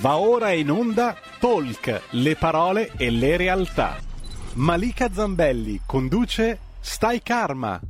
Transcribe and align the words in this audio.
Va 0.00 0.18
ora 0.18 0.52
in 0.52 0.70
onda 0.70 1.16
Talk, 1.40 2.02
le 2.10 2.36
parole 2.36 2.92
e 2.96 3.10
le 3.10 3.36
realtà. 3.36 3.96
Malika 4.54 5.12
Zambelli 5.12 5.80
conduce 5.84 6.60
Stai 6.78 7.20
Karma. 7.20 7.80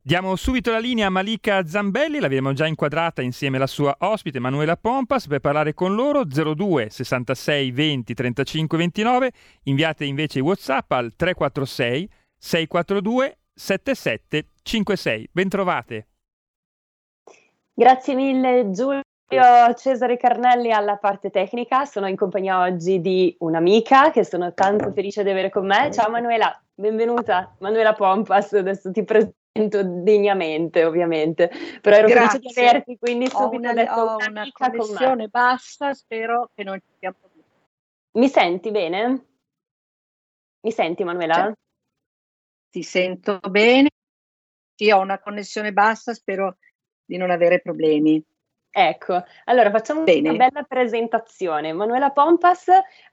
Diamo 0.00 0.36
subito 0.36 0.70
la 0.70 0.78
linea 0.78 1.08
a 1.08 1.10
Malika 1.10 1.66
Zambelli, 1.66 2.20
l'abbiamo 2.20 2.52
già 2.52 2.68
inquadrata 2.68 3.22
insieme 3.22 3.56
alla 3.56 3.66
sua 3.66 3.92
ospite 3.98 4.38
Manuela 4.38 4.76
Pompas 4.76 5.26
per 5.26 5.40
parlare 5.40 5.74
con 5.74 5.96
loro 5.96 6.22
02 6.24 6.90
66 6.90 7.72
20 7.72 8.14
35 8.14 8.78
29, 8.78 9.32
inviate 9.64 10.04
invece 10.04 10.38
i 10.38 10.42
WhatsApp 10.42 10.92
al 10.92 11.12
346 11.16 12.08
642 12.38 13.38
7756. 13.52 15.28
Bentrovate. 15.32 16.06
Grazie 17.72 18.14
mille 18.14 18.70
Giulio. 19.26 19.74
Cesare 19.74 20.16
Carnelli 20.16 20.70
alla 20.70 20.96
parte 20.96 21.30
tecnica, 21.30 21.84
sono 21.86 22.06
in 22.06 22.16
compagnia 22.16 22.60
oggi 22.60 23.00
di 23.00 23.34
un'amica 23.40 24.10
che 24.10 24.24
sono 24.24 24.52
tanto 24.52 24.92
felice 24.92 25.22
di 25.22 25.30
avere 25.30 25.50
con 25.50 25.66
me. 25.66 25.90
Ciao 25.92 26.10
Manuela, 26.10 26.62
benvenuta. 26.74 27.54
Manuela 27.60 27.94
Pompas, 27.94 28.52
adesso 28.52 28.90
ti 28.90 29.02
presento 29.02 29.82
degnamente 29.82 30.84
ovviamente, 30.84 31.50
però 31.80 31.96
ero 31.96 32.08
Grazie. 32.08 32.38
felice 32.38 32.60
di 32.60 32.66
averti, 32.66 32.98
quindi 32.98 33.24
Ho 33.26 33.28
subito 33.28 33.56
una, 33.56 33.70
ho 33.70 33.74
detto 33.74 33.92
ho 33.92 34.16
una 34.28 34.48
connessione 34.52 35.28
bassa, 35.28 35.94
spero 35.94 36.50
che 36.54 36.62
non 36.62 36.78
ci 36.78 36.94
sia 36.98 37.12
problemi. 37.12 37.44
Mi 38.12 38.28
senti 38.28 38.70
bene? 38.70 39.26
Mi 40.60 40.70
senti 40.70 41.02
Manuela? 41.02 41.52
Ti 42.70 42.82
sento 42.82 43.38
bene? 43.48 43.90
Sì, 44.74 44.90
ho 44.90 44.98
una 44.98 45.18
connessione 45.20 45.72
bassa, 45.72 46.12
spero 46.12 46.58
di 47.04 47.16
non 47.16 47.30
avere 47.30 47.60
problemi. 47.60 48.22
Ecco, 48.76 49.22
allora 49.44 49.70
facciamo 49.70 50.02
Bene. 50.02 50.30
una 50.30 50.48
bella 50.48 50.64
presentazione. 50.64 51.72
Manuela 51.72 52.10
Pompas, 52.10 52.64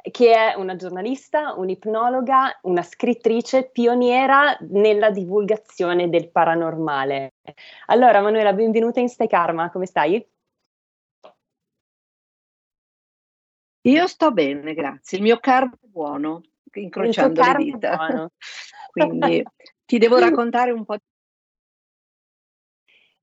che 0.10 0.34
è 0.34 0.56
una 0.56 0.76
giornalista, 0.76 1.54
un'ipnologa, 1.54 2.58
una 2.63 2.82
scrittrice 2.82 3.70
pioniera 3.70 4.58
nella 4.62 5.12
divulgazione 5.12 6.10
del 6.10 6.32
paranormale. 6.32 7.34
Allora, 7.85 8.22
Manuela, 8.22 8.54
benvenuta 8.54 9.02
in 9.02 9.08
Stai 9.08 9.27
Karma, 9.27 9.70
come 9.70 9.85
stai? 9.85 10.27
Io 13.82 14.07
sto 14.07 14.32
bene, 14.32 14.74
grazie. 14.74 15.20
Il 15.20 15.24
mio 15.24 15.38
karma 15.38 15.78
è 15.80 15.85
buono, 15.85 16.41
incrociando 16.74 17.40
le 17.40 17.55
dita. 17.57 17.98
Quindi 18.90 19.46
ti 19.85 20.00
devo 20.00 20.18
raccontare 20.18 20.72
un 20.72 20.85
po' 20.85 20.96
di 20.96 21.10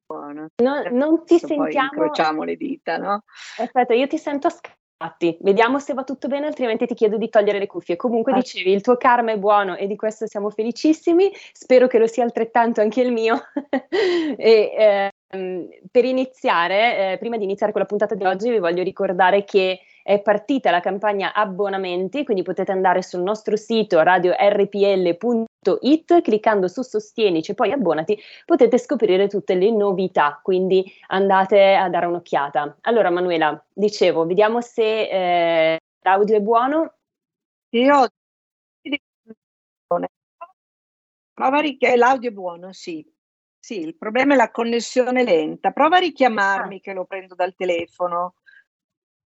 buono. 0.08 0.48
Non, 0.62 0.88
non 0.92 1.24
ti 1.24 1.34
Adesso 1.34 1.54
Poi 1.54 1.70
sentiamo. 1.70 1.88
incrociamo 1.92 2.42
le 2.42 2.56
dita, 2.56 2.96
no? 2.96 3.22
Aspetta, 3.58 3.92
io 3.92 4.06
ti 4.06 4.16
sento 4.16 4.46
a 4.46 4.50
scatti. 4.50 5.36
Vediamo 5.40 5.78
se 5.78 5.92
va 5.94 6.02
tutto 6.02 6.26
bene, 6.26 6.46
altrimenti 6.46 6.86
ti 6.86 6.94
chiedo 6.94 7.18
di 7.18 7.28
togliere 7.28 7.58
le 7.58 7.66
cuffie. 7.66 7.96
Comunque 7.96 8.32
Ah. 8.32 8.36
dicevi, 8.36 8.72
il 8.72 8.80
tuo 8.80 8.96
karma 8.96 9.32
è 9.32 9.38
buono 9.38 9.76
e 9.76 9.86
di 9.86 9.94
questo 9.96 10.26
siamo 10.26 10.50
felicissimi. 10.50 11.30
Spero 11.52 11.86
che 11.86 11.98
lo 11.98 12.06
sia 12.06 12.24
altrettanto 12.24 12.80
anche 12.80 13.02
il 13.02 13.12
mio. 13.12 13.38
e, 14.36 15.10
ehm, 15.30 15.68
per 15.90 16.04
iniziare, 16.04 17.12
eh, 17.12 17.18
prima 17.18 17.36
di 17.36 17.44
iniziare 17.44 17.70
con 17.70 17.82
la 17.82 17.86
puntata 17.86 18.14
di 18.14 18.24
oggi, 18.24 18.50
vi 18.50 18.58
voglio 18.58 18.82
ricordare 18.82 19.44
che 19.44 19.80
è 20.02 20.22
partita 20.22 20.70
la 20.70 20.80
campagna 20.80 21.34
abbonamenti, 21.34 22.24
quindi 22.24 22.42
potete 22.42 22.72
andare 22.72 23.02
sul 23.02 23.20
nostro 23.20 23.56
sito 23.56 24.00
radiorpl.it, 24.02 25.44
cliccando 26.22 26.68
su 26.68 26.80
Sostienici 26.82 27.50
e 27.50 27.54
poi 27.54 27.72
abbonati, 27.72 28.18
potete 28.46 28.78
scoprire 28.78 29.28
tutte 29.28 29.54
le 29.54 29.70
novità, 29.70 30.40
quindi 30.42 30.90
andate 31.08 31.74
a 31.74 31.88
dare 31.90 32.06
un'occhiata. 32.06 32.78
Allora 32.82 33.10
Manuela, 33.10 33.62
dicevo, 33.72 34.24
vediamo 34.24 34.60
se 34.62 35.08
eh, 35.74 35.80
l'audio 36.00 36.36
è 36.36 36.40
buono. 36.40 36.94
Io 37.70 38.08
prova 41.34 41.58
a 41.58 41.60
richiamare 41.60 41.98
l'audio 41.98 42.30
è 42.30 42.32
buono, 42.32 42.72
sì. 42.72 43.06
Sì, 43.60 43.80
il 43.80 43.96
problema 43.96 44.34
è 44.34 44.36
la 44.36 44.50
connessione 44.50 45.22
lenta. 45.24 45.72
Prova 45.72 45.96
a 45.96 46.00
richiamarmi 46.00 46.80
che 46.80 46.92
lo 46.94 47.04
prendo 47.04 47.34
dal 47.34 47.54
telefono. 47.54 48.36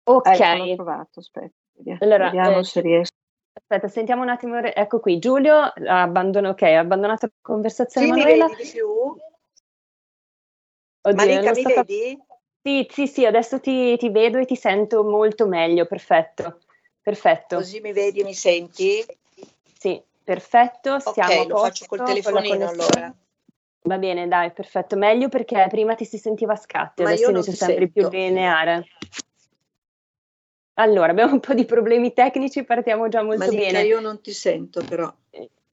Ok, 0.05 0.27
Ecco, 0.27 0.65
l'ho 0.65 0.75
trovato, 0.75 1.21
aspetta. 1.21 1.55
vediamo- 1.75 1.99
Allora, 2.03 2.25
Vediamo 2.31 2.59
eh, 2.61 2.65
se 2.65 2.81
riesco. 2.81 3.15
Aspetta, 3.53 3.89
sentiamo 3.89 4.23
un 4.23 4.29
attimo, 4.29 4.59
ecco 4.59 5.01
qui, 5.01 5.19
Giulio, 5.19 5.73
abbandono, 5.87 6.51
ok, 6.51 6.63
ha 6.63 6.79
abbandonato 6.79 7.27
la 7.27 7.33
conversazione 7.41 8.07
Sì, 8.07 8.13
mi 8.13 8.19
Manuela. 8.21 8.47
vedi 8.47 8.63
di 8.65 8.71
più? 8.71 8.87
Oddio, 11.05 11.41
non 11.43 11.53
mi 11.53 11.61
sto 11.61 11.71
cap- 11.71 11.87
vedi? 11.87 12.19
Sì, 12.65 12.87
sì, 12.91 13.07
sì, 13.09 13.27
adesso 13.27 13.59
ti, 13.59 13.97
ti 13.97 14.09
vedo 14.11 14.39
e 14.39 14.45
ti 14.45 14.55
sento 14.55 15.03
molto 15.03 15.49
meglio, 15.49 15.85
perfetto, 15.87 16.61
perfetto, 17.01 17.57
Così 17.57 17.81
mi 17.81 17.93
vedi 17.93 18.21
e 18.21 18.25
mi 18.25 18.35
senti? 18.35 19.05
sì, 19.77 20.01
perfetto, 20.23 21.01
siamo 21.01 21.41
Ok, 21.43 21.49
lo 21.49 21.57
faccio 21.57 21.87
posto 21.87 21.87
col 21.87 21.99
con 21.99 22.07
la 22.07 22.13
telefonino 22.13 22.69
allora. 22.69 23.15
Va 23.85 23.99
bene, 23.99 24.29
dai, 24.29 24.53
perfetto, 24.53 24.97
meglio 24.97 25.29
perché 25.29 25.67
prima 25.69 25.97
ti 25.97 26.05
si 26.05 26.19
sentiva 26.19 26.53
a 26.53 26.57
scatti, 26.57 27.03
Ma 27.03 27.09
adesso 27.09 27.31
invece 27.31 27.51
ti 27.51 27.57
sembri 27.57 27.91
più 27.91 28.09
lineare. 28.09 28.87
Allora, 30.75 31.11
abbiamo 31.13 31.33
un 31.35 31.41
po' 31.41 31.55
di 31.55 31.65
problemi 31.65 32.13
tecnici, 32.13 32.65
partiamo 32.65 33.09
già 33.09 33.23
molto 33.23 33.45
Malika, 33.45 33.61
bene. 33.73 33.83
io 33.83 34.01
non 34.01 34.21
ti 34.21 34.33
sento 34.33 34.83
però. 34.87 35.13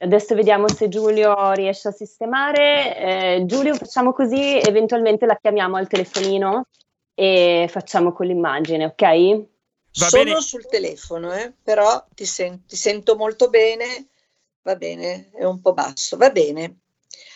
Adesso 0.01 0.33
vediamo 0.35 0.67
se 0.69 0.87
Giulio 0.87 1.51
riesce 1.53 1.89
a 1.89 1.91
sistemare. 1.91 2.97
Eh, 2.97 3.43
Giulio, 3.45 3.75
facciamo 3.75 4.13
così, 4.13 4.57
eventualmente 4.59 5.25
la 5.25 5.35
chiamiamo 5.35 5.75
al 5.77 5.87
telefonino 5.87 6.67
e 7.13 7.67
facciamo 7.69 8.13
con 8.13 8.25
l'immagine, 8.27 8.85
ok? 8.85 9.01
Va 9.01 9.45
Sono 9.91 10.23
bene. 10.23 10.41
sul 10.41 10.65
telefono, 10.67 11.33
eh, 11.33 11.53
però 11.61 12.05
ti, 12.13 12.25
sen- 12.25 12.65
ti 12.65 12.75
sento 12.77 13.15
molto 13.17 13.49
bene. 13.49 14.07
Va 14.61 14.75
bene, 14.75 15.31
è 15.33 15.43
un 15.45 15.59
po' 15.61 15.73
basso. 15.73 16.15
Va 16.15 16.29
bene. 16.29 16.79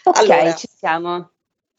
Ok, 0.03 0.17
Allora. 0.17 0.53
ci 0.53 0.67
siamo. 0.73 1.31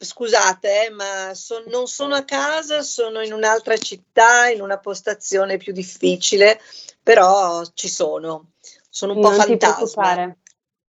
Scusate, 0.05 0.85
eh, 0.85 0.89
ma 0.91 1.33
son- 1.33 1.65
non 1.67 1.87
sono 1.87 2.15
a 2.15 2.23
casa, 2.23 2.81
sono 2.81 3.21
in 3.21 3.33
un'altra 3.33 3.75
città, 3.75 4.47
in 4.47 4.61
una 4.61 4.77
postazione 4.77 5.57
più 5.57 5.73
difficile, 5.73 6.61
però 7.03 7.63
ci 7.73 7.89
sono. 7.89 8.51
Sono 8.89 9.13
un 9.13 9.21
po' 9.21 9.29
Non 9.29 9.39
ti 9.39 9.45
fantasma. 9.47 9.73
preoccupare. 9.73 10.37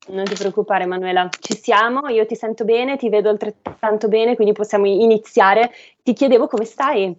Non 0.08 0.26
ti 0.26 0.36
preoccupare, 0.36 0.86
Manuela. 0.86 1.30
Ci 1.40 1.58
siamo, 1.58 2.10
io 2.10 2.26
ti 2.26 2.36
sento 2.36 2.66
bene, 2.66 2.98
ti 2.98 3.10
vedo 3.10 3.30
altrettanto 3.30 4.08
bene, 4.08 4.36
quindi 4.36 4.54
possiamo 4.54 4.86
iniziare. 4.86 5.72
Ti 6.04 6.14
chiedevo 6.14 6.48
come 6.48 6.66
stai? 6.66 7.16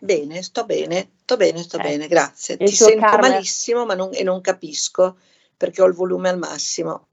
Bene, 0.00 0.42
sto 0.42 0.64
bene, 0.64 1.12
sto 1.22 1.36
bene, 1.36 1.62
sto 1.62 1.76
Ok. 1.76 1.82
bene, 1.84 2.08
grazie. 2.08 2.56
Ti 2.56 2.66
sento 2.68 3.00
karma- 3.00 3.28
malissimo 3.28 3.84
ma 3.84 3.94
non, 3.94 4.10
e 4.12 4.24
non 4.24 4.40
capisco 4.40 5.18
perché 5.56 5.82
ho 5.82 5.86
il 5.86 5.92
volume 5.92 6.30
al 6.30 6.38
massimo. 6.38 7.08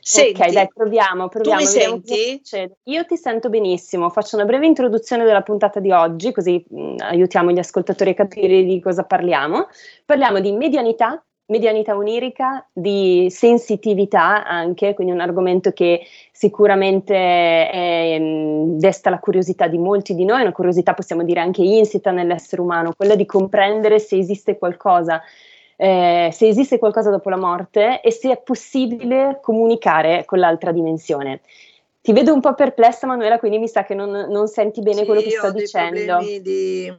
Senti, 0.00 0.40
ok, 0.40 0.52
dai, 0.52 0.68
proviamo, 0.72 1.28
proviamo. 1.28 1.60
mi 1.60 1.66
vediamo 1.66 2.00
cosa 2.00 2.14
senti? 2.14 2.72
Io 2.84 3.04
ti 3.04 3.16
sento 3.16 3.50
benissimo. 3.50 4.08
Faccio 4.08 4.36
una 4.36 4.44
breve 4.44 4.66
introduzione 4.66 5.24
della 5.24 5.42
puntata 5.42 5.80
di 5.80 5.90
oggi, 5.90 6.32
così 6.32 6.64
mh, 6.66 6.94
aiutiamo 6.98 7.50
gli 7.50 7.58
ascoltatori 7.58 8.10
a 8.10 8.14
capire 8.14 8.62
di 8.62 8.80
cosa 8.80 9.02
parliamo. 9.02 9.66
Parliamo 10.06 10.40
di 10.40 10.52
medianità, 10.52 11.22
medianità 11.46 11.96
onirica, 11.96 12.66
di 12.72 13.26
sensitività 13.30 14.46
anche, 14.46 14.94
quindi 14.94 15.12
un 15.12 15.20
argomento 15.20 15.72
che 15.72 16.06
sicuramente 16.32 17.14
è, 17.14 18.18
mh, 18.18 18.78
desta 18.78 19.10
la 19.10 19.18
curiosità 19.18 19.66
di 19.66 19.78
molti 19.78 20.14
di 20.14 20.24
noi, 20.24 20.42
una 20.42 20.52
curiosità 20.52 20.94
possiamo 20.94 21.22
dire 21.22 21.40
anche 21.40 21.62
insita 21.62 22.10
nell'essere 22.10 22.62
umano, 22.62 22.94
quella 22.96 23.14
di 23.14 23.26
comprendere 23.26 23.98
se 23.98 24.16
esiste 24.16 24.56
qualcosa 24.56 25.22
eh, 25.80 26.30
se 26.32 26.48
esiste 26.48 26.78
qualcosa 26.80 27.08
dopo 27.08 27.30
la 27.30 27.36
morte 27.36 28.00
e 28.00 28.10
se 28.10 28.32
è 28.32 28.42
possibile 28.42 29.38
comunicare 29.40 30.24
con 30.24 30.40
l'altra 30.40 30.72
dimensione. 30.72 31.40
Ti 32.00 32.12
vedo 32.12 32.34
un 32.34 32.40
po' 32.40 32.54
perplessa, 32.54 33.06
Manuela, 33.06 33.38
quindi 33.38 33.58
mi 33.58 33.68
sa 33.68 33.84
che 33.84 33.94
non, 33.94 34.10
non 34.10 34.48
senti 34.48 34.82
bene 34.82 35.00
Sì, 35.00 35.04
quello 35.04 35.20
che 35.20 35.30
sto 35.30 35.52
dicendo. 35.52 36.18
di, 36.18 36.92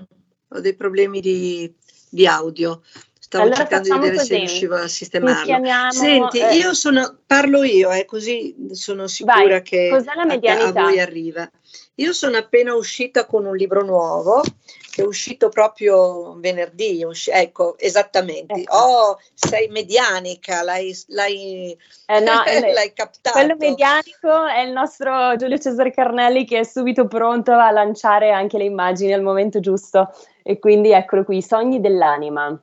ho 0.47 0.59
dei 0.61 0.75
problemi 0.75 1.19
di, 1.19 1.73
di 2.09 2.25
audio. 2.25 2.81
Stavo 3.29 3.43
Allora 3.43 3.57
cercando 3.57 3.93
di 3.93 3.99
vedere 3.99 4.13
se 4.15 4.19
così. 4.21 4.35
riuscivo 4.37 4.75
a 4.75 4.87
sistemarlo. 4.87 5.43
chiamiamo, 5.45 5.91
Senti, 5.91 6.39
eh, 6.39 6.55
io 6.55 6.73
sono, 6.73 7.19
parlo 7.27 7.61
io, 7.61 7.91
eh, 7.91 8.03
così 8.05 8.55
sono 8.71 9.05
sicura 9.05 9.35
Vai, 9.43 9.61
che 9.61 9.91
a, 9.91 10.63
a 10.65 10.71
voi 10.71 10.99
arriva. 10.99 11.47
Io 11.95 12.11
sono 12.11 12.37
appena 12.37 12.73
uscita 12.73 13.27
con 13.27 13.45
un 13.45 13.55
libro 13.55 13.83
nuovo 13.85 14.41
che 14.89 15.03
è 15.03 15.05
uscito 15.05 15.49
proprio 15.49 16.39
venerdì, 16.39 17.03
usci- 17.03 17.29
ecco, 17.29 17.77
esattamente. 17.77 18.61
Ecco. 18.61 18.75
Oh, 18.75 19.19
sei 19.35 19.67
medianica, 19.67 20.63
l'hai, 20.63 20.97
l'hai, 21.09 21.77
Eh, 22.07 22.19
no, 22.21 22.41
l'hai 22.73 22.93
captato. 22.93 23.37
Quello 23.37 23.55
medianico 23.59 24.47
è 24.47 24.61
il 24.61 24.71
nostro 24.71 25.35
Giulio 25.35 25.59
Cesare 25.59 25.91
Carnelli 25.91 26.45
che 26.45 26.61
è 26.61 26.63
subito 26.63 27.05
pronto 27.05 27.51
a 27.51 27.69
lanciare 27.69 28.31
anche 28.31 28.57
le 28.57 28.63
immagini 28.63 29.13
al 29.13 29.21
momento 29.21 29.59
giusto. 29.59 30.09
E 30.41 30.57
quindi 30.57 30.93
eccolo 30.93 31.23
qui, 31.23 31.37
i 31.37 31.43
sogni 31.43 31.79
dell'anima. 31.79 32.59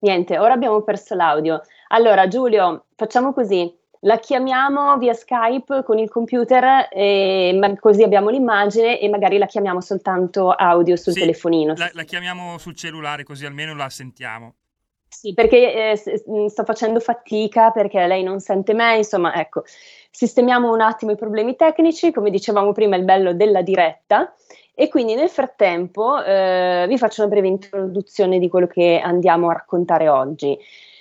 Niente, 0.00 0.38
ora 0.38 0.54
abbiamo 0.54 0.82
perso 0.82 1.14
l'audio. 1.14 1.60
Allora, 1.88 2.28
Giulio, 2.28 2.86
facciamo 2.94 3.32
così. 3.32 3.74
la 4.02 4.18
chiamiamo 4.18 4.96
via 4.98 5.12
Skype 5.12 5.82
con 5.82 5.98
il 5.98 6.08
computer, 6.08 6.88
e, 6.90 7.76
così 7.80 8.04
abbiamo 8.04 8.30
l'immagine 8.30 9.00
e 9.00 9.08
magari 9.08 9.38
la 9.38 9.46
chiamiamo 9.46 9.80
soltanto 9.80 10.52
audio 10.52 10.94
sul 10.94 11.14
sì, 11.14 11.20
telefonino. 11.20 11.74
La, 11.76 11.90
la, 11.92 12.04
chiamiamo 12.04 12.58
sul 12.58 12.76
cellulare 12.76 13.24
così 13.24 13.44
almeno 13.44 13.74
la 13.74 13.88
sentiamo. 13.88 14.54
Sì, 15.08 15.34
perché 15.34 15.92
eh, 15.92 16.22
mm, 16.30 16.46
sto 16.46 16.64
facendo 16.64 17.00
fatica 17.00 17.70
perché 17.70 18.06
lei 18.06 18.22
non 18.22 18.38
sente 18.40 18.74
me, 18.74 18.98
insomma, 18.98 19.34
ecco, 19.34 19.64
sistemiamo 20.10 20.70
un 20.72 20.80
attimo 20.80 21.10
i 21.10 21.16
problemi 21.16 21.56
tecnici, 21.56 22.12
come 22.12 22.30
dicevamo 22.30 22.72
prima, 22.72 22.94
il 22.94 23.04
bello 23.04 23.32
della 23.32 23.62
diretta. 23.62 24.32
E 24.80 24.88
quindi 24.88 25.16
nel 25.16 25.28
frattempo 25.28 26.22
eh, 26.22 26.84
vi 26.86 26.96
faccio 26.98 27.22
una 27.22 27.30
breve 27.30 27.48
introduzione 27.48 28.38
di 28.38 28.48
quello 28.48 28.68
che 28.68 29.00
andiamo 29.02 29.48
a 29.48 29.54
raccontare 29.54 30.08
oggi. 30.08 30.56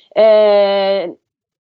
Eh, 0.09 1.15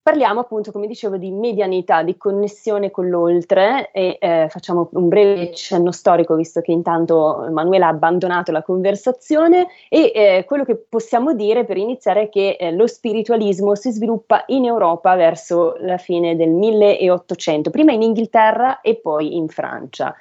Parliamo 0.02 0.40
appunto, 0.40 0.72
come 0.72 0.88
dicevo, 0.88 1.18
di 1.18 1.30
medianità, 1.30 2.02
di 2.02 2.16
connessione 2.16 2.90
con 2.90 3.08
l'oltre 3.08 3.90
e 3.92 4.16
eh, 4.18 4.46
facciamo 4.48 4.88
un 4.94 5.06
breve 5.08 5.54
cenno 5.54 5.92
storico, 5.92 6.34
visto 6.34 6.62
che 6.62 6.72
intanto 6.72 7.46
Manuela 7.50 7.86
ha 7.86 7.90
abbandonato 7.90 8.50
la 8.50 8.62
conversazione 8.62 9.68
e 9.88 10.10
eh, 10.12 10.44
quello 10.48 10.64
che 10.64 10.74
possiamo 10.76 11.34
dire 11.34 11.64
per 11.64 11.76
iniziare 11.76 12.22
è 12.22 12.28
che 12.28 12.56
eh, 12.58 12.72
lo 12.72 12.88
spiritualismo 12.88 13.76
si 13.76 13.92
sviluppa 13.92 14.42
in 14.48 14.64
Europa 14.64 15.14
verso 15.14 15.76
la 15.78 15.98
fine 15.98 16.34
del 16.34 16.50
1800, 16.50 17.70
prima 17.70 17.92
in 17.92 18.02
Inghilterra 18.02 18.80
e 18.80 18.96
poi 18.96 19.36
in 19.36 19.46
Francia. 19.46 20.16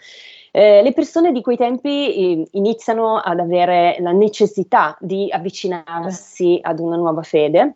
Eh, 0.51 0.81
le 0.81 0.93
persone 0.93 1.31
di 1.31 1.41
quei 1.41 1.57
tempi 1.57 1.89
eh, 1.89 2.47
iniziano 2.51 3.17
ad 3.17 3.39
avere 3.39 3.97
la 3.99 4.11
necessità 4.11 4.97
di 4.99 5.29
avvicinarsi 5.31 6.59
ad 6.61 6.79
una 6.79 6.95
nuova 6.95 7.21
fede 7.21 7.75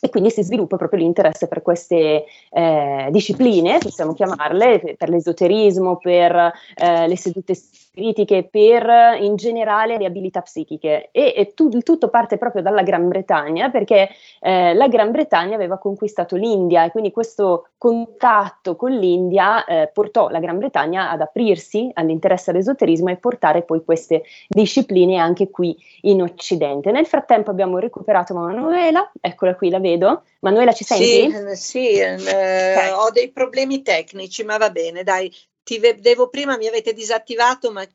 e 0.00 0.08
quindi 0.08 0.30
si 0.30 0.42
sviluppa 0.42 0.76
proprio 0.76 1.00
l'interesse 1.00 1.46
per 1.46 1.60
queste 1.60 2.24
eh, 2.50 3.08
discipline, 3.10 3.78
possiamo 3.78 4.14
chiamarle, 4.14 4.96
per 4.96 5.10
l'esoterismo, 5.10 5.98
per 5.98 6.52
eh, 6.74 7.06
le 7.06 7.16
sedute 7.18 7.54
critiche 7.92 8.48
per 8.50 9.18
in 9.20 9.36
generale 9.36 9.98
le 9.98 10.06
abilità 10.06 10.42
psichiche 10.42 11.08
e, 11.10 11.34
e 11.36 11.52
tu, 11.54 11.68
il 11.72 11.82
tutto 11.82 12.08
parte 12.08 12.38
proprio 12.38 12.62
dalla 12.62 12.82
Gran 12.82 13.08
Bretagna 13.08 13.70
perché 13.70 14.08
eh, 14.40 14.74
la 14.74 14.88
Gran 14.88 15.10
Bretagna 15.10 15.56
aveva 15.56 15.78
conquistato 15.78 16.36
l'India 16.36 16.84
e 16.84 16.90
quindi 16.90 17.10
questo 17.10 17.68
contatto 17.76 18.76
con 18.76 18.92
l'India 18.92 19.64
eh, 19.64 19.90
portò 19.92 20.28
la 20.28 20.38
Gran 20.38 20.58
Bretagna 20.58 21.10
ad 21.10 21.20
aprirsi 21.20 21.90
all'interesse 21.94 22.50
all'esoterismo 22.50 23.10
e 23.10 23.16
portare 23.16 23.62
poi 23.62 23.82
queste 23.84 24.22
discipline 24.48 25.18
anche 25.18 25.50
qui 25.50 25.76
in 26.02 26.22
Occidente. 26.22 26.90
Nel 26.92 27.06
frattempo 27.06 27.50
abbiamo 27.50 27.78
recuperato 27.78 28.34
Manuela, 28.34 29.10
eccola 29.20 29.56
qui, 29.56 29.68
la 29.70 29.80
vedo. 29.80 30.22
Manuela 30.40 30.72
ci 30.72 30.84
senti? 30.84 31.04
Sì, 31.04 31.36
eh, 31.36 31.56
sì 31.56 31.88
eh, 31.98 32.14
okay. 32.14 32.90
ho 32.90 33.10
dei 33.10 33.30
problemi 33.30 33.82
tecnici, 33.82 34.44
ma 34.44 34.56
va 34.56 34.70
bene, 34.70 35.02
dai, 35.02 35.32
ti 35.62 35.78
vedevo 35.78 36.28
prima, 36.28 36.56
mi 36.56 36.66
avete 36.66 36.92
disattivato, 36.92 37.70
ma 37.70 37.86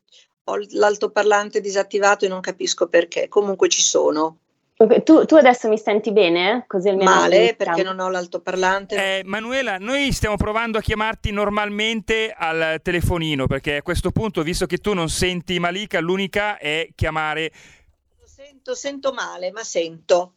ho 0.47 0.57
l'altoparlante 0.71 1.59
disattivato 1.61 2.25
e 2.25 2.27
non 2.27 2.41
capisco 2.41 2.87
perché. 2.87 3.27
Comunque 3.27 3.69
ci 3.69 3.81
sono. 3.81 4.39
Okay, 4.77 5.03
tu, 5.03 5.23
tu, 5.23 5.35
adesso 5.35 5.69
mi 5.69 5.77
senti 5.77 6.11
bene? 6.11 6.65
Così 6.67 6.89
almeno 6.89 7.09
Male 7.09 7.55
perché 7.55 7.81
non 7.81 7.97
ho 7.99 8.09
l'altoparlante. 8.09 9.19
Eh, 9.19 9.23
Manuela, 9.23 9.77
noi 9.77 10.11
stiamo 10.11 10.35
provando 10.35 10.77
a 10.77 10.81
chiamarti 10.81 11.31
normalmente 11.31 12.33
al 12.37 12.81
telefonino 12.83 13.47
perché 13.47 13.77
a 13.77 13.81
questo 13.81 14.11
punto, 14.11 14.43
visto 14.43 14.65
che 14.65 14.79
tu 14.79 14.93
non 14.93 15.07
senti 15.07 15.59
Malika, 15.59 16.01
l'unica 16.01 16.57
è 16.57 16.89
chiamare. 16.93 17.53
Sento, 18.25 18.75
sento 18.75 19.13
male, 19.13 19.51
ma 19.51 19.63
sento. 19.63 20.33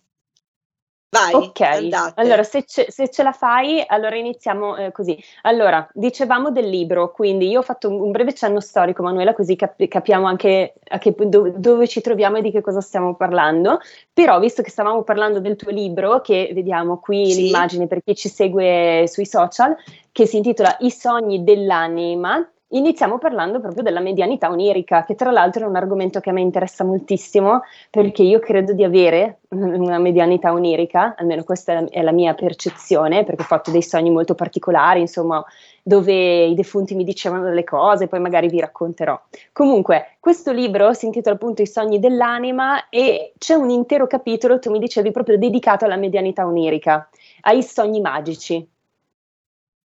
Vai, 1.11 1.33
ok, 1.33 1.61
andate. 1.61 2.21
allora 2.21 2.43
se 2.43 2.65
ce, 2.65 2.91
se 2.91 3.09
ce, 3.09 3.23
la 3.23 3.33
fai, 3.33 3.83
allora 3.87 4.15
iniziamo 4.17 4.77
eh, 4.77 4.93
così. 4.93 5.19
Allora, 5.43 5.89
dicevamo 5.95 6.51
del 6.51 6.69
libro, 6.69 7.13
quindi 7.13 7.49
io 7.49 7.61
ho 7.61 7.63
fatto 7.63 7.89
un, 7.89 7.99
un 7.99 8.11
breve 8.11 8.35
cenno 8.35 8.61
storico, 8.61 9.03
Manuela, 9.03 9.33
così 9.33 9.57
cap- 9.57 9.83
capiamo 9.87 10.27
anche 10.27 10.75
che, 10.99 11.15
dove, 11.17 11.55
dove, 11.57 11.89
ci 11.89 12.03
troviamo 12.03 12.37
e 12.37 12.43
di 12.43 12.51
che 12.51 12.61
cosa 12.61 12.83
stiamo 12.83 13.15
parlando. 13.15 13.81
Però, 14.13 14.39
visto 14.39 14.61
che 14.61 14.69
stavamo 14.69 15.03
parlando 15.03 15.41
del 15.41 15.57
tuo 15.57 15.71
libro, 15.71 16.21
che 16.21 16.51
vediamo 16.53 16.99
qui 16.99 17.31
sì. 17.31 17.43
l'immagine 17.45 17.87
per 17.87 18.03
chi 18.05 18.15
ci 18.15 18.29
segue 18.29 19.07
sui 19.09 19.25
social, 19.25 19.75
che 20.13 20.27
si 20.27 20.37
intitola 20.37 20.77
I 20.81 20.91
sogni 20.91 21.43
dell'anima, 21.43 22.47
Iniziamo 22.71 23.17
parlando 23.17 23.61
proprio 23.61 23.83
della 23.83 24.01
medianità 24.01 24.51
onirica, 24.51 25.05
che 25.05 25.15
tra 25.15 25.31
l'altro 25.31 25.65
è 25.65 25.69
un 25.69 25.77
argomento 25.77 26.21
che 26.21 26.29
a 26.29 26.35
me 26.35 26.43
interessa 26.43 26.85
moltissimo 26.85 27.63
perché 27.89 28.23
io 28.23 28.41
credo 28.41 28.75
di 28.75 28.85
avere 28.85 29.39
una 29.49 29.99
medianità 29.99 30.53
onirica, 30.53 31.15
almeno 31.17 31.45
questa 31.45 31.87
è 31.89 32.03
la 32.03 32.13
mia 32.13 32.35
percezione, 32.35 33.25
perché 33.25 33.41
ho 33.41 33.47
fatto 33.47 33.71
dei 33.71 33.81
sogni 33.83 34.11
molto 34.11 34.35
particolari, 34.35 35.01
insomma, 35.01 35.43
dove 35.83 36.45
i 36.45 36.55
defunti 36.55 36.95
mi 36.95 37.05
dicevano 37.05 37.45
delle 37.45 37.65
cose, 37.65 38.07
poi 38.07 38.21
magari 38.21 38.49
vi 38.49 38.61
racconterò. 38.61 39.19
Comunque, 39.51 40.19
questo 40.21 40.53
libro 40.53 40.93
si 40.93 41.07
intitola 41.07 41.37
appunto 41.37 41.63
I 41.63 41.67
sogni 41.67 41.99
dell'anima 41.99 42.91
e 42.91 43.33
c'è 43.39 43.55
un 43.55 43.71
intero 43.71 44.07
capitolo, 44.07 44.59
tu 44.59 44.71
mi 44.71 44.79
dicevi, 44.79 45.11
proprio 45.11 45.39
dedicato 45.39 45.87
alla 45.87 45.97
medianità 45.97 46.45
onirica, 46.45 47.09
ai 47.41 47.63
sogni 47.63 48.03
magici. 48.03 48.77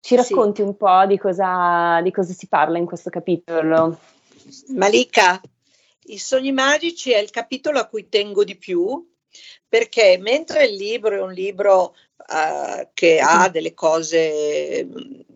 Ci 0.05 0.17
racconti 0.17 0.63
sì. 0.63 0.67
un 0.67 0.77
po' 0.77 1.07
di 1.07 1.17
cosa, 1.17 2.01
di 2.03 2.11
cosa 2.11 2.33
si 2.33 2.49
parla 2.49 2.77
in 2.77 2.87
questo 2.87 3.09
capitolo? 3.09 4.01
Malika, 4.71 5.41
i 6.07 6.19
sogni 6.19 6.51
magici 6.51 7.13
è 7.13 7.19
il 7.19 7.31
capitolo 7.31 7.79
a 7.79 7.87
cui 7.87 8.09
tengo 8.09 8.43
di 8.43 8.57
più 8.57 9.09
perché 9.69 10.19
mentre 10.19 10.65
il 10.67 10.75
libro 10.75 11.15
è 11.15 11.21
un 11.21 11.33
libro 11.33 11.95
uh, 12.17 12.89
che 12.93 13.21
ha 13.21 13.43
mm-hmm. 13.43 13.53
delle 13.53 13.75
cose, 13.75 14.89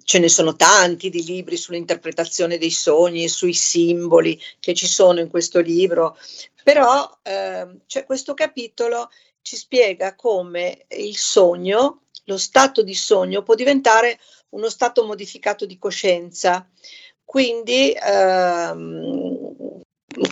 ce 0.02 0.18
ne 0.18 0.28
sono 0.28 0.56
tanti 0.56 1.10
di 1.10 1.24
libri 1.24 1.56
sull'interpretazione 1.56 2.58
dei 2.58 2.72
sogni, 2.72 3.28
sui 3.28 3.54
simboli 3.54 4.36
che 4.58 4.74
ci 4.74 4.88
sono 4.88 5.20
in 5.20 5.30
questo 5.30 5.60
libro, 5.60 6.18
però 6.64 7.04
uh, 7.04 7.78
c'è 7.86 8.04
questo 8.04 8.34
capitolo 8.34 9.10
ci 9.42 9.54
spiega 9.54 10.16
come 10.16 10.86
il 10.88 11.16
sogno, 11.16 12.00
lo 12.24 12.36
stato 12.36 12.82
di 12.82 12.94
sogno 12.94 13.42
può 13.44 13.54
diventare 13.54 14.18
uno 14.56 14.68
stato 14.68 15.04
modificato 15.04 15.66
di 15.66 15.78
coscienza. 15.78 16.68
Quindi, 17.24 17.92
ehm, 17.92 19.82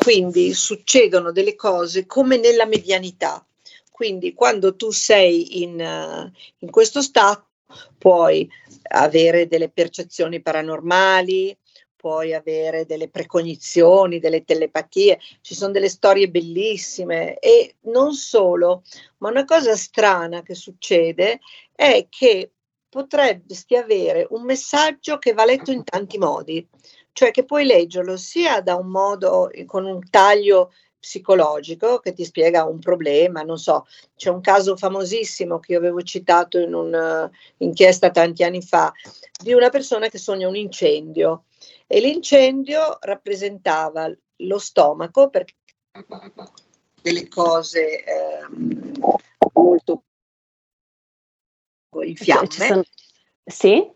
quindi 0.03 0.55
succedono 0.55 1.31
delle 1.31 1.55
cose 1.55 2.07
come 2.07 2.39
nella 2.39 2.67
medianità. 2.67 3.47
Quindi 3.91 4.33
quando 4.33 4.75
tu 4.75 4.91
sei 4.91 5.63
in, 5.63 5.79
in 6.59 6.71
questo 6.71 7.01
stato 7.01 7.49
puoi 7.99 8.49
avere 8.89 9.47
delle 9.47 9.69
percezioni 9.69 10.41
paranormali, 10.41 11.57
puoi 11.95 12.35
avere 12.35 12.87
delle 12.87 13.09
precognizioni, 13.09 14.19
delle 14.19 14.45
telepatie, 14.45 15.19
ci 15.41 15.55
sono 15.55 15.73
delle 15.73 15.89
storie 15.89 16.29
bellissime 16.29 17.39
e 17.39 17.77
non 17.83 18.13
solo, 18.13 18.83
ma 19.19 19.31
una 19.31 19.45
cosa 19.45 19.75
strana 19.75 20.43
che 20.43 20.55
succede 20.55 21.41
è 21.75 22.07
che 22.11 22.51
potresti 22.95 23.75
avere 23.75 24.25
un 24.31 24.45
messaggio 24.45 25.19
che 25.19 25.33
va 25.33 25.45
letto 25.45 25.73
in 25.73 25.83
tanti 25.83 26.17
modi, 26.17 26.65
cioè 27.11 27.33
che 27.33 27.45
puoi 27.45 27.65
leggerlo 27.65 28.17
sia 28.17 28.61
da 28.61 28.77
un 28.77 28.87
modo 28.87 29.51
con 29.67 29.85
un 29.85 29.99
taglio 30.09 30.71
psicologico 30.97 31.99
che 31.99 32.13
ti 32.13 32.25
spiega 32.25 32.65
un 32.65 32.79
problema, 32.79 33.43
non 33.43 33.59
so, 33.59 33.87
c'è 34.15 34.31
un 34.31 34.41
caso 34.41 34.77
famosissimo 34.77 35.59
che 35.59 35.73
io 35.73 35.79
avevo 35.79 36.03
citato 36.03 36.61
in 36.61 36.73
un'inchiesta 36.73 38.13
tanti 38.13 38.45
anni 38.45 38.63
fa 38.63 38.93
di 39.43 39.53
una 39.53 39.71
persona 39.71 40.09
che 40.09 40.19
sogna 40.19 40.47
un 40.47 40.55
incendio 40.55 41.47
e 41.89 41.99
l'incendio 41.99 42.99
rappresentava 43.01 44.09
lo 44.37 44.59
stomaco 44.59 45.31
perché 45.31 45.55
delle 47.03 47.27
cose 47.27 48.05
eh, 48.05 48.47
molto 49.53 50.05
in 52.03 52.17
fiamme. 52.17 52.49
Sono... 52.49 52.83
Sì? 53.45 53.93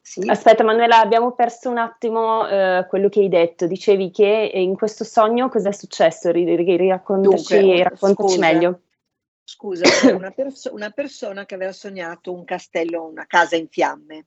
Sì. 0.00 0.22
Aspetta 0.24 0.62
Manuela, 0.62 1.00
abbiamo 1.00 1.32
perso 1.32 1.68
un 1.68 1.78
attimo 1.78 2.42
uh, 2.42 2.86
quello 2.86 3.08
che 3.08 3.20
hai 3.20 3.28
detto. 3.28 3.66
Dicevi 3.66 4.12
che 4.12 4.50
in 4.54 4.76
questo 4.76 5.02
sogno 5.02 5.48
cosa 5.48 5.70
è 5.70 5.72
successo? 5.72 6.30
Raccontaci, 6.30 7.58
Dunque, 7.58 7.82
raccontaci 7.82 8.34
scusa, 8.34 8.38
meglio. 8.38 8.80
Scusa, 9.42 10.14
una, 10.14 10.30
perso- 10.30 10.72
una, 10.72 10.90
persona 10.90 11.44
che 11.44 11.56
aveva 11.56 11.72
sognato 11.72 12.32
un 12.32 12.44
castello, 12.44 13.04
una 13.04 13.26
casa 13.26 13.56
in 13.56 13.66
fiamme. 13.68 14.26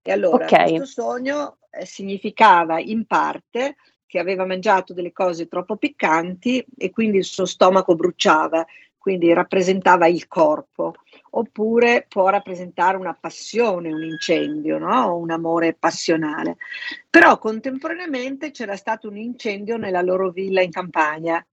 E 0.00 0.10
allora 0.10 0.46
okay. 0.46 0.76
questo 0.76 1.02
sogno 1.02 1.58
eh, 1.70 1.84
significava 1.84 2.80
in 2.80 3.04
parte 3.04 3.76
che 4.06 4.18
aveva 4.18 4.46
mangiato 4.46 4.94
delle 4.94 5.12
cose 5.12 5.48
troppo 5.48 5.76
piccanti 5.76 6.64
e 6.78 6.90
quindi 6.90 7.18
il 7.18 7.24
suo 7.24 7.44
stomaco 7.44 7.94
bruciava, 7.94 8.66
quindi 8.96 9.32
rappresentava 9.34 10.06
il 10.08 10.26
corpo 10.26 10.94
oppure 11.30 12.06
può 12.08 12.28
rappresentare 12.28 12.96
una 12.96 13.16
passione, 13.18 13.92
un 13.92 14.02
incendio, 14.02 14.78
no? 14.78 15.16
un 15.16 15.30
amore 15.30 15.74
passionale. 15.74 16.56
Però 17.08 17.38
contemporaneamente 17.38 18.50
c'era 18.50 18.76
stato 18.76 19.08
un 19.08 19.16
incendio 19.16 19.76
nella 19.76 20.02
loro 20.02 20.30
villa 20.30 20.62
in 20.62 20.70
campagna, 20.70 21.44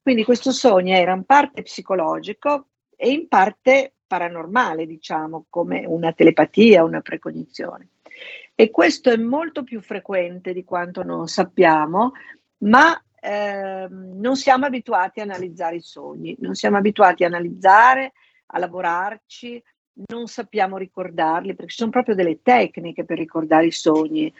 quindi 0.00 0.24
questo 0.24 0.52
sogno 0.52 0.94
era 0.94 1.12
in 1.12 1.24
parte 1.24 1.62
psicologico 1.62 2.68
e 2.96 3.10
in 3.10 3.28
parte 3.28 3.94
paranormale, 4.06 4.86
diciamo, 4.86 5.46
come 5.50 5.84
una 5.84 6.12
telepatia, 6.12 6.84
una 6.84 7.00
precognizione. 7.00 7.88
E 8.54 8.70
questo 8.70 9.10
è 9.10 9.16
molto 9.16 9.64
più 9.64 9.80
frequente 9.82 10.52
di 10.52 10.64
quanto 10.64 11.02
non 11.02 11.28
sappiamo, 11.28 12.12
ma 12.58 12.98
eh, 13.20 13.86
non 13.90 14.36
siamo 14.36 14.64
abituati 14.64 15.20
a 15.20 15.24
analizzare 15.24 15.76
i 15.76 15.82
sogni, 15.82 16.36
non 16.38 16.54
siamo 16.54 16.76
abituati 16.76 17.24
a 17.24 17.26
analizzare, 17.26 18.12
a 18.46 18.58
lavorarci, 18.58 19.62
non 20.08 20.26
sappiamo 20.26 20.76
ricordarli, 20.76 21.54
perché 21.54 21.70
ci 21.70 21.78
sono 21.78 21.90
proprio 21.90 22.14
delle 22.14 22.42
tecniche 22.42 23.04
per 23.04 23.18
ricordare 23.18 23.66
i 23.66 23.72
sogni. 23.72 24.32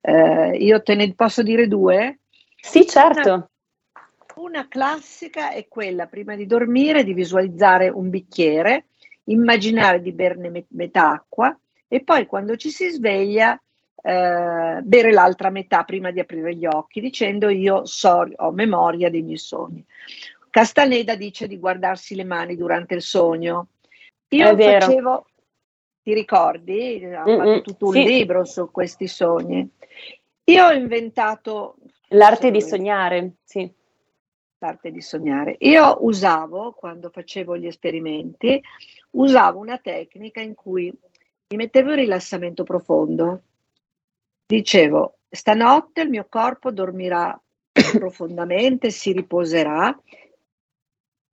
Eh, 0.00 0.56
io 0.56 0.82
te 0.82 0.94
ne 0.94 1.14
posso 1.14 1.42
dire 1.42 1.68
due? 1.68 2.20
Sì, 2.60 2.86
certo. 2.86 3.30
Una, 3.30 3.48
una 4.36 4.68
classica 4.68 5.50
è 5.50 5.68
quella, 5.68 6.06
prima 6.06 6.34
di 6.34 6.46
dormire, 6.46 7.04
di 7.04 7.14
visualizzare 7.14 7.88
un 7.88 8.10
bicchiere, 8.10 8.86
immaginare 9.24 10.00
di 10.02 10.12
berne 10.12 10.50
met- 10.50 10.66
metà 10.70 11.10
acqua 11.10 11.56
e 11.86 12.02
poi 12.02 12.26
quando 12.26 12.56
ci 12.56 12.70
si 12.70 12.88
sveglia 12.88 13.58
eh, 14.06 14.80
bere 14.82 15.12
l'altra 15.12 15.48
metà 15.50 15.84
prima 15.84 16.10
di 16.10 16.20
aprire 16.20 16.54
gli 16.54 16.66
occhi, 16.66 17.00
dicendo 17.00 17.48
io 17.48 17.86
so, 17.86 18.28
ho 18.36 18.50
memoria 18.52 19.08
dei 19.08 19.22
miei 19.22 19.38
sogni. 19.38 19.82
Castaneda 20.54 21.16
dice 21.16 21.48
di 21.48 21.58
guardarsi 21.58 22.14
le 22.14 22.22
mani 22.22 22.54
durante 22.54 22.94
il 22.94 23.02
sogno. 23.02 23.70
Io 24.28 24.56
facevo, 24.56 25.26
ti 26.00 26.14
ricordi? 26.14 27.04
Ho 27.04 27.24
Mm-mm, 27.24 27.38
fatto 27.38 27.60
tutto 27.62 27.86
un 27.86 27.92
sì. 27.94 28.04
libro 28.04 28.44
su 28.44 28.70
questi 28.70 29.08
sogni. 29.08 29.68
Io 30.44 30.64
ho 30.64 30.70
inventato 30.70 31.74
l'arte 32.10 32.52
di 32.52 32.62
sognare, 32.62 33.32
sì. 33.42 33.68
L'arte 34.58 34.92
di 34.92 35.00
sognare. 35.00 35.56
Io 35.58 36.04
usavo, 36.04 36.70
quando 36.70 37.10
facevo 37.10 37.56
gli 37.56 37.66
esperimenti, 37.66 38.62
usavo 39.10 39.58
una 39.58 39.78
tecnica 39.78 40.40
in 40.40 40.54
cui 40.54 40.84
mi 40.84 41.56
mettevo 41.56 41.90
in 41.90 41.96
rilassamento 41.96 42.62
profondo. 42.62 43.42
Dicevo, 44.46 45.16
stanotte 45.28 46.02
il 46.02 46.10
mio 46.10 46.26
corpo 46.28 46.70
dormirà 46.70 47.36
profondamente, 47.98 48.92
si 48.92 49.10
riposerà, 49.10 49.92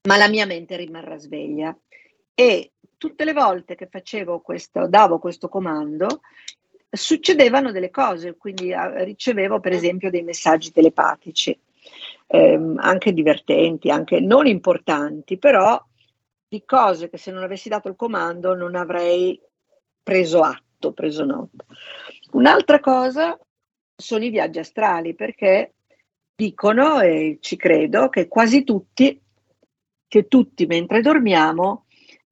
ma 0.04 0.18
la 0.18 0.28
mia 0.28 0.46
mente 0.46 0.76
rimarrà 0.76 1.18
sveglia. 1.18 1.78
E 2.34 2.72
tutte 2.98 3.24
le 3.24 3.34
volte 3.34 3.76
che 3.76 3.88
facevo 3.88 4.40
questo, 4.42 4.88
davo 4.88 5.20
questo 5.20 5.48
comando, 5.50 6.22
succedevano 6.90 7.72
delle 7.72 7.90
cose, 7.90 8.36
quindi 8.36 8.74
ah, 8.74 9.04
ricevevo 9.04 9.60
per 9.60 9.72
esempio 9.72 10.10
dei 10.10 10.24
messaggi 10.24 10.72
telepatici, 10.72 11.58
ehm, 12.28 12.78
anche 12.80 13.14
divertenti, 13.14 13.90
anche 13.90 14.20
non 14.20 14.48
importanti, 14.48 15.38
però 15.38 15.82
di 16.48 16.64
cose 16.66 17.10
che 17.10 17.18
se 17.18 17.32
non 17.32 17.44
avessi 17.44 17.70
dato 17.70 17.88
il 17.88 17.96
comando 17.96 18.54
non 18.56 18.76
avrei 18.76 19.40
preso 20.04 20.42
atto, 20.42 20.92
preso 20.92 21.24
nota. 21.24 21.64
Un'altra 22.32 22.80
cosa 22.80 23.40
sono 23.96 24.24
i 24.24 24.30
viaggi 24.30 24.60
astrali, 24.60 25.14
perché 25.14 25.74
dicono, 26.36 27.00
e 27.00 27.38
ci 27.40 27.56
credo, 27.56 28.10
che 28.10 28.28
quasi 28.28 28.64
tutti, 28.64 29.21
che 30.12 30.28
tutti 30.28 30.66
mentre 30.66 31.00
dormiamo, 31.00 31.86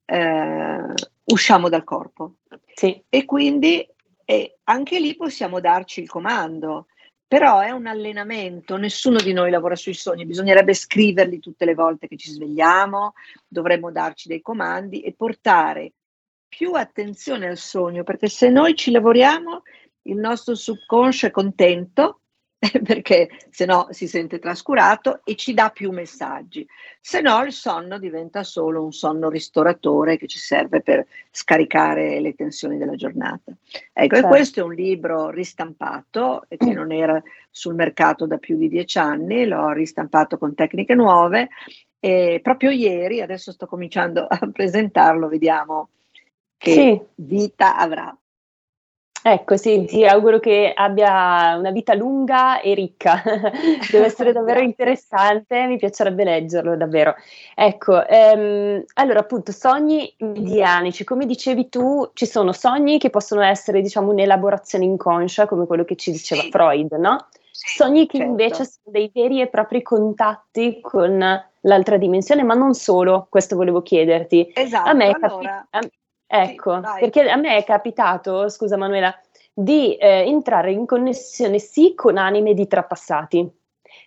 eh, 0.04 0.84
usciamo 1.24 1.70
dal 1.70 1.82
corpo. 1.82 2.34
Sì. 2.74 3.02
E 3.08 3.24
quindi 3.24 3.88
eh, 4.26 4.58
anche 4.64 5.00
lì 5.00 5.16
possiamo 5.16 5.60
darci 5.60 6.02
il 6.02 6.08
comando, 6.10 6.88
però 7.26 7.60
è 7.60 7.70
un 7.70 7.86
allenamento, 7.86 8.76
nessuno 8.76 9.18
di 9.18 9.32
noi 9.32 9.50
lavora 9.50 9.76
sui 9.76 9.94
sogni, 9.94 10.26
bisognerebbe 10.26 10.74
scriverli 10.74 11.38
tutte 11.38 11.64
le 11.64 11.72
volte 11.72 12.06
che 12.06 12.18
ci 12.18 12.30
svegliamo, 12.30 13.14
dovremmo 13.48 13.90
darci 13.90 14.28
dei 14.28 14.42
comandi 14.42 15.00
e 15.00 15.14
portare 15.14 15.94
più 16.48 16.74
attenzione 16.74 17.48
al 17.48 17.56
sogno, 17.56 18.02
perché 18.02 18.28
se 18.28 18.50
noi 18.50 18.74
ci 18.74 18.90
lavoriamo 18.90 19.62
il 20.02 20.16
nostro 20.16 20.54
subconscio 20.54 21.24
è 21.24 21.30
contento 21.30 22.20
perché 22.84 23.30
se 23.48 23.64
no 23.64 23.86
si 23.90 24.06
sente 24.06 24.38
trascurato 24.38 25.22
e 25.24 25.34
ci 25.34 25.54
dà 25.54 25.70
più 25.70 25.90
messaggi. 25.92 26.66
Se 27.00 27.22
no 27.22 27.42
il 27.42 27.52
sonno 27.52 27.98
diventa 27.98 28.42
solo 28.42 28.84
un 28.84 28.92
sonno 28.92 29.30
ristoratore 29.30 30.18
che 30.18 30.26
ci 30.26 30.38
serve 30.38 30.82
per 30.82 31.06
scaricare 31.30 32.20
le 32.20 32.34
tensioni 32.34 32.76
della 32.76 32.96
giornata. 32.96 33.52
Ecco, 33.92 34.14
certo. 34.14 34.16
e 34.16 34.30
questo 34.30 34.60
è 34.60 34.62
un 34.62 34.74
libro 34.74 35.30
ristampato 35.30 36.44
che 36.48 36.72
non 36.74 36.92
era 36.92 37.20
sul 37.50 37.74
mercato 37.74 38.26
da 38.26 38.36
più 38.36 38.58
di 38.58 38.68
dieci 38.68 38.98
anni, 38.98 39.46
l'ho 39.46 39.70
ristampato 39.70 40.36
con 40.36 40.54
tecniche 40.54 40.94
nuove 40.94 41.48
e 41.98 42.40
proprio 42.42 42.70
ieri, 42.70 43.22
adesso 43.22 43.52
sto 43.52 43.66
cominciando 43.66 44.26
a 44.28 44.38
presentarlo, 44.52 45.28
vediamo 45.28 45.88
che 46.58 46.72
sì. 46.72 47.00
vita 47.14 47.78
avrà. 47.78 48.14
Ecco, 49.22 49.56
sì, 49.58 49.84
ti 49.84 50.06
auguro 50.06 50.38
che 50.38 50.72
abbia 50.74 51.56
una 51.58 51.70
vita 51.70 51.94
lunga 51.94 52.60
e 52.60 52.72
ricca. 52.72 53.22
Deve 53.90 54.06
essere 54.06 54.32
davvero 54.32 54.60
interessante, 54.60 55.66
mi 55.66 55.76
piacerebbe 55.76 56.24
leggerlo 56.24 56.74
davvero. 56.76 57.14
Ecco, 57.54 58.06
ehm, 58.06 58.82
allora 58.94 59.20
appunto, 59.20 59.52
sogni 59.52 60.14
medianici, 60.18 61.04
come 61.04 61.26
dicevi 61.26 61.68
tu, 61.68 62.10
ci 62.14 62.24
sono 62.24 62.52
sogni 62.52 62.98
che 62.98 63.10
possono 63.10 63.42
essere, 63.42 63.82
diciamo, 63.82 64.10
un'elaborazione 64.10 64.84
inconscia, 64.84 65.46
come 65.46 65.66
quello 65.66 65.84
che 65.84 65.96
ci 65.96 66.10
diceva 66.10 66.40
sì. 66.40 66.50
Freud, 66.50 66.92
no? 66.92 67.26
Sogni 67.52 68.06
che 68.06 68.16
certo. 68.16 68.30
invece 68.30 68.64
sono 68.64 68.86
dei 68.86 69.10
veri 69.12 69.42
e 69.42 69.48
propri 69.48 69.82
contatti 69.82 70.80
con 70.80 71.44
l'altra 71.60 71.96
dimensione, 71.98 72.42
ma 72.42 72.54
non 72.54 72.72
solo, 72.72 73.26
questo 73.28 73.54
volevo 73.54 73.82
chiederti. 73.82 74.50
Esatto, 74.54 74.88
a 74.88 74.94
me 74.94 75.10
allora... 75.10 75.66
capi- 75.68 75.98
Ecco, 76.32 76.76
sì, 76.76 77.00
perché 77.00 77.28
a 77.28 77.34
me 77.34 77.56
è 77.56 77.64
capitato, 77.64 78.48
scusa 78.48 78.76
Manuela, 78.76 79.12
di 79.52 79.96
eh, 79.96 80.24
entrare 80.26 80.70
in 80.70 80.86
connessione 80.86 81.58
sì 81.58 81.94
con 81.96 82.16
anime 82.16 82.54
di 82.54 82.68
trapassati, 82.68 83.50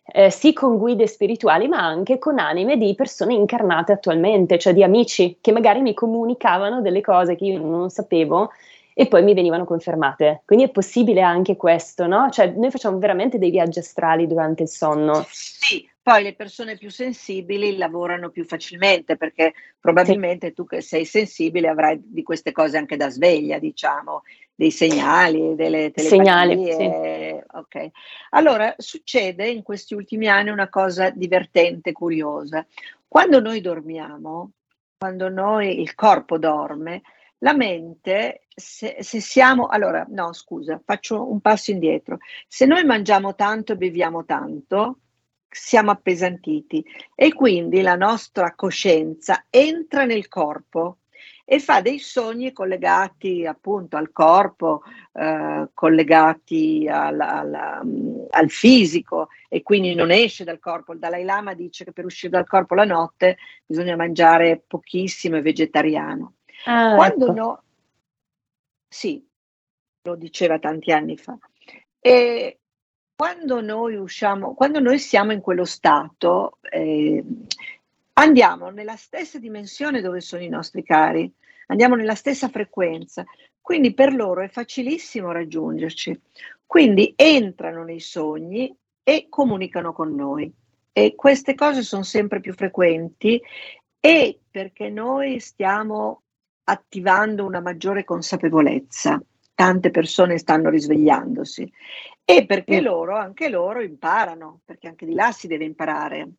eh, 0.05 0.29
sì 0.29 0.53
con 0.53 0.77
guide 0.77 1.05
spirituali, 1.05 1.67
ma 1.67 1.79
anche 1.79 2.19
con 2.19 2.39
anime 2.39 2.77
di 2.77 2.95
persone 2.95 3.33
incarnate 3.33 3.91
attualmente, 3.91 4.57
cioè 4.57 4.73
di 4.73 4.83
amici 4.83 5.39
che 5.41 5.51
magari 5.51 5.81
mi 5.81 5.93
comunicavano 5.93 6.79
delle 6.79 7.01
cose 7.01 7.35
che 7.35 7.43
io 7.43 7.59
non 7.59 7.89
sapevo 7.89 8.51
e 8.93 9.07
poi 9.07 9.21
mi 9.21 9.33
venivano 9.33 9.65
confermate. 9.65 10.43
Quindi 10.45 10.63
è 10.65 10.69
possibile 10.69 11.21
anche 11.21 11.57
questo, 11.57 12.07
no? 12.07 12.29
Cioè 12.29 12.53
noi 12.55 12.71
facciamo 12.71 12.99
veramente 12.99 13.37
dei 13.37 13.49
viaggi 13.49 13.79
astrali 13.79 14.27
durante 14.27 14.63
il 14.63 14.69
sonno. 14.69 15.25
Sì, 15.27 15.85
poi 16.03 16.21
le 16.21 16.35
persone 16.35 16.77
più 16.77 16.91
sensibili 16.91 17.77
lavorano 17.77 18.29
più 18.29 18.43
facilmente 18.43 19.15
perché 19.15 19.53
probabilmente 19.79 20.47
sì. 20.47 20.53
tu 20.53 20.65
che 20.65 20.81
sei 20.81 21.05
sensibile 21.05 21.69
avrai 21.69 21.97
di 22.03 22.23
queste 22.23 22.51
cose 22.51 22.77
anche 22.77 22.97
da 22.97 23.09
sveglia, 23.09 23.57
diciamo, 23.57 24.23
dei 24.53 24.69
segnali, 24.69 25.55
delle 25.55 25.91
telepatie. 25.91 26.07
Segnali, 26.09 26.71
sì. 26.73 27.43
Ok. 27.53 27.89
Allora, 28.31 28.75
succede 28.77 29.47
in 29.47 29.63
questi 29.63 29.93
ultimi 29.93 30.27
anni 30.27 30.49
una 30.49 30.67
cosa 30.67 31.09
divertente, 31.09 31.93
curiosa. 31.93 32.67
Quando 33.07 33.39
noi 33.39 33.61
dormiamo, 33.61 34.51
quando 34.97 35.29
noi, 35.29 35.79
il 35.79 35.95
corpo 35.95 36.37
dorme, 36.37 37.01
la 37.37 37.53
mente, 37.53 38.45
se, 38.53 38.97
se, 38.99 39.21
siamo, 39.21 39.67
allora, 39.67 40.05
no, 40.09 40.33
scusa, 40.33 40.81
faccio 40.83 41.31
un 41.31 41.39
passo 41.39 41.71
indietro. 41.71 42.17
Se 42.45 42.65
noi 42.65 42.83
mangiamo 42.83 43.35
tanto 43.35 43.71
e 43.71 43.77
beviamo 43.77 44.25
tanto, 44.25 44.97
siamo 45.55 45.91
appesantiti 45.91 46.83
e 47.15 47.33
quindi 47.33 47.81
la 47.81 47.95
nostra 47.95 48.53
coscienza 48.55 49.45
entra 49.49 50.05
nel 50.05 50.27
corpo 50.27 50.97
e 51.45 51.59
fa 51.59 51.81
dei 51.81 51.99
sogni 51.99 52.53
collegati 52.53 53.45
appunto 53.45 53.97
al 53.97 54.11
corpo, 54.11 54.81
eh, 55.11 55.69
collegati 55.73 56.87
al, 56.89 57.19
al, 57.19 58.27
al, 58.29 58.49
fisico 58.49 59.27
e 59.49 59.61
quindi 59.61 59.93
non 59.93 60.11
esce 60.11 60.45
dal 60.45 60.59
corpo. 60.59 60.93
Il 60.93 60.99
Dalai 60.99 61.23
Lama 61.23 61.53
dice 61.53 61.83
che 61.83 61.91
per 61.91 62.05
uscire 62.05 62.31
dal 62.31 62.47
corpo 62.47 62.75
la 62.75 62.85
notte 62.85 63.37
bisogna 63.65 63.95
mangiare 63.95 64.63
pochissimo 64.65 65.35
e 65.35 65.41
vegetariano. 65.41 66.35
Ah, 66.65 66.95
Quando 66.95 67.25
ecco. 67.25 67.33
no, 67.33 67.63
sì, 68.87 69.25
lo 70.03 70.15
diceva 70.15 70.59
tanti 70.59 70.91
anni 70.91 71.17
fa. 71.17 71.37
E 71.99 72.59
quando 73.15 73.61
noi 73.61 73.95
usciamo, 73.95 74.53
quando 74.53 74.79
noi 74.79 74.99
siamo 74.99 75.31
in 75.31 75.41
quello 75.41 75.65
stato, 75.65 76.57
eh, 76.61 77.23
andiamo 78.13 78.69
nella 78.69 78.95
stessa 78.95 79.39
dimensione 79.39 80.01
dove 80.01 80.19
sono 80.21 80.43
i 80.43 80.49
nostri 80.49 80.83
cari, 80.83 81.31
andiamo 81.67 81.95
nella 81.95 82.15
stessa 82.15 82.49
frequenza, 82.49 83.23
quindi 83.61 83.93
per 83.93 84.13
loro 84.13 84.41
è 84.41 84.49
facilissimo 84.49 85.31
raggiungerci. 85.31 86.19
Quindi 86.65 87.13
entrano 87.15 87.83
nei 87.83 87.99
sogni 87.99 88.75
e 89.03 89.27
comunicano 89.29 89.93
con 89.93 90.15
noi. 90.15 90.51
E 90.91 91.15
queste 91.15 91.55
cose 91.55 91.81
sono 91.83 92.03
sempre 92.03 92.39
più 92.39 92.53
frequenti 92.53 93.41
e 93.99 94.39
perché 94.49 94.89
noi 94.89 95.39
stiamo 95.39 96.23
attivando 96.65 97.45
una 97.45 97.61
maggiore 97.61 98.03
consapevolezza. 98.03 99.21
Tante 99.55 99.91
persone 99.91 100.37
stanno 100.37 100.69
risvegliandosi 100.69 101.71
e 102.25 102.45
perché 102.45 102.81
loro, 102.81 103.15
anche 103.15 103.49
loro 103.49 103.81
imparano, 103.81 104.61
perché 104.65 104.87
anche 104.87 105.05
di 105.05 105.13
là 105.13 105.31
si 105.31 105.47
deve 105.47 105.65
imparare. 105.65 106.29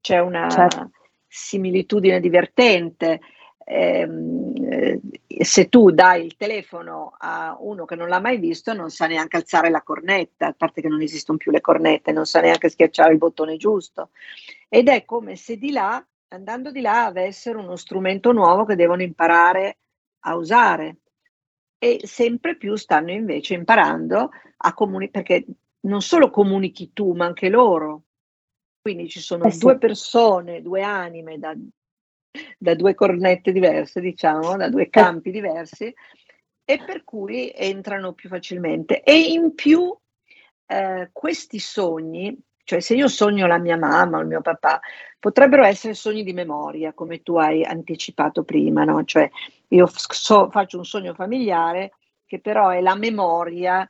C'è 0.00 0.18
una 0.18 0.48
certo. 0.48 0.90
similitudine 1.26 2.20
divertente. 2.20 3.20
ehm, 3.66 4.52
eh, 4.70 5.00
se 5.42 5.68
tu 5.68 5.90
dai 5.90 6.24
il 6.24 6.36
telefono 6.36 7.14
a 7.18 7.56
uno 7.58 7.86
che 7.86 7.96
non 7.96 8.08
l'ha 8.08 8.20
mai 8.20 8.36
visto 8.36 8.74
non 8.74 8.90
sa 8.90 9.06
neanche 9.06 9.38
alzare 9.38 9.70
la 9.70 9.82
cornetta, 9.82 10.48
a 10.48 10.54
parte 10.56 10.82
che 10.82 10.88
non 10.88 11.00
esistono 11.00 11.38
più 11.38 11.50
le 11.50 11.60
cornette, 11.62 12.12
non 12.12 12.26
sa 12.26 12.40
neanche 12.40 12.68
schiacciare 12.68 13.12
il 13.12 13.18
bottone 13.18 13.56
giusto. 13.56 14.10
Ed 14.68 14.88
è 14.88 15.04
come 15.04 15.36
se 15.36 15.56
di 15.56 15.72
là, 15.72 16.04
andando 16.28 16.70
di 16.70 16.80
là, 16.80 17.06
avessero 17.06 17.58
uno 17.58 17.76
strumento 17.76 18.32
nuovo 18.32 18.64
che 18.64 18.76
devono 18.76 19.02
imparare 19.02 19.78
a 20.20 20.36
usare. 20.36 20.96
E 21.84 22.00
sempre 22.06 22.56
più 22.56 22.76
stanno 22.76 23.10
invece 23.10 23.52
imparando 23.52 24.30
a 24.56 24.72
comunicare, 24.72 25.22
perché 25.22 25.44
non 25.80 26.00
solo 26.00 26.30
comunichi 26.30 26.94
tu, 26.94 27.12
ma 27.12 27.26
anche 27.26 27.50
loro. 27.50 28.04
Quindi 28.80 29.06
ci 29.10 29.20
sono 29.20 29.44
eh 29.44 29.50
sì. 29.50 29.58
due 29.58 29.76
persone, 29.76 30.62
due 30.62 30.80
anime 30.80 31.38
da, 31.38 31.54
da, 32.56 32.74
due 32.74 32.94
cornette 32.94 33.52
diverse, 33.52 34.00
diciamo, 34.00 34.56
da 34.56 34.70
due 34.70 34.88
campi 34.88 35.30
diversi, 35.30 35.94
e 36.64 36.82
per 36.82 37.04
cui 37.04 37.52
entrano 37.54 38.14
più 38.14 38.30
facilmente. 38.30 39.02
E 39.02 39.20
in 39.20 39.54
più 39.54 39.94
eh, 40.64 41.10
questi 41.12 41.58
sogni, 41.58 42.34
cioè 42.64 42.80
se 42.80 42.94
io 42.94 43.08
sogno 43.08 43.46
la 43.46 43.58
mia 43.58 43.76
mamma 43.76 44.18
o 44.18 44.20
il 44.20 44.26
mio 44.26 44.40
papà, 44.40 44.80
potrebbero 45.18 45.64
essere 45.64 45.94
sogni 45.94 46.22
di 46.22 46.32
memoria, 46.32 46.92
come 46.92 47.22
tu 47.22 47.36
hai 47.36 47.62
anticipato 47.64 48.42
prima, 48.42 48.84
no? 48.84 49.04
Cioè 49.04 49.30
io 49.68 49.88
so, 49.94 50.50
faccio 50.50 50.78
un 50.78 50.84
sogno 50.84 51.14
familiare 51.14 51.92
che 52.26 52.40
però 52.40 52.70
è 52.70 52.80
la 52.80 52.94
memoria 52.94 53.88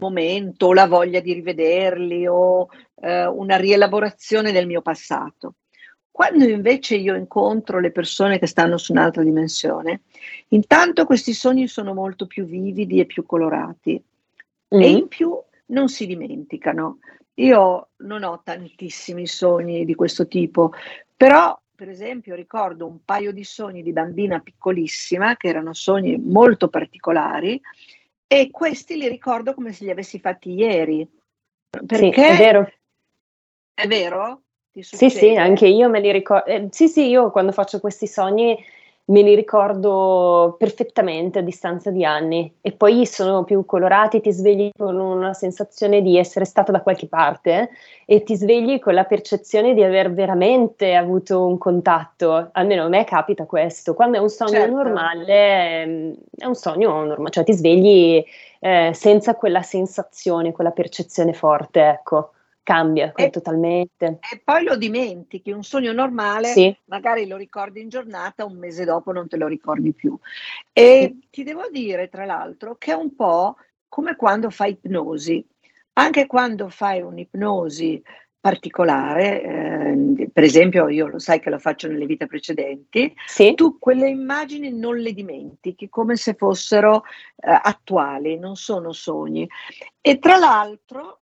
momento 0.00 0.66
o 0.66 0.72
la 0.72 0.86
voglia 0.86 1.20
di 1.20 1.34
rivederli 1.34 2.26
o 2.26 2.68
eh, 3.02 3.26
una 3.26 3.56
rielaborazione 3.56 4.50
del 4.50 4.66
mio 4.66 4.80
passato. 4.80 5.54
Quando 6.10 6.44
invece 6.44 6.96
io 6.96 7.14
incontro 7.14 7.78
le 7.78 7.92
persone 7.92 8.38
che 8.38 8.46
stanno 8.46 8.76
su 8.78 8.92
un'altra 8.92 9.22
dimensione, 9.22 10.02
intanto 10.48 11.04
questi 11.04 11.32
sogni 11.32 11.68
sono 11.68 11.94
molto 11.94 12.26
più 12.26 12.44
vividi 12.44 12.98
e 12.98 13.06
più 13.06 13.24
colorati 13.24 14.02
mm. 14.74 14.80
e 14.80 14.90
in 14.90 15.08
più 15.08 15.38
non 15.66 15.88
si 15.88 16.06
dimenticano. 16.06 16.98
Io 17.34 17.88
non 17.98 18.22
ho 18.22 18.40
tantissimi 18.44 19.26
sogni 19.26 19.84
di 19.84 19.94
questo 19.94 20.26
tipo, 20.26 20.72
però 21.16 21.58
per 21.74 21.88
esempio 21.88 22.34
ricordo 22.34 22.86
un 22.86 23.04
paio 23.04 23.32
di 23.32 23.44
sogni 23.44 23.82
di 23.82 23.92
bambina 23.92 24.40
piccolissima 24.40 25.36
che 25.36 25.48
erano 25.48 25.72
sogni 25.72 26.18
molto 26.18 26.68
particolari 26.68 27.58
e 28.26 28.50
questi 28.50 28.96
li 28.96 29.08
ricordo 29.08 29.54
come 29.54 29.72
se 29.72 29.84
li 29.84 29.90
avessi 29.90 30.18
fatti 30.18 30.52
ieri. 30.52 31.08
Perché 31.70 32.12
sì, 32.12 32.20
è 32.20 32.36
vero. 32.36 32.70
È 33.72 33.86
vero? 33.86 34.42
Sì, 34.72 35.10
sì, 35.10 35.36
anche 35.36 35.66
io 35.66 35.88
me 35.88 36.00
li 36.00 36.12
ricordo. 36.12 36.46
Eh, 36.46 36.68
sì, 36.70 36.88
sì, 36.88 37.08
io 37.08 37.30
quando 37.30 37.50
faccio 37.52 37.80
questi 37.80 38.06
sogni 38.06 38.56
me 39.10 39.22
li 39.22 39.34
ricordo 39.34 40.56
perfettamente 40.58 41.40
a 41.40 41.42
distanza 41.42 41.90
di 41.90 42.04
anni. 42.04 42.52
E 42.60 42.72
poi 42.72 43.06
sono 43.06 43.44
più 43.44 43.64
colorati, 43.64 44.20
ti 44.20 44.32
svegli 44.32 44.70
con 44.76 44.98
una 44.98 45.34
sensazione 45.34 46.00
di 46.00 46.16
essere 46.16 46.44
stata 46.44 46.72
da 46.72 46.80
qualche 46.80 47.06
parte 47.06 47.70
e 48.06 48.22
ti 48.22 48.36
svegli 48.36 48.78
con 48.78 48.94
la 48.94 49.04
percezione 49.04 49.74
di 49.74 49.82
aver 49.82 50.12
veramente 50.12 50.94
avuto 50.94 51.44
un 51.44 51.58
contatto, 51.58 52.50
almeno 52.52 52.84
a 52.84 52.88
me 52.88 53.04
capita 53.04 53.46
questo, 53.46 53.94
quando 53.94 54.18
è 54.18 54.20
un 54.20 54.30
sogno 54.30 54.50
certo. 54.52 54.74
normale 54.74 55.82
ehm, 55.82 56.14
è 56.36 56.46
un 56.46 56.54
sogno 56.54 57.04
normale, 57.04 57.30
cioè 57.30 57.44
ti 57.44 57.52
svegli 57.52 58.24
eh, 58.60 58.90
senza 58.94 59.34
quella 59.34 59.62
sensazione, 59.62 60.52
quella 60.52 60.70
percezione 60.70 61.32
forte, 61.32 61.80
ecco 61.80 62.30
cambia 62.70 63.12
e, 63.16 63.30
totalmente. 63.30 64.20
E 64.32 64.40
poi 64.44 64.62
lo 64.62 64.76
dimentichi, 64.76 65.50
un 65.50 65.64
sogno 65.64 65.92
normale, 65.92 66.48
sì. 66.48 66.74
magari 66.84 67.26
lo 67.26 67.36
ricordi 67.36 67.80
in 67.80 67.88
giornata, 67.88 68.44
un 68.44 68.56
mese 68.56 68.84
dopo 68.84 69.10
non 69.10 69.26
te 69.26 69.36
lo 69.36 69.48
ricordi 69.48 69.92
più. 69.92 70.16
E 70.72 71.12
sì. 71.12 71.28
ti 71.30 71.42
devo 71.42 71.68
dire, 71.68 72.08
tra 72.08 72.24
l'altro, 72.24 72.76
che 72.76 72.92
è 72.92 72.94
un 72.94 73.16
po' 73.16 73.56
come 73.88 74.14
quando 74.14 74.50
fai 74.50 74.70
ipnosi. 74.70 75.44
Anche 75.94 76.26
quando 76.28 76.68
fai 76.68 77.02
un'ipnosi 77.02 78.00
particolare, 78.38 79.42
eh, 79.42 80.30
per 80.32 80.44
esempio 80.44 80.88
io 80.88 81.08
lo 81.08 81.18
sai 81.18 81.40
che 81.40 81.50
lo 81.50 81.58
faccio 81.58 81.88
nelle 81.88 82.06
vite 82.06 82.26
precedenti, 82.26 83.12
sì. 83.26 83.52
tu 83.54 83.78
quelle 83.78 84.08
immagini 84.08 84.72
non 84.72 84.96
le 84.96 85.12
dimentichi 85.12 85.88
come 85.88 86.16
se 86.16 86.34
fossero 86.34 87.02
eh, 87.36 87.60
attuali, 87.62 88.38
non 88.38 88.54
sono 88.54 88.92
sogni. 88.92 89.46
E 90.00 90.18
tra 90.18 90.36
l'altro 90.36 91.19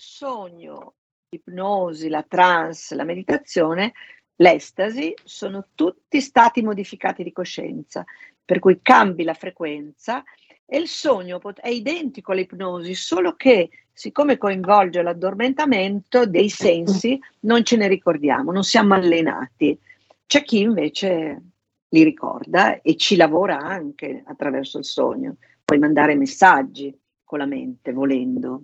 sogno, 0.00 0.94
l'ipnosi, 1.28 2.08
la 2.08 2.24
trance, 2.26 2.94
la 2.94 3.04
meditazione, 3.04 3.92
l'estasi 4.36 5.14
sono 5.22 5.68
tutti 5.74 6.20
stati 6.20 6.62
modificati 6.62 7.22
di 7.22 7.32
coscienza, 7.32 8.04
per 8.44 8.58
cui 8.58 8.80
cambi 8.82 9.22
la 9.22 9.34
frequenza 9.34 10.24
e 10.66 10.78
il 10.78 10.88
sogno 10.88 11.40
è 11.60 11.68
identico 11.68 12.32
all'ipnosi, 12.32 12.94
solo 12.94 13.34
che 13.34 13.70
siccome 13.92 14.38
coinvolge 14.38 15.02
l'addormentamento 15.02 16.26
dei 16.26 16.48
sensi, 16.48 17.18
non 17.40 17.64
ce 17.64 17.76
ne 17.76 17.88
ricordiamo, 17.88 18.52
non 18.52 18.62
siamo 18.62 18.94
allenati. 18.94 19.78
C'è 20.26 20.42
chi 20.42 20.60
invece 20.60 21.42
li 21.88 22.04
ricorda 22.04 22.80
e 22.80 22.96
ci 22.96 23.16
lavora 23.16 23.58
anche 23.58 24.22
attraverso 24.24 24.78
il 24.78 24.84
sogno. 24.84 25.36
Puoi 25.64 25.78
mandare 25.78 26.14
messaggi 26.14 26.96
con 27.24 27.40
la 27.40 27.46
mente, 27.46 27.92
volendo. 27.92 28.62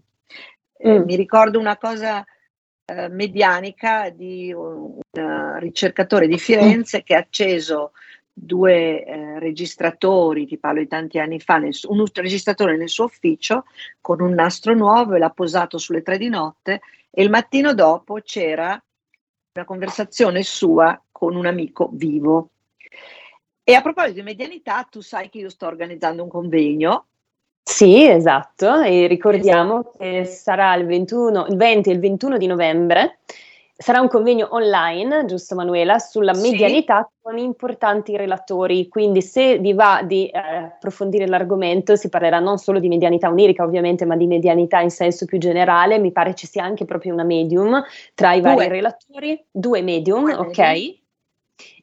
Eh, 0.79 0.99
mm. 0.99 1.05
Mi 1.05 1.17
ricordo 1.17 1.59
una 1.59 1.77
cosa 1.77 2.25
eh, 2.85 3.09
medianica 3.09 4.11
di 4.11 4.53
un, 4.53 4.99
un, 5.11 5.59
ricercatore 5.59 6.27
di 6.27 6.39
Firenze 6.39 6.99
mm. 6.99 7.01
che 7.03 7.15
ha 7.15 7.19
acceso 7.19 7.93
due 8.39 9.03
eh, 9.03 9.39
registratori, 9.39 10.47
ti 10.47 10.59
parlo 10.59 10.81
di 10.81 10.89
tanti 10.89 11.19
anni 11.19 11.41
fa, 11.41 11.57
nel, 11.57 11.75
un 11.89 12.05
registratore 12.13 12.77
nel 12.77 12.91
suo 12.91 13.05
ufficio 13.05 13.65
con 14.01 14.21
un 14.21 14.35
nastro 14.35 14.75
nuovo 14.75 15.15
e 15.15 15.19
l'ha 15.19 15.31
posato 15.31 15.79
sulle 15.79 16.03
tre 16.03 16.19
di 16.19 16.29
notte 16.29 16.83
e 17.11 17.23
il 17.23 17.31
mattino 17.31 17.73
dopo 17.73 18.21
c'era 18.23 18.81
una 19.55 19.65
conversazione 19.65 20.43
sua 20.43 21.03
con 21.11 21.35
un 21.35 21.47
amico 21.47 21.89
vivo. 21.95 22.51
E 23.65 23.75
a 23.75 23.81
proposito 23.81 24.17
di 24.17 24.23
medianità, 24.23 24.87
tu 24.89 25.01
sai 25.01 25.31
che 25.31 25.39
io 25.39 25.49
sto 25.49 25.67
organizzando 25.67 26.23
un 26.23 26.29
convegno 26.29 27.07
sì, 27.69 28.09
esatto, 28.09 28.81
e 28.81 29.09
ricordiamo 29.09 29.81
esatto. 29.81 29.99
che 29.99 30.25
sarà 30.25 30.73
il, 30.77 30.87
21, 30.87 31.47
il 31.49 31.57
20 31.57 31.91
e 31.91 31.93
il 31.93 31.99
21 31.99 32.37
di 32.39 32.47
novembre. 32.47 33.19
Sarà 33.77 34.01
un 34.01 34.07
convegno 34.07 34.47
online, 34.53 35.25
giusto 35.27 35.57
Manuela, 35.57 35.99
sulla 35.99 36.33
medianità 36.33 37.03
sì. 37.03 37.19
con 37.21 37.39
importanti 37.39 38.17
relatori, 38.17 38.87
quindi 38.89 39.21
se 39.21 39.59
vi 39.59 39.75
va 39.75 40.01
di 40.05 40.29
eh, 40.29 40.39
approfondire 40.39 41.27
l'argomento 41.27 41.97
si 41.97 42.09
parlerà 42.09 42.39
non 42.39 42.57
solo 42.57 42.79
di 42.79 42.89
medianità 42.89 43.29
onirica 43.29 43.65
ovviamente, 43.65 44.07
ma 44.07 44.17
di 44.17 44.29
medianità 44.29 44.79
in 44.79 44.91
senso 44.91 45.27
più 45.27 45.39
generale, 45.39 45.99
mi 45.99 46.13
pare 46.13 46.35
ci 46.35 46.47
sia 46.47 46.63
anche 46.63 46.85
proprio 46.85 47.13
una 47.13 47.25
medium 47.25 47.85
tra 48.15 48.33
i 48.33 48.41
due. 48.41 48.55
vari 48.55 48.69
relatori, 48.69 49.45
due 49.51 49.83
medium, 49.83 50.25
due 50.25 50.35
ok? 50.35 50.59
Medium. 50.59 50.95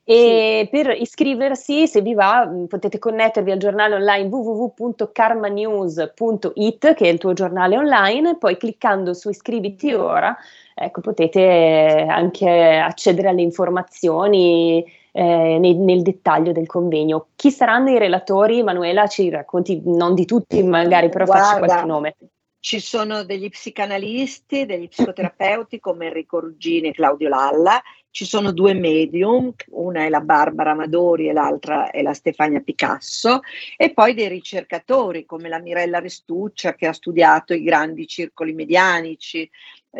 E 0.05 0.63
sì. 0.63 0.69
per 0.69 0.89
iscriversi, 0.99 1.87
se 1.87 2.01
vi 2.01 2.13
va, 2.13 2.45
mm, 2.45 2.65
potete 2.65 2.99
connettervi 2.99 3.51
al 3.51 3.57
giornale 3.57 3.95
online 3.95 4.27
www.karmanews.it, 4.27 6.93
che 6.93 7.05
è 7.05 7.07
il 7.07 7.17
tuo 7.17 7.31
giornale 7.31 7.77
online, 7.77 8.37
poi 8.37 8.57
cliccando 8.57 9.13
su 9.13 9.29
iscriviti 9.29 9.93
ora, 9.93 10.35
ecco, 10.75 10.99
potete 10.99 12.05
anche 12.09 12.49
accedere 12.49 13.29
alle 13.29 13.43
informazioni 13.43 14.83
eh, 15.13 15.57
nel, 15.59 15.77
nel, 15.77 16.01
dettaglio 16.01 16.51
del 16.51 16.67
convegno. 16.67 17.27
Chi 17.35 17.49
saranno 17.49 17.91
i 17.91 17.97
relatori? 17.97 18.61
Manuela, 18.61 19.07
ci 19.07 19.29
racconti, 19.29 19.81
non 19.85 20.15
di 20.15 20.25
tutti 20.25 20.61
magari, 20.63 21.07
però 21.07 21.23
Guarda, 21.23 21.45
facci 21.45 21.59
qualche 21.59 21.85
nome. 21.85 22.15
Ci 22.59 22.79
sono 22.79 23.23
degli 23.23 23.49
psicanalisti, 23.49 24.65
degli 24.65 24.87
psicoterapeuti 24.87 25.79
come 25.79 26.07
Enrico 26.07 26.39
Ruggini 26.39 26.89
e 26.89 26.93
Claudio 26.93 27.29
Lalla, 27.29 27.81
ci 28.13 28.25
sono 28.25 28.51
due 28.51 28.75
medium, 28.75 29.51
una 29.69 30.05
è 30.05 30.09
la 30.09 30.21
Barbara 30.21 30.71
Amadori 30.71 31.27
e 31.27 31.33
l'altra 31.33 31.89
è 31.89 32.03
la 32.03 32.13
Stefania 32.13 32.59
Picasso, 32.59 33.39
e 33.75 33.91
poi 33.91 34.13
dei 34.13 34.27
ricercatori 34.27 35.25
come 35.25 35.49
la 35.49 35.57
Mirella 35.57 35.97
Restuccia 35.97 36.75
che 36.75 36.85
ha 36.85 36.93
studiato 36.93 37.55
i 37.55 37.63
grandi 37.63 38.05
circoli 38.05 38.53
medianici, 38.53 39.49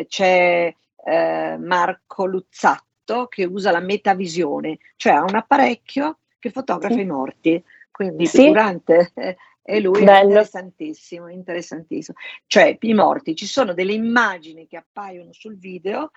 c'è 0.06 0.72
eh, 1.04 1.56
Marco 1.58 2.26
Luzzatto 2.26 3.26
che 3.26 3.46
usa 3.46 3.72
la 3.72 3.80
metavisione, 3.80 4.78
cioè 4.94 5.14
ha 5.14 5.22
un 5.24 5.34
apparecchio 5.34 6.18
che 6.38 6.50
fotografa 6.50 6.94
sì. 6.94 7.00
i 7.00 7.06
morti, 7.06 7.64
quindi 7.90 8.26
sì. 8.26 8.42
figurante. 8.42 9.10
Eh, 9.14 9.36
e 9.66 9.80
lui 9.80 10.04
Bello. 10.04 10.12
è 10.12 10.22
interessantissimo, 10.22 11.28
interessantissimo. 11.28 12.16
Cioè, 12.46 12.76
i 12.80 12.94
morti, 12.94 13.34
ci 13.34 13.46
sono 13.46 13.72
delle 13.72 13.94
immagini 13.94 14.68
che 14.68 14.76
appaiono 14.76 15.32
sul 15.32 15.58
video 15.58 16.12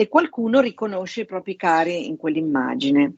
e 0.00 0.08
qualcuno 0.08 0.60
riconosce 0.60 1.20
i 1.20 1.26
propri 1.26 1.56
cari 1.56 2.06
in 2.06 2.16
quell'immagine. 2.16 3.16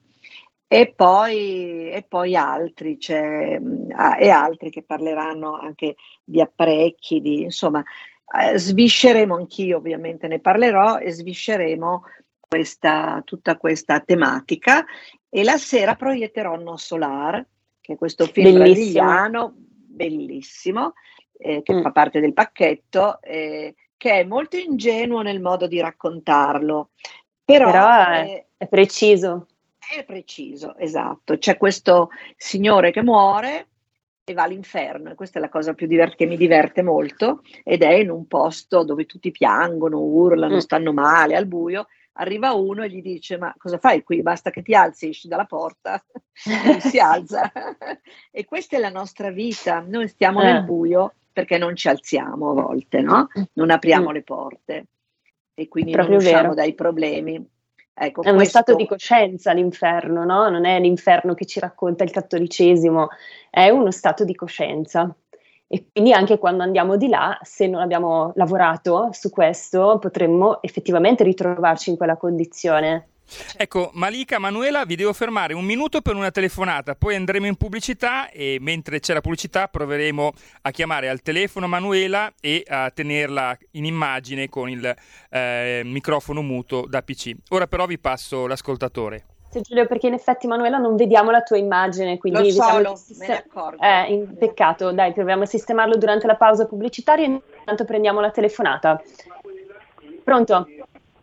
E 0.66 0.92
poi, 0.96 1.90
e 1.90 2.04
poi 2.08 2.34
altri, 2.34 2.98
cioè, 2.98 3.60
e 4.18 4.28
altri 4.28 4.68
che 4.68 4.82
parleranno 4.82 5.56
anche 5.56 5.94
di 6.24 6.40
apparecchi, 6.40 7.20
di, 7.20 7.42
insomma, 7.42 7.84
eh, 8.36 8.58
svisceremo, 8.58 9.36
anch'io 9.36 9.76
ovviamente 9.76 10.26
ne 10.26 10.40
parlerò, 10.40 10.98
e 10.98 11.12
svisceremo 11.12 12.02
questa, 12.40 13.22
tutta 13.24 13.56
questa 13.56 14.00
tematica 14.00 14.84
e 15.28 15.44
la 15.44 15.58
sera 15.58 15.94
proietterò 15.94 16.56
No 16.56 16.76
Solar, 16.76 17.46
che 17.80 17.92
è 17.92 17.96
questo 17.96 18.26
film 18.26 18.58
bellissimo. 18.58 18.64
brasiliano 18.64 19.54
bellissimo, 19.56 20.94
eh, 21.38 21.62
che 21.62 21.74
mm. 21.74 21.82
fa 21.82 21.92
parte 21.92 22.18
del 22.18 22.32
pacchetto, 22.32 23.20
eh, 23.22 23.72
che 24.02 24.18
è 24.18 24.24
molto 24.24 24.56
ingenuo 24.56 25.22
nel 25.22 25.40
modo 25.40 25.68
di 25.68 25.78
raccontarlo, 25.80 26.90
però, 27.44 27.70
però 27.70 28.08
è, 28.08 28.46
è 28.56 28.66
preciso. 28.66 29.46
È 29.78 30.02
preciso, 30.02 30.76
esatto. 30.76 31.38
C'è 31.38 31.56
questo 31.56 32.08
signore 32.36 32.90
che 32.90 33.00
muore 33.00 33.68
e 34.24 34.32
va 34.32 34.42
all'inferno 34.42 35.12
e 35.12 35.14
questa 35.14 35.38
è 35.38 35.40
la 35.40 35.48
cosa 35.48 35.74
più 35.74 35.86
divert- 35.86 36.16
che 36.16 36.26
mi 36.26 36.36
diverte 36.36 36.82
molto 36.82 37.42
ed 37.62 37.82
è 37.82 37.92
in 37.92 38.10
un 38.10 38.26
posto 38.26 38.82
dove 38.82 39.06
tutti 39.06 39.30
piangono, 39.30 40.00
urlano, 40.00 40.56
mm. 40.56 40.58
stanno 40.58 40.92
male 40.92 41.36
al 41.36 41.46
buio 41.46 41.86
arriva 42.14 42.54
uno 42.54 42.82
e 42.82 42.90
gli 42.90 43.02
dice 43.02 43.38
ma 43.38 43.54
cosa 43.56 43.78
fai 43.78 44.02
qui? 44.02 44.20
Basta 44.20 44.50
che 44.50 44.62
ti 44.62 44.74
alzi, 44.74 45.10
esci 45.10 45.28
dalla 45.28 45.44
porta, 45.44 46.04
e 46.44 46.80
si 46.80 46.98
alza. 46.98 47.52
e 48.32 48.44
questa 48.46 48.76
è 48.76 48.80
la 48.80 48.90
nostra 48.90 49.30
vita, 49.30 49.78
noi 49.86 50.08
stiamo 50.08 50.42
eh. 50.42 50.44
nel 50.46 50.64
buio 50.64 51.14
perché 51.32 51.58
non 51.58 51.74
ci 51.76 51.88
alziamo 51.88 52.50
a 52.50 52.54
volte, 52.54 53.00
no? 53.00 53.28
Non 53.54 53.70
apriamo 53.70 54.10
mm. 54.10 54.12
le 54.12 54.22
porte 54.22 54.86
e 55.54 55.68
quindi 55.68 55.92
Proprio 55.92 56.16
non 56.16 56.24
usciamo 56.24 56.42
vero. 56.42 56.54
dai 56.54 56.74
problemi. 56.74 57.46
Ecco, 57.94 58.22
è 58.22 58.28
uno 58.28 58.36
questo... 58.36 58.58
stato 58.58 58.74
di 58.74 58.86
coscienza 58.86 59.52
l'inferno, 59.52 60.24
no? 60.24 60.48
Non 60.48 60.64
è 60.64 60.80
l'inferno 60.80 61.34
che 61.34 61.44
ci 61.44 61.60
racconta 61.60 62.04
il 62.04 62.10
cattolicesimo, 62.10 63.08
è 63.50 63.68
uno 63.68 63.90
stato 63.90 64.24
di 64.24 64.34
coscienza. 64.34 65.14
E 65.66 65.86
quindi 65.90 66.12
anche 66.12 66.38
quando 66.38 66.62
andiamo 66.62 66.96
di 66.96 67.08
là, 67.08 67.38
se 67.42 67.66
non 67.66 67.80
abbiamo 67.80 68.32
lavorato 68.36 69.08
su 69.12 69.30
questo, 69.30 69.98
potremmo 69.98 70.60
effettivamente 70.62 71.24
ritrovarci 71.24 71.90
in 71.90 71.96
quella 71.96 72.16
condizione. 72.16 73.12
Ecco, 73.56 73.90
Malika, 73.94 74.38
Manuela, 74.38 74.85
vi 74.85 74.96
devo 74.96 75.12
fermare 75.12 75.54
un 75.54 75.64
minuto 75.64 76.00
per 76.00 76.14
una 76.14 76.30
telefonata, 76.30 76.94
poi 76.94 77.14
andremo 77.14 77.46
in 77.46 77.56
pubblicità 77.56 78.30
e 78.30 78.58
mentre 78.61 79.00
c'è 79.00 79.14
la 79.14 79.20
pubblicità 79.20 79.68
proveremo 79.68 80.32
a 80.62 80.70
chiamare 80.70 81.08
al 81.08 81.22
telefono 81.22 81.66
Manuela 81.66 82.32
e 82.40 82.62
a 82.66 82.90
tenerla 82.90 83.56
in 83.72 83.85
immagine 83.85 84.48
con 84.48 84.68
il 84.68 84.94
eh, 85.30 85.82
microfono 85.85 86.42
muto 86.42 86.87
da 86.87 87.02
PC. 87.02 87.32
Ora 87.50 87.66
però 87.66 87.87
vi 87.87 87.98
passo 87.98 88.46
l'ascoltatore. 88.46 89.24
Giulio, 89.61 89.87
perché 89.87 90.06
in 90.06 90.14
effetti 90.14 90.46
Manuela 90.46 90.78
non 90.78 90.96
vediamo 90.96 91.30
la 91.30 91.42
tua 91.42 91.58
immagine, 91.58 92.16
quindi 92.16 92.54
Lo 92.54 92.62
so, 92.62 92.96
sistem- 92.96 93.18
me 93.18 93.26
ne 93.26 93.38
accorgo. 93.38 93.82
Eh, 93.82 94.12
in 94.12 94.37
peccato, 94.38 94.92
dai, 94.92 95.12
proviamo 95.12 95.42
a 95.42 95.46
sistemarlo 95.46 95.96
durante 95.96 96.26
la 96.26 96.37
pausa 96.37 96.66
pubblicitaria 96.66 97.26
e 97.26 97.40
intanto 97.58 97.85
prendiamo 97.85 98.20
la 98.20 98.30
telefonata. 98.30 99.02
Pronto? 100.24 100.66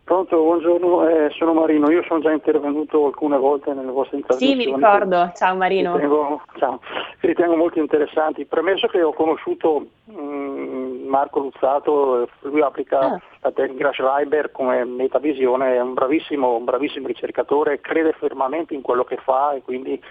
Pronto, 0.10 0.42
buongiorno, 0.42 1.08
eh, 1.08 1.30
sono 1.38 1.54
Marino, 1.54 1.92
io 1.92 2.02
sono 2.08 2.20
già 2.20 2.32
intervenuto 2.32 3.06
alcune 3.06 3.38
volte 3.38 3.76
nelle 3.76 3.92
vostre 3.92 4.18
interviste. 4.18 4.54
Sì, 4.54 4.58
mi 4.58 4.74
ricordo, 4.74 5.32
ciao 5.36 5.56
Marino. 5.56 5.94
Ritengo, 5.94 6.42
ciao. 6.58 6.80
ritengo 7.20 7.56
molto 7.56 7.78
interessanti, 7.78 8.46
premesso 8.46 8.88
che 8.88 9.04
ho 9.04 9.14
conosciuto 9.14 9.86
mh, 10.06 10.20
mm, 10.20 11.08
Marco 11.08 11.42
Luzzato, 11.42 12.28
lui 12.40 12.60
applica 12.60 13.00
ah. 13.00 13.22
la 13.42 13.52
tecnica 13.52 13.94
Schreiber 13.94 14.52
come 14.52 14.84
metavisione, 14.84 15.76
è 15.76 15.80
un 15.80 15.94
bravissimo, 15.94 16.56
un 16.56 16.64
bravissimo 16.64 17.06
ricercatore, 17.06 17.80
crede 17.80 18.14
fermamente 18.14 18.74
in 18.74 18.82
quello 18.82 19.04
che 19.04 19.18
fa 19.18 19.54
e 19.54 19.62
quindi 19.62 20.02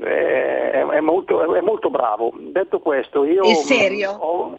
eh, 0.00 0.70
è, 0.70 0.86
è, 0.86 1.00
molto, 1.00 1.56
è, 1.56 1.60
molto, 1.60 1.90
bravo. 1.90 2.32
Detto 2.36 2.78
questo, 2.78 3.24
io... 3.24 3.42
È 3.42 3.54
serio? 3.54 4.12
Ho, 4.12 4.54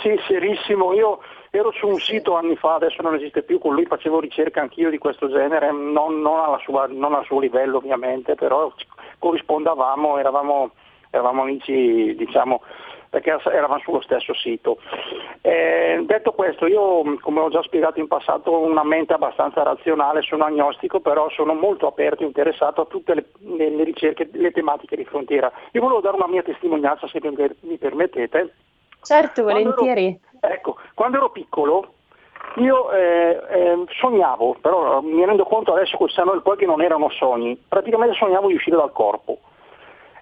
sì, 0.00 0.16
serissimo, 0.28 0.92
io 0.92 1.18
Ero 1.52 1.72
su 1.72 1.88
un 1.88 1.98
sito 1.98 2.36
anni 2.36 2.54
fa, 2.54 2.74
adesso 2.74 3.02
non 3.02 3.14
esiste 3.14 3.42
più, 3.42 3.58
con 3.58 3.74
lui 3.74 3.84
facevo 3.84 4.20
ricerca 4.20 4.60
anch'io 4.60 4.88
di 4.88 4.98
questo 4.98 5.28
genere, 5.28 5.72
non, 5.72 6.20
non, 6.20 6.58
sua, 6.62 6.86
non 6.88 7.14
al 7.14 7.24
suo 7.24 7.40
livello 7.40 7.78
ovviamente, 7.78 8.36
però 8.36 8.72
corrispondavamo, 9.18 10.18
eravamo, 10.18 10.70
eravamo 11.10 11.42
amici 11.42 12.14
diciamo 12.14 12.62
perché 13.10 13.36
eravamo 13.44 13.80
sullo 13.80 14.00
stesso 14.00 14.32
sito. 14.34 14.78
Eh, 15.42 16.00
detto 16.06 16.30
questo, 16.30 16.66
io 16.66 17.18
come 17.20 17.40
ho 17.40 17.50
già 17.50 17.60
spiegato 17.62 17.98
in 17.98 18.06
passato 18.06 18.52
ho 18.52 18.60
una 18.60 18.84
mente 18.84 19.12
abbastanza 19.12 19.64
razionale, 19.64 20.22
sono 20.22 20.44
agnostico, 20.44 21.00
però 21.00 21.28
sono 21.30 21.52
molto 21.52 21.88
aperto 21.88 22.22
e 22.22 22.26
interessato 22.26 22.82
a 22.82 22.86
tutte 22.86 23.14
le, 23.14 23.26
le, 23.40 23.70
le 23.70 23.82
ricerche, 23.82 24.28
le 24.32 24.52
tematiche 24.52 24.94
di 24.94 25.04
frontiera. 25.04 25.50
Io 25.72 25.80
volevo 25.80 26.00
dare 26.00 26.14
una 26.14 26.28
mia 26.28 26.42
testimonianza, 26.42 27.08
se 27.08 27.18
mi 27.62 27.76
permettete. 27.76 28.54
Certo, 29.02 29.42
volentieri. 29.42 30.18
Ero, 30.40 30.54
ecco, 30.54 30.76
quando 30.94 31.16
ero 31.16 31.30
piccolo 31.30 31.94
io 32.56 32.90
eh, 32.90 33.40
eh, 33.48 33.84
sognavo, 34.00 34.56
però 34.60 35.00
mi 35.00 35.24
rendo 35.24 35.44
conto 35.44 35.72
adesso 35.72 35.96
senno 36.08 36.32
del 36.32 36.42
poi 36.42 36.56
che 36.56 36.66
non 36.66 36.82
erano 36.82 37.08
sogni, 37.10 37.56
praticamente 37.68 38.16
sognavo 38.16 38.48
di 38.48 38.54
uscire 38.54 38.76
dal 38.76 38.92
corpo. 38.92 39.38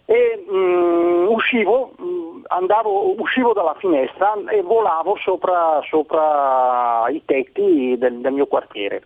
E 0.05 0.45
mh, 0.47 0.57
mm, 0.57 1.27
uscivo, 1.29 1.93
mh, 1.97 2.05
mm, 2.05 2.43
andavo, 2.49 3.21
uscivo 3.21 3.53
dalla 3.53 3.75
finestra 3.79 4.35
e 4.49 4.63
volavo 4.63 5.17
sopra, 5.17 5.81
sopra 5.89 7.07
i 7.09 7.23
tetti 7.25 7.97
del, 7.99 8.21
del 8.21 8.33
mio 8.33 8.47
quartiere. 8.47 9.03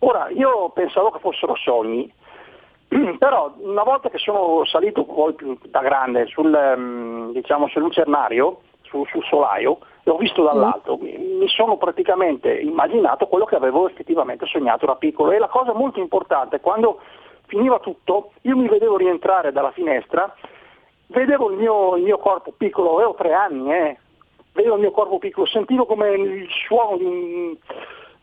Ora, 0.00 0.28
io 0.30 0.70
pensavo 0.70 1.10
che 1.10 1.20
fossero 1.20 1.54
sogni, 1.56 2.12
però 3.18 3.52
una 3.58 3.82
volta 3.82 4.08
che 4.08 4.18
sono 4.18 4.64
salito 4.64 5.04
poi 5.04 5.34
da 5.66 5.80
grande 5.80 6.26
sul, 6.26 6.50
mm, 6.76 7.30
diciamo, 7.30 7.68
sul 7.68 7.82
lucernario, 7.82 8.60
su, 8.92 9.04
sul 9.06 9.24
solaio, 9.24 9.78
l'ho 10.02 10.16
visto 10.16 10.42
dall'alto, 10.42 10.98
mi, 11.00 11.16
mi, 11.16 11.48
sono 11.48 11.78
praticamente 11.78 12.52
immaginato 12.52 13.26
quello 13.26 13.46
che 13.46 13.56
avevo 13.56 13.88
effettivamente 13.88 14.44
sognato 14.46 14.84
da 14.84 14.96
piccolo 14.96 15.32
e 15.32 15.38
la 15.38 15.48
cosa 15.48 15.72
molto 15.72 15.98
importante, 15.98 16.60
quando 16.60 17.00
finiva 17.46 17.78
tutto, 17.78 18.32
io 18.42 18.56
mi 18.56 18.68
vedevo 18.68 18.96
rientrare 18.96 19.52
dalla 19.52 19.72
finestra, 19.72 20.34
vedevo 21.06 21.50
il 21.50 21.56
mio, 21.56 21.96
il 21.96 22.02
mio 22.02 22.18
corpo 22.18 22.52
piccolo, 22.56 22.94
avevo 22.94 23.14
tre 23.14 23.32
anni, 23.32 23.72
eh, 23.72 23.98
vedevo 24.52 24.74
il 24.74 24.80
mio 24.82 24.90
corpo 24.90 25.18
piccolo, 25.18 25.46
sentivo 25.46 25.86
come 25.86 26.10
il 26.10 26.48
suono 26.66 26.96
di 26.98 27.04
un, 27.04 27.56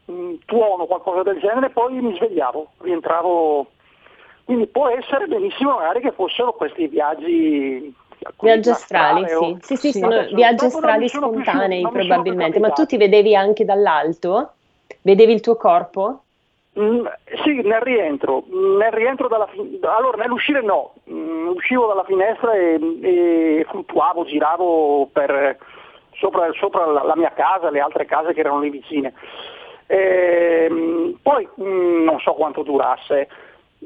un 0.06 0.38
tuono, 0.46 0.86
qualcosa 0.86 1.24
del 1.24 1.40
genere, 1.40 1.70
poi 1.70 2.00
mi 2.02 2.16
svegliavo, 2.16 2.68
rientravo. 2.80 3.68
Quindi 4.46 4.66
può 4.66 4.88
essere 4.88 5.28
benissimo 5.28 5.76
magari 5.76 6.02
che 6.02 6.12
fossero 6.12 6.54
questi 6.54 6.88
viaggi 6.88 7.94
Viaggi 8.42 8.70
astrali, 8.70 9.28
sì. 9.28 9.58
Sì, 9.62 9.76
sì, 9.76 9.92
sì, 9.92 10.00
sono 10.00 10.28
viaggi 10.34 10.66
astrali 10.66 11.08
spontanei 11.08 11.88
probabilmente, 11.90 12.60
ma 12.60 12.72
tu 12.72 12.86
ti 12.86 12.98
vedevi 12.98 13.36
anche 13.36 13.66
dall'alto? 13.66 14.54
Vedevi 15.02 15.34
il 15.34 15.42
tuo 15.42 15.56
corpo? 15.56 16.24
Mm, 16.80 17.06
sì, 17.44 17.62
nel 17.62 17.82
rientro, 17.82 18.44
nel 18.48 18.92
rientro 18.92 19.28
dalla 19.28 19.48
fin- 19.48 19.80
allora 19.82 20.22
nell'uscire 20.22 20.62
no, 20.62 20.94
mm, 21.10 21.48
uscivo 21.48 21.88
dalla 21.88 22.04
finestra 22.04 22.54
e, 22.54 22.80
e 23.02 23.66
fluttuavo, 23.68 24.24
giravo 24.24 25.10
per, 25.12 25.58
sopra, 26.20 26.50
sopra 26.54 26.86
la, 26.86 27.04
la, 27.04 27.16
mia 27.16 27.32
casa, 27.34 27.70
le 27.70 27.80
altre 27.80 28.06
case 28.06 28.34
che 28.34 28.42
erano 28.42 28.60
lì 28.60 28.70
vicine. 28.70 29.14
E, 29.88 30.68
ehm, 30.70 31.18
poi 31.22 31.48
mm, 31.60 32.04
non 32.04 32.20
so 32.20 32.34
quanto 32.34 32.62
durasse, 32.62 33.28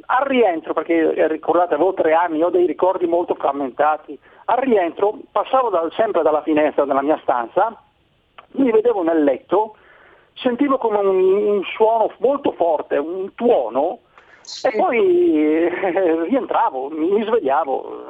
al 0.06 0.26
rientro, 0.26 0.74
perché 0.74 1.14
eh, 1.14 1.28
ricordate 1.28 1.76
avevo 1.76 1.94
tre 1.94 2.14
anni, 2.14 2.44
ho 2.44 2.50
dei 2.50 2.66
ricordi 2.66 3.06
molto 3.06 3.36
frammentati, 3.36 4.18
al 4.46 4.58
rientro 4.58 5.20
passavo 5.32 5.70
da, 5.70 5.88
sempre 5.92 6.22
dalla 6.22 6.42
finestra 6.42 6.86
della 6.86 7.02
mia 7.02 7.20
stanza, 7.22 7.76
mi 8.54 8.72
vedevo 8.72 9.04
nel 9.04 9.24
letto, 9.24 9.76
sentivo 10.34 10.78
come 10.78 10.98
un, 10.98 11.48
un 11.48 11.64
suono 11.76 12.12
molto 12.18 12.52
forte, 12.54 12.98
un 12.98 13.34
tuono, 13.36 14.00
sì. 14.42 14.68
e 14.68 14.72
poi 14.78 15.46
eh, 15.46 16.26
rientravo, 16.28 16.90
mi, 16.90 17.12
mi 17.12 17.24
svegliavo. 17.24 18.02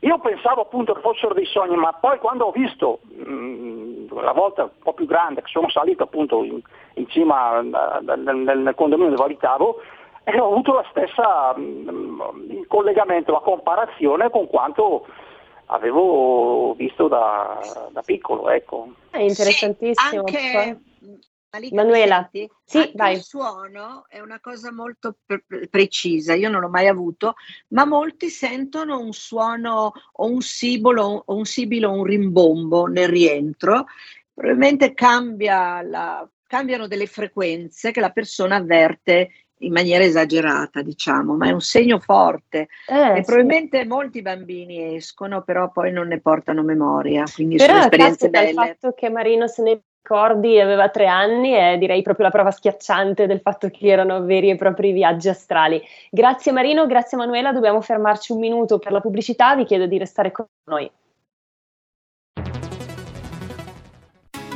Io 0.00 0.18
pensavo 0.18 0.62
appunto 0.62 0.92
che 0.92 1.00
fossero 1.00 1.32
dei 1.32 1.46
sogni, 1.46 1.76
ma 1.76 1.92
poi 1.94 2.18
quando 2.18 2.44
ho 2.44 2.50
visto 2.50 3.00
mh, 3.08 3.32
mm, 3.32 4.18
la 4.20 4.32
volta 4.32 4.64
un 4.64 4.70
po' 4.82 4.92
più 4.92 5.06
grande, 5.06 5.40
che 5.40 5.48
sono 5.50 5.68
salito 5.70 6.02
appunto 6.02 6.42
in, 6.44 6.60
in 6.94 7.08
cima 7.08 7.62
nel, 7.62 8.18
nel, 8.18 8.58
nel 8.58 8.74
condominio 8.74 9.14
dove 9.14 9.24
abitavo, 9.24 9.80
e 10.24 10.40
ho 10.40 10.50
avuto 10.50 10.72
la 10.72 10.86
stessa 10.90 11.54
mm, 11.56 12.50
il 12.50 12.66
collegamento, 12.66 13.32
la 13.32 13.40
comparazione 13.40 14.30
con 14.30 14.46
quanto 14.48 15.06
avevo 15.66 16.74
visto 16.74 17.08
da, 17.08 17.60
da 17.90 18.02
piccolo. 18.02 18.50
Ecco. 18.50 18.88
È 19.10 19.18
interessantissimo. 19.18 20.26
Sì, 20.26 20.36
anche... 20.36 20.80
Manuela, 21.70 22.28
sì, 22.32 22.50
il 22.74 23.22
suono 23.22 24.06
è 24.08 24.18
una 24.18 24.40
cosa 24.40 24.72
molto 24.72 25.18
pre- 25.24 25.44
precisa, 25.70 26.34
io 26.34 26.48
non 26.48 26.60
l'ho 26.60 26.68
mai 26.68 26.88
avuto, 26.88 27.34
ma 27.68 27.84
molti 27.84 28.28
sentono 28.28 28.98
un 28.98 29.12
suono 29.12 29.92
o 30.14 30.26
un 30.26 30.40
sibilo 30.40 31.22
o 31.24 31.32
un, 31.32 31.44
sibilo, 31.44 31.92
un 31.92 32.02
rimbombo 32.02 32.86
nel 32.86 33.06
rientro, 33.06 33.84
probabilmente 34.34 34.94
cambia 34.94 35.80
la, 35.82 36.28
cambiano 36.54 36.86
delle 36.86 37.06
frequenze 37.06 37.90
che 37.90 38.00
la 38.00 38.10
persona 38.10 38.56
avverte 38.56 39.30
in 39.64 39.72
maniera 39.72 40.04
esagerata, 40.04 40.82
diciamo, 40.82 41.34
ma 41.36 41.48
è 41.48 41.52
un 41.52 41.60
segno 41.60 41.98
forte. 41.98 42.68
Eh, 42.86 43.18
e 43.18 43.22
probabilmente 43.22 43.84
molti 43.84 44.22
bambini 44.22 44.96
escono, 44.96 45.42
però 45.42 45.70
poi 45.70 45.92
non 45.92 46.08
ne 46.08 46.20
portano 46.20 46.62
memoria, 46.62 47.24
quindi 47.32 47.56
però 47.56 47.74
sono 47.74 47.84
esperienze 47.84 48.28
belle. 48.28 48.48
il 48.50 48.54
fatto 48.54 48.92
che 48.92 49.10
Marino 49.10 49.46
se 49.46 49.62
ne 49.62 49.80
ricordi, 50.04 50.60
aveva 50.60 50.90
tre 50.90 51.06
anni 51.06 51.56
e 51.56 51.78
direi 51.78 52.02
proprio 52.02 52.26
la 52.26 52.32
prova 52.32 52.50
schiacciante 52.50 53.26
del 53.26 53.40
fatto 53.40 53.70
che 53.70 53.86
erano 53.86 54.22
veri 54.22 54.50
e 54.50 54.56
propri 54.56 54.92
viaggi 54.92 55.30
astrali. 55.30 55.82
Grazie 56.10 56.52
Marino, 56.52 56.86
grazie 56.86 57.16
Manuela, 57.16 57.52
dobbiamo 57.52 57.80
fermarci 57.80 58.32
un 58.32 58.38
minuto 58.38 58.78
per 58.78 58.92
la 58.92 59.00
pubblicità, 59.00 59.56
vi 59.56 59.64
chiedo 59.64 59.86
di 59.86 59.96
restare 59.96 60.30
con 60.30 60.44
noi. 60.64 60.90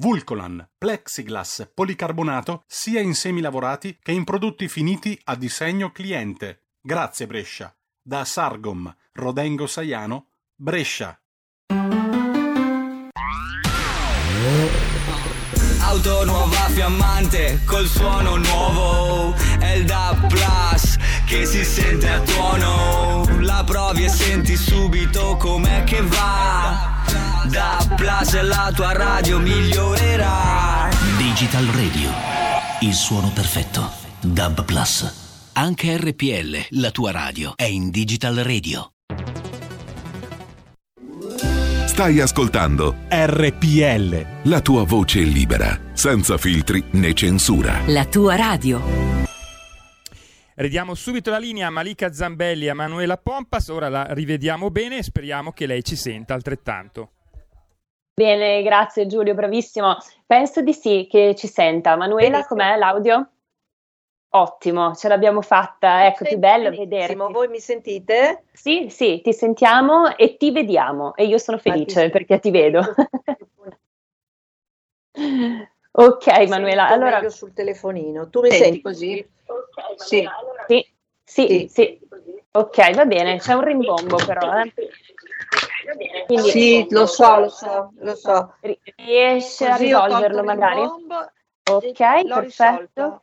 Vulcolan, 0.00 0.64
plexiglass, 0.78 1.70
policarbonato 1.74 2.62
sia 2.68 3.00
in 3.00 3.14
semi 3.14 3.40
lavorati 3.40 3.98
che 4.00 4.12
in 4.12 4.22
prodotti 4.22 4.68
finiti 4.68 5.18
a 5.24 5.34
disegno 5.34 5.90
cliente. 5.90 6.66
Grazie 6.80 7.26
Brescia. 7.26 7.76
Da 8.00 8.24
Sargom, 8.24 8.94
Rodengo 9.14 9.66
Saiano, 9.66 10.28
Brescia. 10.54 11.20
Auto 15.80 16.24
nuova 16.24 16.68
fiammante 16.68 17.60
col 17.64 17.86
suono 17.86 18.36
nuovo 18.36 19.34
È 19.58 19.72
il 19.72 19.84
DAB 19.84 20.28
Plus 20.28 20.96
che 21.26 21.44
si 21.44 21.64
sente 21.64 22.08
a 22.08 22.20
tuono 22.20 23.24
La 23.40 23.64
provi 23.64 24.04
e 24.04 24.08
senti 24.08 24.56
subito 24.56 25.36
com'è 25.36 25.84
che 25.84 26.02
va 26.02 26.87
da 27.50 27.78
Plus 27.96 28.40
la 28.42 28.72
tua 28.74 28.92
radio 28.92 29.38
migliorerà. 29.38 30.88
Digital 31.16 31.64
Radio, 31.66 32.10
il 32.80 32.94
suono 32.94 33.30
perfetto. 33.30 33.90
Dub 34.20 34.64
Plus. 34.64 35.50
Anche 35.54 35.96
RPL, 35.96 36.80
la 36.80 36.90
tua 36.90 37.10
radio, 37.10 37.52
è 37.56 37.64
in 37.64 37.90
Digital 37.90 38.36
Radio. 38.36 38.92
Stai 41.86 42.20
ascoltando 42.20 42.94
RPL. 43.08 44.26
La 44.44 44.60
tua 44.60 44.84
voce 44.84 45.20
libera, 45.20 45.76
senza 45.94 46.36
filtri 46.38 46.84
né 46.92 47.12
censura. 47.12 47.80
La 47.86 48.04
tua 48.04 48.36
radio. 48.36 49.17
Ridiamo 50.58 50.94
subito 50.94 51.30
la 51.30 51.38
linea 51.38 51.68
a 51.68 51.70
Malika 51.70 52.12
Zambelli 52.12 52.66
e 52.66 52.70
a 52.70 52.74
Manuela 52.74 53.16
Pompas, 53.16 53.68
ora 53.68 53.88
la 53.88 54.08
rivediamo 54.10 54.72
bene 54.72 54.96
e 54.98 55.02
speriamo 55.04 55.52
che 55.52 55.66
lei 55.66 55.84
ci 55.84 55.94
senta 55.94 56.34
altrettanto. 56.34 57.12
Bene, 58.12 58.60
grazie 58.64 59.06
Giulio, 59.06 59.34
bravissimo. 59.34 59.96
Penso 60.26 60.60
di 60.60 60.72
sì 60.72 61.06
che 61.08 61.36
ci 61.36 61.46
senta. 61.46 61.94
Manuela, 61.94 62.30
Benissimo. 62.40 62.60
com'è 62.60 62.76
l'audio? 62.76 63.30
Ottimo, 64.30 64.96
ce 64.96 65.06
l'abbiamo 65.06 65.42
fatta. 65.42 66.06
Ecco, 66.06 66.24
che 66.24 66.38
bello 66.38 66.70
vederti. 66.70 67.14
Voi 67.14 67.46
mi 67.46 67.60
sentite? 67.60 68.42
Sì, 68.50 68.88
sì, 68.90 69.20
ti 69.22 69.32
sentiamo 69.32 70.16
e 70.16 70.36
ti 70.36 70.50
vediamo 70.50 71.14
e 71.14 71.26
io 71.26 71.38
sono 71.38 71.58
felice 71.58 72.06
ti- 72.06 72.10
perché 72.10 72.40
ti 72.40 72.50
vedo. 72.50 72.82
ok, 76.00 76.48
Manuela, 76.48 76.86
Sento 76.88 76.94
allora 76.94 77.16
meglio 77.16 77.30
sul 77.30 77.52
telefonino. 77.52 78.28
Tu 78.28 78.40
mi 78.40 78.50
Senti. 78.50 78.64
senti 78.64 78.80
così? 78.80 79.28
Sì. 79.96 80.28
sì, 80.66 80.86
sì, 81.24 81.46
Sì. 81.46 81.68
sì. 81.68 82.00
Ok, 82.52 82.94
va 82.94 83.04
bene, 83.04 83.38
c'è 83.38 83.52
un 83.52 83.62
rimbombo 83.64 84.16
però. 84.24 84.62
Eh. 84.62 84.72
Quindi, 86.26 86.50
Sì, 86.50 86.86
lo 86.90 87.06
so, 87.06 87.38
lo 87.40 87.48
so, 87.48 87.92
lo 87.98 88.14
so. 88.14 88.54
ri- 88.60 88.78
riesce 88.96 89.66
a 89.66 89.76
risolverlo 89.76 90.42
magari? 90.42 90.80
rimbombo 90.80 91.30
Ok, 91.70 91.92
perfetto. 91.92 92.40
risolto. 92.40 93.22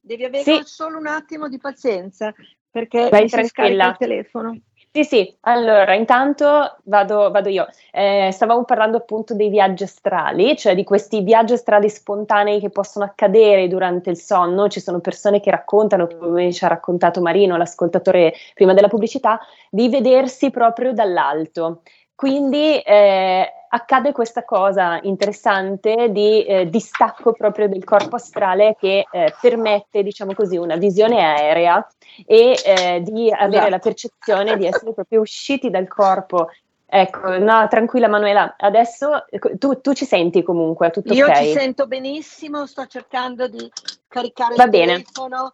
Devi 0.00 0.24
avere 0.24 0.44
Sì. 0.44 0.62
solo 0.64 0.98
un 0.98 1.06
attimo 1.06 1.48
di 1.48 1.58
pazienza 1.58 2.32
perché 2.70 3.08
Vai 3.10 3.22
mi 3.22 3.28
si 3.28 3.44
scarica 3.44 3.88
il 3.88 3.96
telefono. 3.96 4.56
Sì, 4.96 5.04
sì, 5.04 5.36
allora 5.40 5.92
intanto 5.94 6.78
vado, 6.84 7.30
vado 7.30 7.50
io. 7.50 7.66
Eh, 7.92 8.30
stavamo 8.32 8.64
parlando 8.64 8.96
appunto 8.96 9.34
dei 9.34 9.50
viaggi 9.50 9.82
astrali, 9.82 10.56
cioè 10.56 10.74
di 10.74 10.84
questi 10.84 11.20
viaggi 11.20 11.52
astrali 11.52 11.90
spontanei 11.90 12.60
che 12.60 12.70
possono 12.70 13.04
accadere 13.04 13.68
durante 13.68 14.08
il 14.08 14.16
sonno. 14.16 14.68
Ci 14.68 14.80
sono 14.80 15.00
persone 15.00 15.40
che 15.40 15.50
raccontano, 15.50 16.06
come 16.06 16.50
ci 16.50 16.64
ha 16.64 16.68
raccontato 16.68 17.20
Marino, 17.20 17.58
l'ascoltatore 17.58 18.32
prima 18.54 18.72
della 18.72 18.88
pubblicità, 18.88 19.38
di 19.70 19.90
vedersi 19.90 20.50
proprio 20.50 20.94
dall'alto. 20.94 21.82
Quindi 22.16 22.80
eh, 22.80 23.52
accade 23.68 24.12
questa 24.12 24.42
cosa 24.42 24.98
interessante 25.02 26.10
di 26.10 26.44
eh, 26.46 26.66
distacco 26.70 27.32
proprio 27.32 27.68
del 27.68 27.84
corpo 27.84 28.16
astrale 28.16 28.74
che 28.78 29.06
eh, 29.10 29.34
permette, 29.38 30.02
diciamo 30.02 30.32
così, 30.32 30.56
una 30.56 30.76
visione 30.76 31.22
aerea 31.22 31.86
e 32.24 32.58
eh, 32.64 33.02
di 33.02 33.30
avere 33.30 33.56
Esatto. 33.56 33.70
la 33.70 33.78
percezione 33.78 34.56
di 34.56 34.64
essere 34.66 34.94
proprio 34.94 35.20
usciti 35.20 35.68
dal 35.68 35.86
corpo. 35.88 36.48
Ecco, 36.88 37.36
no, 37.36 37.66
tranquilla 37.68 38.08
Manuela, 38.08 38.54
adesso 38.56 39.26
ecco, 39.28 39.58
tu, 39.58 39.80
tu 39.80 39.92
ci 39.92 40.06
senti 40.06 40.42
comunque, 40.42 40.90
tutto 40.90 41.12
Io 41.12 41.26
ok? 41.26 41.34
ci 41.34 41.52
sento 41.52 41.86
benissimo, 41.86 42.64
sto 42.64 42.86
cercando 42.86 43.46
di 43.48 43.70
caricare 44.08 44.54
Va 44.54 44.64
il 44.64 44.70
bene. 44.70 44.92
telefono. 45.02 45.52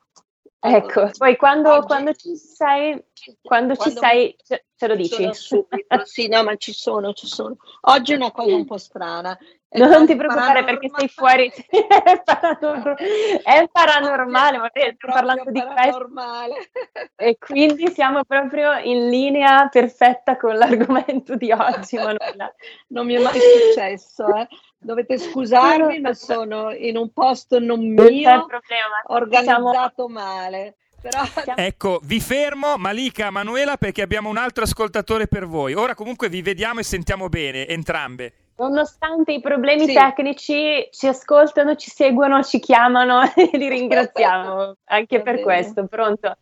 Ecco, 0.64 1.11
poi 1.18 1.37
quando, 1.37 1.72
Oggi- 1.72 1.87
quando 1.87 2.12
ci 2.14 2.37
sei, 2.37 3.03
quando 3.42 3.75
ci 3.75 3.81
Quando- 3.92 4.01
sei, 4.01 4.37
ce, 4.46 4.66
ce 4.77 4.87
lo 4.87 4.94
dici. 4.94 5.29
Sì, 6.05 6.29
no, 6.29 6.44
ma 6.44 6.55
ci 6.55 6.72
sono, 6.72 7.12
ci 7.14 7.27
sono. 7.27 7.57
Oggi 7.83 8.12
è 8.12 8.16
una 8.16 8.31
cosa 8.31 8.55
un 8.55 8.64
po' 8.64 8.79
strana. 8.79 9.37
È 9.68 9.79
Non 9.79 10.07
ti 10.07 10.14
preoccupare 10.14 10.62
perché 10.64 10.88
sei 10.94 11.09
fuori, 11.09 11.51
paranormale. 11.51 11.83
è, 12.05 12.22
paranor- 12.22 13.42
è 13.42 13.68
paranormale, 13.72 14.59
ma 14.59 14.70
sto 14.72 14.94
parlando 15.11 15.51
di 15.51 15.61
questo 15.61 15.75
paranormale. 15.75 16.55
e 17.16 17.38
quindi 17.38 17.90
siamo 17.90 18.22
proprio 18.25 18.77
in 18.79 19.09
linea 19.09 19.66
perfetta 19.68 20.37
con 20.37 20.57
l'argomento 20.57 21.35
di 21.35 21.51
oggi, 21.51 21.96
Manuela. 21.96 22.55
Non 22.88 23.07
mi 23.07 23.14
è 23.14 23.18
mai 23.20 23.40
successo, 23.40 24.27
eh. 24.37 24.46
Dovete 24.83 25.16
scusarmi, 25.16 26.01
ma 26.01 26.12
sono 26.12 26.73
in 26.73 26.97
un 26.97 27.12
posto 27.12 27.61
non 27.61 27.81
mio, 27.87 28.47
problema. 28.47 29.03
organizzato 29.07 30.09
male. 30.09 30.75
Però 31.01 31.21
Ecco, 31.57 32.01
vi 32.05 32.21
fermo, 32.21 32.77
Malika, 32.77 33.31
Manuela, 33.31 33.77
perché 33.77 34.03
abbiamo 34.03 34.29
un 34.29 34.37
altro 34.37 34.64
ascoltatore 34.64 35.27
per 35.27 35.47
voi. 35.47 35.75
Ora 35.75 35.95
comunque 35.95 36.29
vi 36.29 36.42
vediamo 36.42 36.81
e 36.81 36.85
sentiamo 36.85 37.29
bene, 37.29 37.66
entrambe. 37.66 38.33
Nonostante 38.57 39.33
i 39.33 39.40
problemi 39.40 39.87
Sì. 39.87 39.95
tecnici, 39.95 40.88
ci 40.92 41.07
ascoltano, 41.09 41.75
ci 41.75 41.90
seguono, 41.90 42.42
ci 42.42 42.61
chiamano 42.61 43.23
e 43.35 43.51
li 43.57 43.68
ringraziamo 43.68 44.77
anche 44.85 45.16
Va 45.18 45.23
per 45.25 45.33
bene. 45.35 45.42
questo. 45.45 45.87
Pronto? 45.87 46.37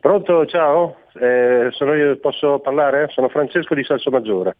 Pronto, 0.00 0.46
ciao, 0.46 0.96
Eh, 1.20 1.68
sono 1.72 1.94
io, 1.94 2.16
posso 2.18 2.60
parlare? 2.60 3.08
Sono 3.10 3.28
Francesco 3.28 3.74
di 3.74 3.82
Salsomaggiore. 3.82 4.56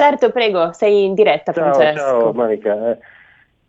Certo, 0.00 0.30
prego, 0.30 0.72
sei 0.72 1.04
in 1.04 1.14
diretta, 1.14 1.52
Ciao, 1.52 1.72
Francesco. 1.74 1.98
ciao 1.98 2.32
Monica. 2.32 2.90
Eh, 2.92 2.98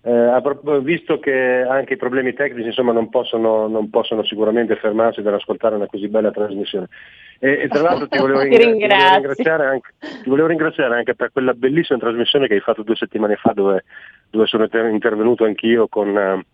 Eh, 0.04 0.80
visto 0.82 1.20
che 1.20 1.64
anche 1.68 1.94
i 1.94 1.98
problemi 1.98 2.34
tecnici 2.34 2.68
insomma, 2.68 2.92
non, 2.92 3.10
possono, 3.10 3.68
non 3.68 3.90
possono 3.92 4.24
sicuramente 4.24 4.76
fermarsi 4.78 5.22
dall'ascoltare 5.22 5.76
una 5.76 5.86
così 5.86 6.08
bella 6.08 6.32
trasmissione. 6.32 6.88
E, 7.38 7.62
e 7.62 7.68
tra 7.68 7.82
l'altro 7.82 8.08
ti 8.08 8.18
volevo, 8.18 8.40
ringra- 8.42 8.72
ti 8.72 8.80
volevo 8.88 9.14
ringraziare 9.14 9.66
anche, 9.66 9.94
ti 10.24 10.30
volevo 10.30 10.48
ringraziare 10.48 10.96
anche 10.96 11.14
per 11.14 11.32
quella 11.32 11.54
bellissima 11.54 12.00
trasmissione 12.00 12.48
che 12.48 12.56
hai 12.56 12.62
fatto 12.62 12.82
due 12.82 12.96
settimane 12.96 13.36
fa 13.36 13.52
dove, 13.54 13.84
dove 14.32 14.48
sono 14.48 14.64
inter- 14.64 14.90
intervenuto 14.92 15.44
anch'io 15.44 15.88
con 15.88 16.18
eh, 16.18 16.46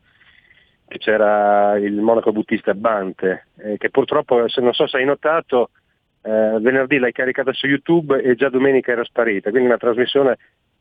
che 0.90 0.98
c'era 0.98 1.78
il 1.78 1.94
monaco 1.94 2.34
buddista 2.34 2.74
Bante, 2.74 3.48
eh, 3.60 3.78
che 3.78 3.90
purtroppo, 3.90 4.48
se 4.50 4.60
non 4.60 4.74
so 4.74 4.88
se 4.88 4.98
hai 4.98 5.06
notato, 5.06 5.70
eh, 6.22 6.58
venerdì 6.60 6.98
l'hai 6.98 7.12
caricata 7.12 7.54
su 7.54 7.68
YouTube 7.68 8.22
e 8.22 8.36
già 8.36 8.50
domenica 8.50 8.92
era 8.92 9.04
sparita, 9.04 9.50
quindi 9.50 9.68
una 9.68 9.78
trasmissione 9.78 10.38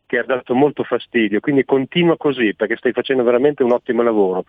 che 0.07 0.19
ha 0.19 0.25
dato 0.25 0.55
molto 0.55 0.85
fastidio, 0.85 1.41
quindi 1.41 1.65
continua 1.65 2.17
così 2.17 2.55
perché 2.55 2.77
stai 2.77 2.93
facendo 2.93 3.23
veramente 3.25 3.63
un 3.63 3.73
ottimo 3.73 4.03
lavoro. 4.03 4.45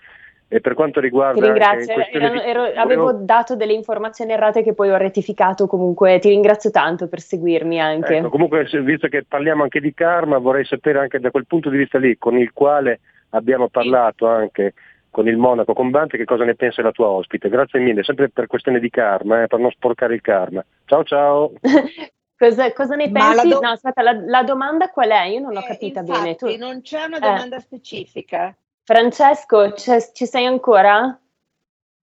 E 0.50 0.62
per 0.62 0.76
quanto 0.76 1.02
Ti 1.02 1.06
riguarda 1.08 1.45
anche 1.45 1.60
ringrazio, 1.60 1.95
di- 1.95 2.17
ero- 2.47 2.62
volevo- 2.62 2.80
avevo 2.80 3.12
dato 3.12 3.58
delle 3.58 3.73
informazioni 3.73 4.32
errate 4.32 4.63
che 4.63 4.73
poi 4.73 4.89
ho 4.89 4.95
rettificato 4.95 5.67
comunque, 5.67 6.19
ti 6.19 6.30
ringrazio 6.30 6.71
tanto 6.71 7.10
per 7.10 7.19
seguirmi 7.19 7.82
anche. 7.82 8.15
Ecco, 8.15 8.30
comunque, 8.30 8.63
visto 8.82 9.10
che 9.10 9.26
parliamo 9.28 9.63
anche 9.63 9.82
di 9.82 9.93
karma, 9.93 10.38
vorrei 10.38 10.63
sapere 10.63 11.00
anche 11.00 11.19
da 11.19 11.32
quel 11.32 11.45
punto 11.47 11.69
di 11.69 11.78
vista 11.78 11.97
lì, 11.97 12.17
con 12.17 12.38
il 12.38 12.54
quale 12.54 13.02
abbiamo 13.32 13.67
parlato 13.67 14.26
anche 14.28 14.73
con 15.10 15.28
il 15.28 15.38
monaco 15.38 15.74
Combante, 15.74 16.17
che 16.17 16.26
cosa 16.26 16.43
ne 16.43 16.56
pensa 16.56 16.82
la 16.82 16.91
tua 16.91 17.08
ospite. 17.08 17.50
Grazie 17.50 17.80
mille, 17.80 18.04
sempre 18.04 18.30
per 18.30 18.48
questione 18.48 18.80
di 18.80 18.89
karma, 18.89 19.43
eh, 19.43 19.48
per 19.48 19.60
non 19.60 19.72
sporcare 19.72 20.13
il 20.13 20.22
karma. 20.22 20.63
Ciao 20.86 21.04
ciao! 21.04 21.52
Cosa, 22.38 22.72
cosa 22.72 22.96
ne 22.96 23.10
Ma 23.10 23.34
la 23.34 23.41
pensi? 23.41 23.48
do- 23.50 23.60
No, 23.62 23.70
aspetta, 23.72 24.04
la, 24.04 24.12
la 24.13 24.43
domanda 24.43 24.89
qual 24.89 25.10
è? 25.10 25.24
Io 25.24 25.39
non 25.39 25.54
l'ho 25.54 25.63
capita 25.63 26.04
bene. 26.04 26.36
Tu, 26.36 26.56
non 26.56 26.82
c'è 26.84 27.04
una 27.06 27.17
Eh. 27.17 27.20
domanda 27.20 27.58
specifica. 27.58 28.56
Francesco, 28.84 29.74
ci 29.74 30.26
sei 30.28 30.46
ancora? 30.46 31.20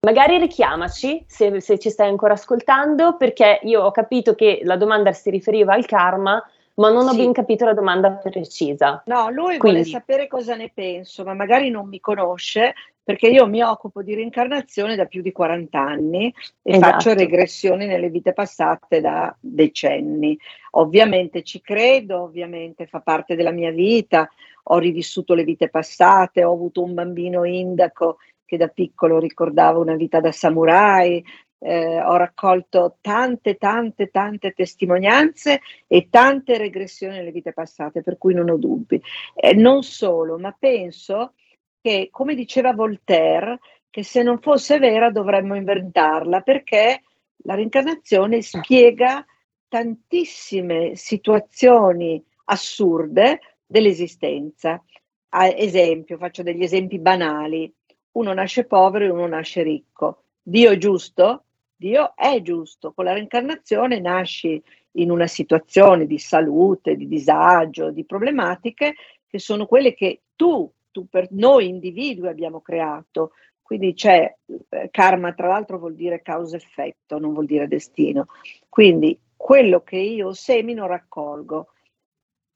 Magari 0.07 0.39
richiamaci 0.39 1.23
se, 1.27 1.61
se 1.61 1.79
ci 1.79 1.91
stai 1.91 2.09
ancora 2.09 2.33
ascoltando, 2.33 3.19
perché 3.19 3.59
io 3.65 3.83
ho 3.83 3.91
capito 3.91 4.35
che 4.35 4.61
la 4.65 4.77
domanda 4.77 5.13
si 5.13 5.29
riferiva 5.29 5.75
al 5.75 5.85
karma, 5.85 6.43
ma 6.75 6.91
non 6.91 7.07
ho 7.07 7.11
Sì. 7.13 7.19
ben 7.19 7.33
capito 7.33 7.65
la 7.65 7.75
domanda 7.75 8.11
precisa. 8.11 9.03
No, 9.07 9.29
lui 9.31 9.59
vuole 9.59 9.59
Quindi- 9.59 9.85
sapere 9.91 10.27
cosa 10.27 10.55
ne 10.57 10.71
penso, 10.73 11.25
ma 11.25 11.35
magari 11.35 11.71
non 11.71 11.89
mi 11.89 12.01
conosce 12.01 12.75
perché 13.05 13.29
io 13.29 13.47
mi 13.47 13.63
occupo 13.63 14.03
di 14.03 14.15
reincarnazione 14.15 14.97
da 14.97 15.05
più 15.05 15.21
di 15.21 15.31
40 15.31 15.79
anni 15.79 16.33
e 16.63 16.73
Esatto. 16.73 16.91
faccio 16.91 17.13
regressioni 17.13 17.87
nelle 17.87 18.09
vite 18.09 18.33
passate 18.33 19.01
da 19.03 19.35
decenni. 19.39 20.39
Ovviamente 20.73 21.43
ci 21.43 21.61
credo, 21.61 22.23
ovviamente 22.23 22.87
fa 22.87 23.01
parte 23.01 23.37
della 23.37 23.51
mia 23.51 23.71
vita, 23.71 24.29
ho 24.65 24.79
rivissuto 24.79 25.35
le 25.35 25.45
vite 25.45 25.69
passate, 25.69 26.45
ho 26.45 26.53
avuto 26.53 26.83
un 26.83 26.95
bambino 26.95 27.45
indaco 27.45 28.17
che 28.47 28.57
da 28.57 28.69
piccolo 28.69 29.19
ricordava 29.19 29.79
una 29.79 29.97
vita 29.97 30.21
da 30.21 30.33
samurai, 30.33 31.23
eh, 31.65 31.99
ho 31.99 32.17
raccolto 32.17 32.99
tante, 33.01 33.57
tante, 33.57 34.09
tante 34.09 34.53
testimonianze 34.53 35.63
e 35.87 36.09
tante 36.11 36.59
regressioni 36.59 37.17
nelle 37.17 37.31
vite 37.31 37.55
passate, 37.55 38.03
per 38.03 38.19
cui 38.19 38.35
non 38.35 38.51
ho 38.51 38.59
dubbi. 38.59 39.01
Eh, 39.35 39.55
non 39.55 39.83
solo, 39.83 40.39
ma 40.39 40.55
penso 40.59 41.33
che, 41.81 42.09
come 42.11 42.35
diceva 42.35 42.75
Voltaire, 42.75 43.61
che 43.89 44.03
se 44.03 44.23
non 44.23 44.41
fosse 44.41 44.79
vera 44.79 45.11
dovremmo 45.11 45.55
inventarla, 45.55 46.43
perché 46.43 47.03
la 47.45 47.55
reincarnazione 47.55 48.43
spiega 48.43 49.25
tantissime 49.67 50.97
situazioni 50.97 52.23
assurde 52.45 53.41
dell'esistenza. 53.65 54.83
A 55.31 55.47
esempio, 55.47 56.19
faccio 56.19 56.43
degli 56.43 56.63
esempi 56.63 56.99
banali. 56.99 57.73
Uno 58.13 58.35
nasce 58.35 58.67
povero 58.67 59.07
e 59.07 59.11
uno 59.11 59.27
nasce 59.27 59.63
ricco. 59.63 60.25
Dio 60.43 60.71
è 60.71 60.77
giusto? 60.77 61.45
Dio 61.85 62.15
è 62.17 62.41
giusto. 62.41 62.95
Con 62.95 63.05
la 63.05 63.13
reincarnazione 63.13 64.01
nasci 64.01 64.63
in 64.93 65.11
una 65.11 65.27
situazione 65.27 66.07
di 66.07 66.19
salute, 66.19 66.97
di 66.97 67.07
disagio, 67.07 67.91
di 67.91 68.07
problematiche 68.07 68.95
che 69.27 69.39
sono 69.39 69.67
quelle 69.67 69.93
che 69.93 70.23
tu, 70.35 70.71
tu 70.91 71.07
per 71.09 71.29
noi 71.33 71.69
individui 71.69 72.29
abbiamo 72.29 72.63
creato. 72.63 73.33
Quindi 73.61 73.93
c'è 73.93 74.35
eh, 74.71 74.89
karma, 74.91 75.35
tra 75.35 75.49
l'altro 75.49 75.79
vuol 75.79 75.95
dire 75.95 76.23
causa-effetto, 76.23 77.19
non 77.19 77.35
vuol 77.35 77.45
dire 77.45 77.69
destino. 77.69 78.29
Quindi 78.71 79.19
quello 79.37 79.83
che 79.83 79.99
io 79.99 80.33
semino 80.33 80.87
raccolgo, 80.87 81.69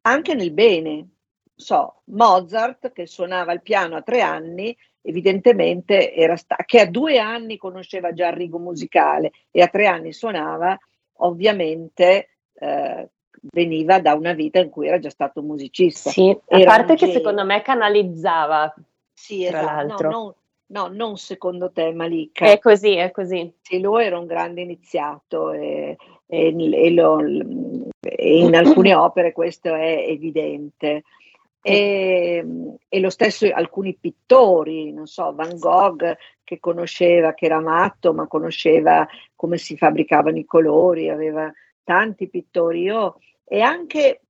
anche 0.03 0.35
nel 0.35 0.53
bene. 0.53 1.07
So, 1.55 2.03
Mozart 2.05 2.93
che 2.93 3.07
suonava 3.07 3.53
il 3.53 3.61
piano 3.61 3.97
a 3.97 4.03
tre 4.03 4.23
anni, 4.23 4.75
evidentemente 5.09 6.13
era 6.15 6.37
sta- 6.37 6.57
che 6.67 6.81
a 6.81 6.87
due 6.87 7.19
anni 7.19 7.57
conosceva 7.57 8.13
già 8.13 8.29
il 8.29 8.37
rigo 8.37 8.59
musicale 8.59 9.33
e 9.51 9.63
a 9.63 9.69
tre 9.69 9.87
anni 9.87 10.13
suonava, 10.13 10.79
ovviamente 11.21 12.29
eh, 12.55 13.09
veniva 13.53 14.01
da 14.01 14.15
una 14.15 14.33
vita 14.33 14.59
in 14.59 14.69
cui 14.69 14.87
era 14.89 14.99
già 14.99 15.11
stato 15.11 15.43
musicista. 15.43 16.11
Sì, 16.11 16.31
a 16.49 16.59
Era 16.59 16.65
parte 16.71 16.93
un 16.93 16.99
che 16.99 17.07
genio. 17.07 17.15
secondo 17.15 17.45
me 17.45 17.63
canalizzava, 17.63 18.75
Sì, 19.13 19.45
tra 19.47 19.59
esatto. 19.61 19.75
l'altro. 19.87 20.11
No, 20.11 20.35
no, 20.67 20.87
no, 20.89 20.95
non 20.95 21.17
secondo 21.17 21.71
te, 21.73 21.93
Malika. 21.93 22.51
È 22.51 22.59
così, 22.59 22.95
è 22.97 23.11
così. 23.11 23.51
Sì, 23.63 23.81
lui 23.81 24.05
era 24.05 24.19
un 24.19 24.27
grande 24.27 24.61
iniziato 24.61 25.53
e, 25.53 25.97
e- 26.27 26.55
e 26.57 26.91
lo- 26.91 27.21
e 28.01 28.39
in 28.39 28.55
alcune 28.55 28.95
opere 28.95 29.33
questo 29.33 29.75
è 29.75 30.05
evidente. 30.09 31.03
E, 31.61 32.45
e 32.89 33.01
lo 33.01 33.11
stesso 33.11 33.49
alcuni 33.53 33.95
pittori, 33.95 34.93
non 34.93 35.07
so, 35.07 35.35
Van 35.35 35.59
Gogh 35.59 36.17
che 36.45 36.61
conosceva, 36.61 37.35
che 37.35 37.45
era 37.45 37.61
matto, 37.61 38.15
ma 38.15 38.27
conosceva 38.27 39.07
come 39.35 39.59
si 39.59 39.77
fabbricavano 39.77 40.39
i 40.39 40.47
colori, 40.47 41.11
aveva 41.11 41.53
tanti 41.85 42.29
pittori. 42.29 42.83
Io, 42.83 43.17
e 43.45 43.61
anche 43.61 44.23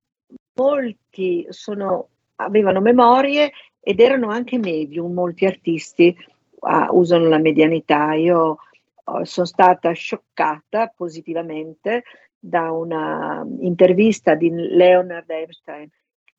molti 0.55 1.45
sono, 1.49 2.09
avevano 2.35 2.81
memorie 2.81 3.51
ed 3.79 4.01
erano 4.01 4.27
anche 4.27 4.57
medium, 4.57 5.13
molti 5.13 5.45
artisti 5.45 6.15
ah, 6.59 6.89
usano 6.91 7.27
la 7.29 7.37
medianità. 7.37 8.13
Io 8.15 8.57
oh, 9.03 9.23
sono 9.23 9.45
stata 9.45 9.91
scioccata 9.91 10.91
positivamente 10.95 12.03
da 12.37 12.71
una 12.71 13.45
intervista 13.59 14.35
di 14.35 14.49
Leonard 14.49 15.29
Epstein, 15.29 15.89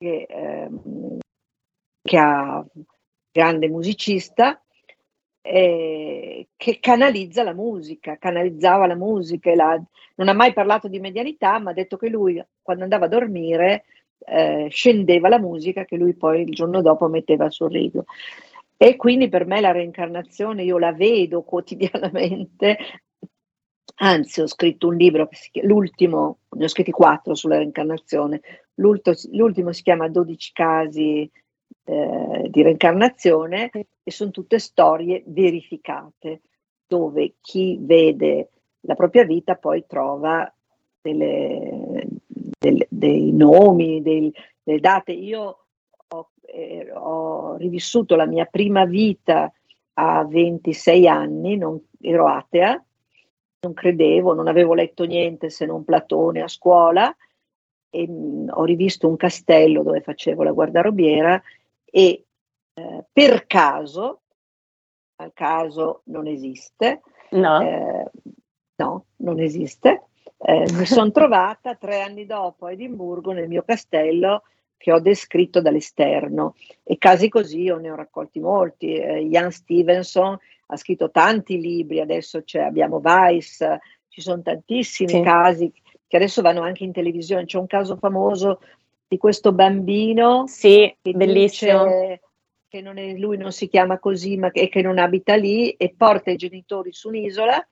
che, 0.01 0.27
ehm, 0.29 1.19
che 2.03 2.17
ha 2.19 2.65
grande 3.31 3.69
musicista, 3.69 4.63
eh, 5.43 6.49
che 6.57 6.79
canalizza 6.81 7.43
la 7.43 7.55
musica, 7.55 8.17
canalizzava 8.19 8.87
la 8.87 8.97
musica. 8.97 9.55
la- 9.55 9.83
non 10.17 10.29
ha 10.29 10.33
mai 10.35 10.53
parlato 10.53 10.89
di 10.89 11.01
medianità, 11.01 11.59
ma 11.59 11.71
ha 11.71 11.75
detto 11.75 11.97
che 11.97 12.09
lui 12.09 12.43
quando 12.63 12.83
andava 12.85 13.07
a 13.07 13.09
dormire 13.09 13.85
eh, 14.27 14.69
scendeva 14.71 15.29
la 15.29 15.39
musica 15.39 15.85
che 15.85 15.97
lui 15.97 16.15
poi 16.15 16.43
il 16.43 16.51
giorno 16.55 16.83
dopo 16.83 17.09
metteva 17.09 17.49
sul 17.51 17.71
rigo. 17.71 18.05
E 18.77 18.97
quindi 18.97 19.29
per 19.29 19.47
me 19.47 19.61
la 19.61 19.73
reincarnazione 19.73 20.63
io 20.63 20.79
la 20.79 20.93
vedo 20.93 21.43
quotidianamente. 21.43 22.79
Anzi, 24.03 24.41
ho 24.41 24.47
scritto 24.47 24.87
un 24.89 24.97
libro, 24.97 25.29
l'ultimo, 25.63 26.39
ne 26.57 26.65
ho 26.65 26.69
scritti 26.69 26.91
quattro 26.91 27.35
sulla 27.35 27.57
reincarnazione. 27.59 28.41
L'ultimo 28.77 29.73
si 29.73 29.83
chiama 29.83 30.09
12 30.09 30.53
casi 30.55 31.31
eh, 31.85 32.49
di 32.49 32.63
reincarnazione 32.63 33.71
e 34.03 34.11
sono 34.11 34.31
tutte 34.31 34.59
storie 34.59 35.23
verificate, 35.27 36.41
dove 36.87 37.35
chi 37.43 37.77
vede 37.81 38.51
la 38.81 38.95
propria 38.95 39.25
vita 39.25 39.57
poi 39.57 39.85
trova 39.87 40.51
delle- 41.03 42.07
delle- 42.59 42.87
dei 42.89 43.33
nomi, 43.33 44.01
dei- 44.01 44.33
delle 44.63 44.81
date. 44.81 45.13
Io 45.13 45.67
ho, 46.09 46.31
eh, 46.47 46.91
ho 46.95 47.57
rivissuto 47.57 48.17
la 48.17 48.27
mia 48.27 48.47
prima 48.47 48.87
vita 48.87 49.53
a 49.95 50.25
26 50.25 51.07
anni, 51.07 51.57
non, 51.59 51.79
ero 52.01 52.27
atea, 52.29 52.83
non 53.61 53.75
credevo, 53.75 54.33
non 54.33 54.49
avevo 54.49 54.75
letto 54.75 55.05
niente 55.05 55.51
se 55.51 55.67
non 55.67 55.85
Platone 55.85 56.41
a 56.41 56.49
scuola 56.49 57.15
e 57.91 58.09
mh, 58.09 58.51
ho 58.55 58.65
rivisto 58.65 59.07
un 59.07 59.17
castello 59.17 59.83
dove 59.83 60.01
facevo 60.01 60.43
la 60.43 60.53
guardarobiera 60.53 61.41
e 61.85 62.25
eh, 62.75 63.05
per 63.13 63.47
caso, 63.47 64.23
al 65.17 65.33
caso 65.35 66.03
non 66.05 66.27
esiste, 66.27 67.03
No. 67.33 67.61
eh, 67.61 68.11
no, 68.77 69.05
non 69.17 69.39
esiste, 69.41 70.05
eh, 70.39 70.65
mi 70.73 70.87
sono 70.87 71.11
trovata 71.13 71.75
tre 71.75 72.01
anni 72.01 72.25
dopo 72.25 72.67
a 72.67 72.73
Edimburgo 72.73 73.33
nel 73.33 73.49
mio 73.49 73.63
castello 73.63 74.45
che 74.79 74.91
ho 74.93 75.01
descritto 75.01 75.61
dall'esterno 75.61 76.55
e 76.83 76.97
casi 76.97 77.29
così 77.29 77.61
io 77.61 77.77
ne 77.77 77.91
ho 77.91 77.95
raccolti 77.95 78.41
molti. 78.41 78.95
Eh, 78.95 79.21
Ian 79.25 79.51
Stevenson 79.51 80.39
ha 80.71 80.77
scritto 80.77 81.11
tanti 81.11 81.61
libri, 81.61 82.01
adesso 82.01 82.43
c'è, 82.43 82.61
abbiamo 82.61 83.01
Vice, 83.01 83.81
ci 84.09 84.21
sono 84.21 84.43
tantissimi 84.43 85.11
Sì. 85.11 85.21
casi 85.23 85.73
che 86.07 86.17
adesso 86.17 86.43
vanno 86.43 86.63
anche 86.63 86.85
in 86.85 86.93
televisione. 86.93 87.45
C'è 87.45 87.59
un 87.59 87.67
caso 87.67 87.97
famoso 87.97 88.61
di 89.07 89.19
questo 89.19 89.53
bambino 89.53 90.47
Sì, 90.47 90.95
che 91.03 91.13
bellissimo. 91.13 91.85
dice 91.85 92.21
che 92.69 92.81
non 92.81 92.99
è, 92.99 93.15
lui 93.15 93.37
non 93.37 93.51
si 93.53 93.69
chiama 93.69 93.99
così, 93.99 94.37
ma 94.37 94.51
che, 94.51 94.69
che 94.69 94.81
non 94.83 94.99
abita 94.99 95.35
lì 95.35 95.71
e 95.71 95.93
porta 95.97 96.31
i 96.31 96.37
genitori 96.37 96.93
su 96.93 97.09
un'isola 97.09 97.67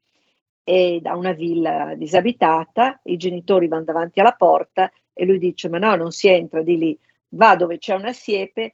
e 0.64 0.98
da 1.00 1.14
una 1.14 1.32
villa 1.32 1.94
disabitata, 1.94 3.00
i 3.04 3.16
genitori 3.16 3.68
vanno 3.68 3.84
davanti 3.84 4.18
alla 4.20 4.32
porta 4.32 4.90
e 5.12 5.24
lui 5.24 5.38
dice 5.38 5.68
ma 5.68 5.78
no, 5.78 5.94
non 5.94 6.10
si 6.10 6.28
entra 6.28 6.62
di 6.62 6.76
lì, 6.76 6.98
va 7.30 7.54
dove 7.56 7.78
c'è 7.78 7.94
una 7.94 8.12
siepe, 8.12 8.72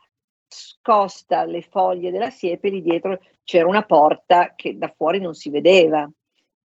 scosta 0.55 1.45
le 1.45 1.63
foglie 1.63 2.13
della 2.13 2.31
siepe, 2.31 2.69
lì 2.69 2.81
dietro 2.81 3.21
c'era 3.43 3.67
una 3.67 3.83
porta 3.83 4.55
che 4.55 4.79
da 4.79 4.93
fuori 4.97 5.21
non 5.21 5.35
si 5.35 5.51
vedeva, 5.51 6.09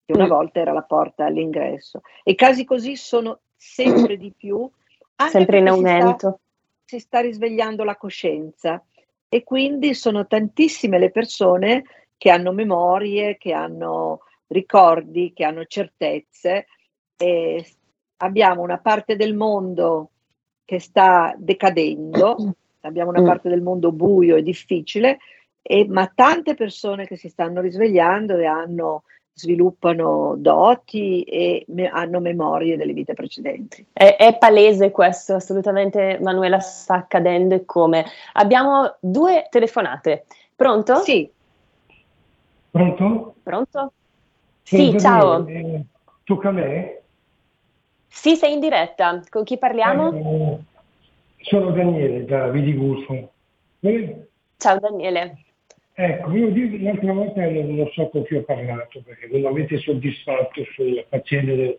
che 0.05 0.13
una 0.13 0.25
mm. 0.25 0.29
volta 0.29 0.59
era 0.59 0.71
la 0.71 0.83
porta 0.83 1.25
all'ingresso. 1.25 2.01
E 2.23 2.35
casi 2.35 2.65
così 2.65 2.95
sono 2.95 3.39
sempre 3.55 4.17
di 4.17 4.31
più, 4.35 4.69
sempre 5.29 5.57
in 5.57 5.67
aumento. 5.67 6.07
Si 6.07 6.19
sta, 6.19 6.39
si 6.85 6.99
sta 6.99 7.19
risvegliando 7.19 7.83
la 7.83 7.97
coscienza 7.97 8.83
e 9.27 9.43
quindi 9.43 9.93
sono 9.93 10.27
tantissime 10.27 10.99
le 10.99 11.11
persone 11.11 11.83
che 12.17 12.29
hanno 12.29 12.51
memorie, 12.51 13.37
che 13.37 13.53
hanno 13.53 14.21
ricordi, 14.47 15.33
che 15.33 15.43
hanno 15.43 15.65
certezze. 15.65 16.67
E 17.17 17.65
abbiamo 18.17 18.61
una 18.61 18.77
parte 18.77 19.15
del 19.15 19.35
mondo 19.35 20.11
che 20.69 20.79
sta 20.79 21.33
decadendo, 21.37 22.35
abbiamo 22.81 23.09
una 23.11 23.21
mm. 23.21 23.25
parte 23.25 23.49
del 23.49 23.61
mondo 23.61 23.91
buio 23.91 24.35
e 24.35 24.43
difficile, 24.43 25.19
e, 25.61 25.85
ma 25.87 26.11
tante 26.13 26.55
persone 26.55 27.05
che 27.05 27.17
si 27.17 27.29
stanno 27.29 27.61
risvegliando 27.61 28.37
e 28.37 28.45
hanno 28.45 29.03
sviluppano 29.39 30.35
doti 30.37 31.23
e 31.23 31.63
me- 31.69 31.87
hanno 31.87 32.19
memorie 32.19 32.75
delle 32.75 32.91
vite 32.91 33.13
precedenti. 33.13 33.85
È, 33.93 34.15
è, 34.17 34.37
palese 34.37 34.91
questo, 34.91 35.35
assolutamente 35.35 36.19
Manuela 36.21 36.59
sta 36.59 36.95
accadendo 36.95 37.55
e 37.55 37.63
come. 37.65 38.05
Abbiamo 38.33 38.97
due 38.99 39.47
telefonate. 39.49 40.25
Pronto? 40.55 40.95
Sì. 40.97 41.31
Pronto? 42.69 43.35
Pronto? 43.41 43.93
Sì, 44.61 44.75
Daniele, 44.77 44.99
ciao. 44.99 45.47
Eh, 45.47 45.85
tocca 46.23 46.49
a 46.49 46.51
me? 46.51 47.01
Sì, 48.07 48.35
sei 48.35 48.53
in 48.53 48.59
diretta. 48.59 49.21
Con 49.29 49.43
chi 49.43 49.57
parliamo? 49.57 50.11
Eh, 50.11 50.59
sono 51.41 51.71
Daniele 51.71 52.25
da 52.25 52.49
Vidigulfo. 52.49 53.31
Eh? 53.81 54.27
Ciao 54.57 54.79
Daniele. 54.79 55.43
Ecco, 55.93 56.31
io 56.31 56.49
l'altra 56.81 57.11
volta 57.11 57.49
non, 57.49 57.89
so 57.91 58.07
con 58.07 58.23
chi 58.23 58.35
ho 58.35 58.43
parlato 58.43 59.01
perché 59.01 59.27
non 59.31 59.45
avete 59.45 59.77
soddisfatto 59.79 60.63
sulla 60.73 61.03
faccenda 61.09 61.53
del, 61.53 61.77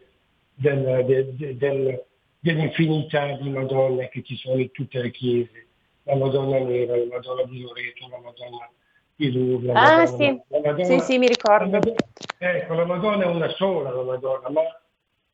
del, 0.55 1.57
del, 1.57 2.05
dell'infinità 2.39 3.33
di 3.37 3.49
Madonne 3.49 4.11
che 4.11 4.23
ci 4.23 4.37
sono 4.37 4.61
in 4.61 4.71
tutte 4.73 5.01
le 5.01 5.11
chiese. 5.11 5.67
La 6.03 6.17
Madonna 6.17 6.59
Nera, 6.59 6.97
la 6.97 7.05
Madonna 7.11 7.45
di 7.45 7.61
Loreto, 7.63 8.09
la 8.11 8.19
Madonna 8.19 8.71
di 9.17 9.33
Lourdes. 9.33 9.71
Ah 9.71 9.97
Madonna, 9.97 10.07
sì. 10.07 10.41
Madonna, 10.49 10.85
sì, 10.85 10.99
sì, 11.01 11.19
mi 11.19 11.27
ricordo. 11.27 11.79
La 11.79 12.57
ecco, 12.57 12.75
la 12.75 12.85
Madonna 12.85 13.25
è 13.25 13.27
una 13.27 13.49
sola, 13.51 13.91
la 13.91 14.03
Madonna, 14.03 14.51
ma 14.51 14.63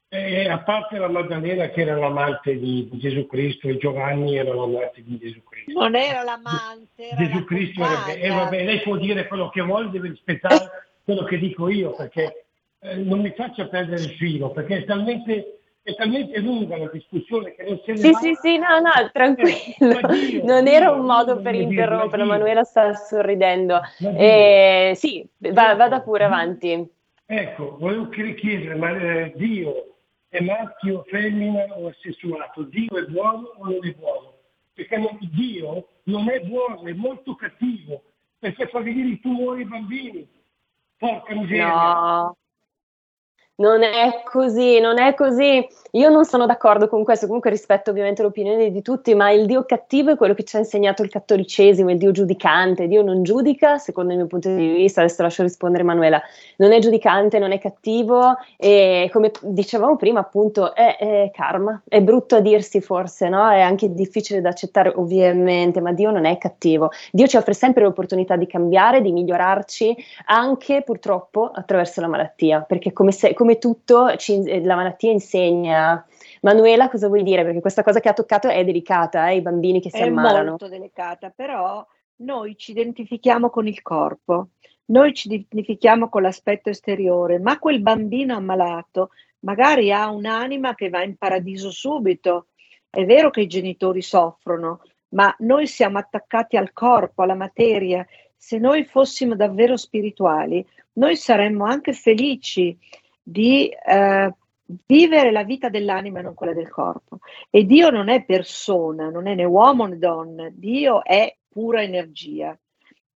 eh, 0.08 0.48
a 0.48 0.58
parte 0.60 0.98
la 0.98 1.08
Maddalena 1.08 1.68
che 1.68 1.80
era 1.80 1.96
l'amante 1.96 2.56
di, 2.56 2.88
Gesù 2.92 3.26
Cristo 3.26 3.68
e 3.68 3.76
Giovanni 3.76 4.36
era 4.36 4.54
l'amante 4.54 5.02
di 5.02 5.18
Gesù 5.18 5.42
Cristo. 5.42 5.80
Non 5.80 5.96
era 5.96 6.22
l'amante. 6.22 7.08
Era 7.08 7.26
Gesù 7.26 7.44
Cristo 7.44 7.82
era, 7.82 8.06
e 8.06 8.26
eh, 8.26 8.28
vabbè, 8.28 8.64
lei 8.64 8.80
può 8.82 8.96
dire 8.96 9.26
quello 9.26 9.48
che 9.48 9.62
vuole, 9.62 9.90
deve 9.90 10.08
rispettare 10.08 10.70
quello 11.04 11.24
che 11.24 11.38
dico 11.38 11.68
io, 11.68 11.94
perché 11.94 12.46
eh, 12.80 12.96
non 12.96 13.20
mi 13.20 13.32
faccia 13.36 13.66
perdere 13.66 14.02
il 14.02 14.10
filo, 14.10 14.50
perché 14.50 14.78
è 14.78 14.84
talmente, 14.84 15.58
è 15.82 15.94
talmente 15.94 16.38
lunga 16.38 16.76
la 16.76 16.88
discussione 16.92 17.54
che 17.54 17.64
non 17.64 17.80
se 17.84 17.92
ne 17.92 17.98
Sì, 17.98 18.10
va. 18.12 18.18
sì, 18.18 18.34
sì, 18.40 18.58
no, 18.58 18.78
no, 18.78 19.10
tranquillo. 19.12 20.08
Eh, 20.08 20.28
Dio, 20.30 20.44
non 20.44 20.64
Dio, 20.64 20.72
era 20.72 20.90
un 20.92 21.04
modo 21.04 21.34
Dio, 21.34 21.42
per 21.42 21.54
interrompere, 21.56 22.22
Manuela 22.22 22.62
sta 22.62 22.94
sorridendo. 22.94 23.80
Eh, 23.98 24.92
sì, 24.94 25.26
va, 25.52 25.74
vada 25.74 26.00
pure 26.00 26.24
avanti. 26.24 26.94
Ecco, 27.28 27.76
volevo 27.80 28.08
chiedere, 28.08 28.76
ma 28.76 28.96
eh, 28.96 29.32
Dio 29.34 29.95
è 30.28 30.40
maschio, 30.40 31.04
femmina 31.08 31.64
o 31.76 31.88
assessuato. 31.88 32.62
Dio 32.62 32.96
è 32.96 33.04
buono 33.06 33.52
o 33.56 33.64
non 33.64 33.86
è 33.86 33.92
buono? 33.92 34.34
Perché 34.74 34.96
non, 34.96 35.18
Dio 35.20 35.88
non 36.04 36.28
è 36.28 36.40
buono, 36.40 36.82
è 36.82 36.92
molto 36.92 37.34
cattivo, 37.34 38.02
perché 38.38 38.68
fa 38.68 38.80
venire 38.80 39.08
i 39.08 39.20
tumori 39.20 39.62
ai 39.62 39.68
bambini. 39.68 40.28
Porca 40.98 41.34
miseria. 41.34 41.68
No. 41.68 42.36
Non 43.58 43.82
è 43.82 44.22
così, 44.24 44.80
non 44.80 44.98
è 44.98 45.14
così. 45.14 45.66
Io 45.92 46.10
non 46.10 46.26
sono 46.26 46.44
d'accordo 46.44 46.88
con 46.88 47.04
questo, 47.04 47.24
comunque 47.24 47.48
rispetto 47.48 47.88
ovviamente 47.88 48.20
l'opinione 48.20 48.70
di 48.70 48.82
tutti, 48.82 49.14
ma 49.14 49.30
il 49.30 49.46
Dio 49.46 49.64
cattivo 49.64 50.10
è 50.10 50.16
quello 50.16 50.34
che 50.34 50.44
ci 50.44 50.56
ha 50.56 50.58
insegnato 50.58 51.02
il 51.02 51.08
cattolicesimo, 51.08 51.90
il 51.90 51.96
Dio 51.96 52.10
giudicante. 52.10 52.86
Dio 52.86 53.00
non 53.00 53.22
giudica, 53.22 53.78
secondo 53.78 54.10
il 54.10 54.18
mio 54.18 54.26
punto 54.26 54.54
di 54.54 54.74
vista, 54.74 55.00
adesso 55.00 55.22
lascio 55.22 55.42
rispondere 55.42 55.84
Emanuela, 55.84 56.20
non 56.56 56.72
è 56.72 56.80
giudicante, 56.80 57.38
non 57.38 57.50
è 57.50 57.58
cattivo 57.58 58.36
e 58.58 59.08
come 59.10 59.30
dicevamo 59.40 59.96
prima 59.96 60.20
appunto 60.20 60.74
è, 60.74 60.98
è 60.98 61.30
karma, 61.32 61.80
è 61.88 62.02
brutto 62.02 62.36
a 62.36 62.40
dirsi 62.40 62.82
forse, 62.82 63.30
no? 63.30 63.48
È 63.48 63.62
anche 63.62 63.94
difficile 63.94 64.42
da 64.42 64.50
accettare 64.50 64.92
ovviamente, 64.94 65.80
ma 65.80 65.92
Dio 65.92 66.10
non 66.10 66.26
è 66.26 66.36
cattivo. 66.36 66.90
Dio 67.10 67.26
ci 67.26 67.38
offre 67.38 67.54
sempre 67.54 67.84
l'opportunità 67.84 68.36
di 68.36 68.46
cambiare, 68.46 69.00
di 69.00 69.12
migliorarci, 69.12 69.96
anche 70.26 70.82
purtroppo 70.82 71.50
attraverso 71.54 72.02
la 72.02 72.08
malattia, 72.08 72.60
perché 72.60 72.92
come, 72.92 73.12
se, 73.12 73.32
come 73.32 73.45
tutto 73.58 74.16
ci, 74.16 74.62
la 74.62 74.74
malattia 74.74 75.12
insegna 75.12 76.04
Manuela, 76.46 76.88
cosa 76.88 77.08
vuoi 77.08 77.24
dire? 77.24 77.42
Perché 77.44 77.60
questa 77.60 77.82
cosa 77.82 77.98
che 77.98 78.08
ha 78.08 78.12
toccato 78.12 78.48
è 78.48 78.64
delicata, 78.64 79.28
eh, 79.28 79.36
i 79.36 79.42
bambini 79.42 79.80
che 79.80 79.90
si 79.90 79.98
è 79.98 80.06
ammalano. 80.06 80.38
È 80.38 80.48
molto 80.50 80.68
delicata, 80.68 81.32
però 81.34 81.84
noi 82.16 82.56
ci 82.56 82.70
identifichiamo 82.70 83.50
con 83.50 83.66
il 83.66 83.82
corpo, 83.82 84.50
noi 84.86 85.12
ci 85.12 85.26
identifichiamo 85.26 86.08
con 86.08 86.22
l'aspetto 86.22 86.70
esteriore, 86.70 87.40
ma 87.40 87.58
quel 87.58 87.80
bambino 87.80 88.36
ammalato 88.36 89.10
magari 89.40 89.92
ha 89.92 90.08
un'anima 90.08 90.76
che 90.76 90.88
va 90.88 91.02
in 91.02 91.16
paradiso 91.16 91.72
subito. 91.72 92.46
È 92.88 93.04
vero 93.04 93.30
che 93.30 93.40
i 93.40 93.48
genitori 93.48 94.00
soffrono, 94.00 94.82
ma 95.10 95.34
noi 95.40 95.66
siamo 95.66 95.98
attaccati 95.98 96.56
al 96.56 96.72
corpo, 96.72 97.22
alla 97.22 97.34
materia. 97.34 98.06
Se 98.36 98.58
noi 98.58 98.84
fossimo 98.84 99.34
davvero 99.34 99.76
spirituali, 99.76 100.64
noi 100.92 101.16
saremmo 101.16 101.64
anche 101.64 101.92
felici 101.92 102.78
di 103.28 103.68
eh, 103.68 104.34
vivere 104.86 105.32
la 105.32 105.42
vita 105.42 105.68
dell'anima 105.68 106.20
e 106.20 106.22
non 106.22 106.34
quella 106.34 106.52
del 106.52 106.68
corpo. 106.68 107.18
E 107.50 107.64
Dio 107.64 107.90
non 107.90 108.08
è 108.08 108.24
persona, 108.24 109.10
non 109.10 109.26
è 109.26 109.34
né 109.34 109.42
uomo 109.42 109.86
né 109.86 109.98
donna, 109.98 110.48
Dio 110.52 111.02
è 111.02 111.36
pura 111.48 111.82
energia. 111.82 112.56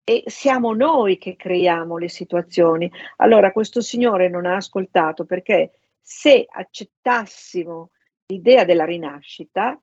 E 0.02 0.24
siamo 0.26 0.74
noi 0.74 1.16
che 1.16 1.36
creiamo 1.36 1.96
le 1.96 2.08
situazioni. 2.08 2.90
Allora, 3.18 3.52
questo 3.52 3.80
Signore 3.80 4.28
non 4.28 4.46
ha 4.46 4.56
ascoltato 4.56 5.24
perché 5.24 5.70
se 6.00 6.44
accettassimo 6.48 7.90
l'idea 8.26 8.64
della 8.64 8.84
rinascita, 8.84 9.80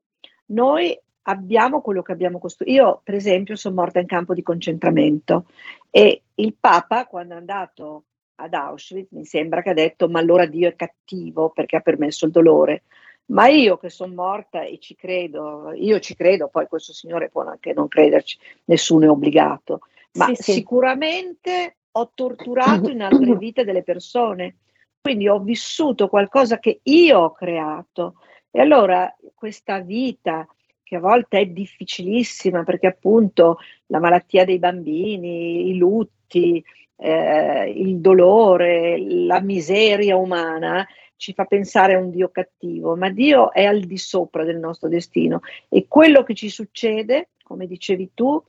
noi 0.47 0.97
abbiamo 1.21 1.79
quello 1.79 2.01
che 2.01 2.11
abbiamo 2.11 2.37
costruito. 2.37 2.73
Io, 2.73 3.01
per 3.01 3.15
esempio, 3.15 3.55
sono 3.55 3.75
morta 3.75 3.99
in 4.01 4.07
campo 4.07 4.33
di 4.33 4.43
concentramento 4.43 5.45
e 5.89 6.23
il 6.35 6.53
Papa, 6.59 7.05
quando 7.05 7.35
è 7.35 7.37
andato 7.37 8.03
ad 8.39 8.53
Auschwitz, 8.53 9.11
mi 9.11 9.25
sembra 9.25 9.61
che 9.61 9.69
ha 9.69 9.73
detto 9.73 10.07
ma 10.09 10.19
allora 10.19 10.45
Dio 10.45 10.67
è 10.67 10.75
cattivo 10.75 11.49
perché 11.49 11.77
ha 11.77 11.81
permesso 11.81 12.25
il 12.25 12.31
dolore. 12.31 12.83
Ma 13.27 13.47
io 13.47 13.77
che 13.77 13.89
sono 13.89 14.13
morta 14.13 14.63
e 14.63 14.79
ci 14.79 14.95
credo, 14.95 15.73
io 15.73 15.99
ci 15.99 16.15
credo, 16.15 16.47
poi 16.47 16.67
questo 16.67 16.93
signore 16.93 17.29
può 17.29 17.43
anche 17.43 17.73
non 17.73 17.89
crederci, 17.89 18.37
nessuno 18.65 19.05
è 19.05 19.09
obbligato, 19.09 19.81
ma 20.13 20.27
sì, 20.27 20.35
sì. 20.35 20.51
sicuramente 20.53 21.75
ho 21.91 22.11
torturato 22.13 22.89
in 22.89 23.01
altre 23.01 23.35
vite 23.35 23.65
delle 23.65 23.83
persone, 23.83 24.55
quindi 25.01 25.27
ho 25.27 25.39
vissuto 25.39 26.07
qualcosa 26.07 26.59
che 26.59 26.79
io 26.83 27.19
ho 27.19 27.31
creato. 27.31 28.15
E 28.49 28.61
allora 28.61 29.13
questa 29.35 29.79
vita 29.79 30.47
che 30.81 30.95
a 30.95 30.99
volte 31.01 31.39
è 31.39 31.45
difficilissima 31.47 32.63
perché 32.63 32.87
appunto 32.87 33.57
la 33.87 33.99
malattia 33.99 34.45
dei 34.45 34.57
bambini, 34.57 35.67
i 35.67 35.77
lutti, 35.77 36.63
eh, 36.97 37.69
il 37.69 37.99
dolore, 37.99 38.99
la 38.99 39.39
miseria 39.39 40.17
umana 40.17 40.85
ci 41.15 41.33
fa 41.33 41.45
pensare 41.45 41.95
a 41.95 41.99
un 41.99 42.11
Dio 42.11 42.29
cattivo, 42.29 42.95
ma 42.95 43.09
Dio 43.09 43.51
è 43.51 43.65
al 43.65 43.81
di 43.81 43.97
sopra 43.97 44.43
del 44.43 44.57
nostro 44.57 44.87
destino 44.87 45.41
e 45.67 45.87
quello 45.87 46.23
che 46.23 46.33
ci 46.33 46.49
succede, 46.49 47.29
come 47.43 47.65
dicevi 47.65 48.11
tu, 48.13 48.41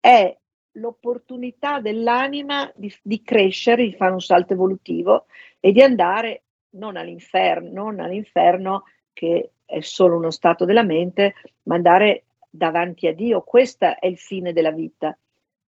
è 0.00 0.36
l'opportunità 0.72 1.80
dell'anima 1.80 2.70
di, 2.74 2.92
di 3.02 3.22
crescere, 3.22 3.84
di 3.84 3.94
fare 3.94 4.12
un 4.12 4.20
salto 4.20 4.52
evolutivo 4.52 5.26
e 5.60 5.72
di 5.72 5.82
andare 5.82 6.42
non 6.70 6.96
all'inferno, 6.96 7.84
non 7.84 8.00
all'inferno 8.00 8.84
che 9.12 9.52
è 9.64 9.80
solo 9.80 10.16
uno 10.16 10.30
stato 10.30 10.64
della 10.64 10.82
mente, 10.82 11.34
ma 11.62 11.76
andare 11.76 12.24
davanti 12.50 13.06
a 13.06 13.14
Dio. 13.14 13.40
Questo 13.42 13.98
è 13.98 14.06
il 14.06 14.18
fine 14.18 14.52
della 14.52 14.72
vita. 14.72 15.16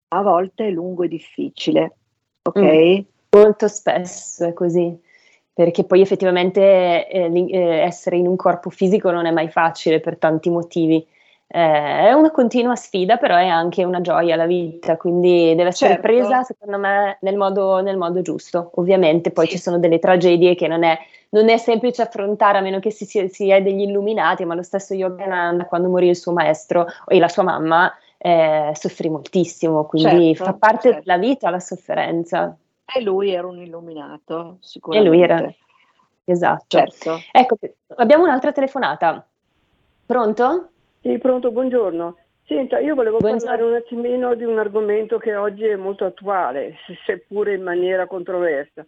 A 0.09 0.23
volte 0.23 0.67
è 0.67 0.71
lungo 0.71 1.05
e 1.05 1.09
difficile, 1.09 1.98
ok? 2.49 2.63
Mm, 2.63 3.01
molto 3.31 3.69
spesso 3.69 4.45
è 4.47 4.53
così, 4.53 4.97
perché 5.53 5.85
poi 5.85 6.01
effettivamente 6.01 7.09
eh, 7.09 7.31
eh, 7.51 7.59
essere 7.81 8.17
in 8.17 8.27
un 8.27 8.37
corpo 8.37 8.71
fisico 8.71 9.11
non 9.11 9.27
è 9.27 9.31
mai 9.31 9.49
facile 9.49 10.01
per 10.01 10.17
tanti 10.19 10.51
motivi. 10.51 11.07
eh, 11.51 12.09
è 12.09 12.13
una 12.13 12.31
continua 12.31 12.77
sfida, 12.77 13.17
però 13.17 13.37
è 13.37 13.47
anche 13.47 13.83
una 13.85 14.01
gioia 14.03 14.37
la 14.37 14.45
vita, 14.47 14.97
quindi 14.99 15.55
deve 15.55 15.71
essere 15.71 15.95
Certo. 15.95 16.01
presa, 16.01 16.43
secondo 16.43 16.79
me, 16.79 17.17
nel 17.23 17.37
modo, 17.37 17.81
nel 17.81 17.97
modo 17.97 18.21
giusto. 18.23 18.71
Ovviamente 18.75 19.31
poi 19.31 19.47
Sì. 19.47 19.53
ci 19.53 19.59
sono 19.59 19.79
delle 19.79 19.99
tragedie 19.99 20.55
che 20.55 20.69
non 20.69 20.83
è, 20.85 20.99
non 21.31 21.49
è 21.49 21.57
semplice 21.57 22.03
affrontare, 22.03 22.59
a 22.59 22.61
meno 22.61 22.81
che 22.81 22.91
si, 22.91 23.05
sia- 23.07 23.29
si 23.29 23.51
è 23.51 23.63
degli 23.63 23.81
illuminati, 23.83 24.45
ma 24.45 24.55
lo 24.55 24.63
stesso 24.63 24.93
Yogananda, 24.95 25.65
quando 25.67 25.89
morì 25.89 26.09
il 26.09 26.17
suo 26.17 26.33
maestro 26.33 26.87
e 27.07 27.19
la 27.19 27.29
sua 27.29 27.43
mamma, 27.45 27.91
eh, 28.19 28.73
soffrì 28.75 29.09
moltissimo, 29.09 29.87
quindi 29.87 30.35
Certo, 30.35 30.45
fa 30.45 30.53
parte 30.55 30.91
certo. 30.91 31.05
della 31.05 31.19
vita 31.19 31.51
la 31.51 31.61
sofferenza. 31.61 32.57
E 32.85 33.01
lui 33.03 33.31
era 33.31 33.47
un 33.47 33.59
illuminato, 33.59 34.59
E 34.61 34.67
sicuramente. 34.67 35.11
lui 35.11 35.23
era... 35.23 35.55
Esatto. 36.25 36.77
Certo. 36.77 37.19
Ecco, 37.33 37.57
abbiamo 37.97 38.25
un'altra 38.25 38.53
telefonata. 38.53 39.27
Pronto? 40.05 40.69
Sì, 41.01 41.17
pronto, 41.19 41.51
buongiorno. 41.51 42.17
Senta, 42.45 42.79
io 42.79 42.95
volevo 42.95 43.19
Buongiorno. 43.19 43.47
parlare 43.47 43.71
un 43.71 43.77
attimino 43.77 44.35
di 44.35 44.45
un 44.45 44.59
argomento 44.59 45.19
che 45.19 45.37
oggi 45.37 45.65
è 45.65 45.77
molto 45.77 46.05
attuale, 46.07 46.77
se- 46.87 46.99
seppure 47.05 47.55
in 47.55 47.63
maniera 47.63 48.07
controversa. 48.07 48.87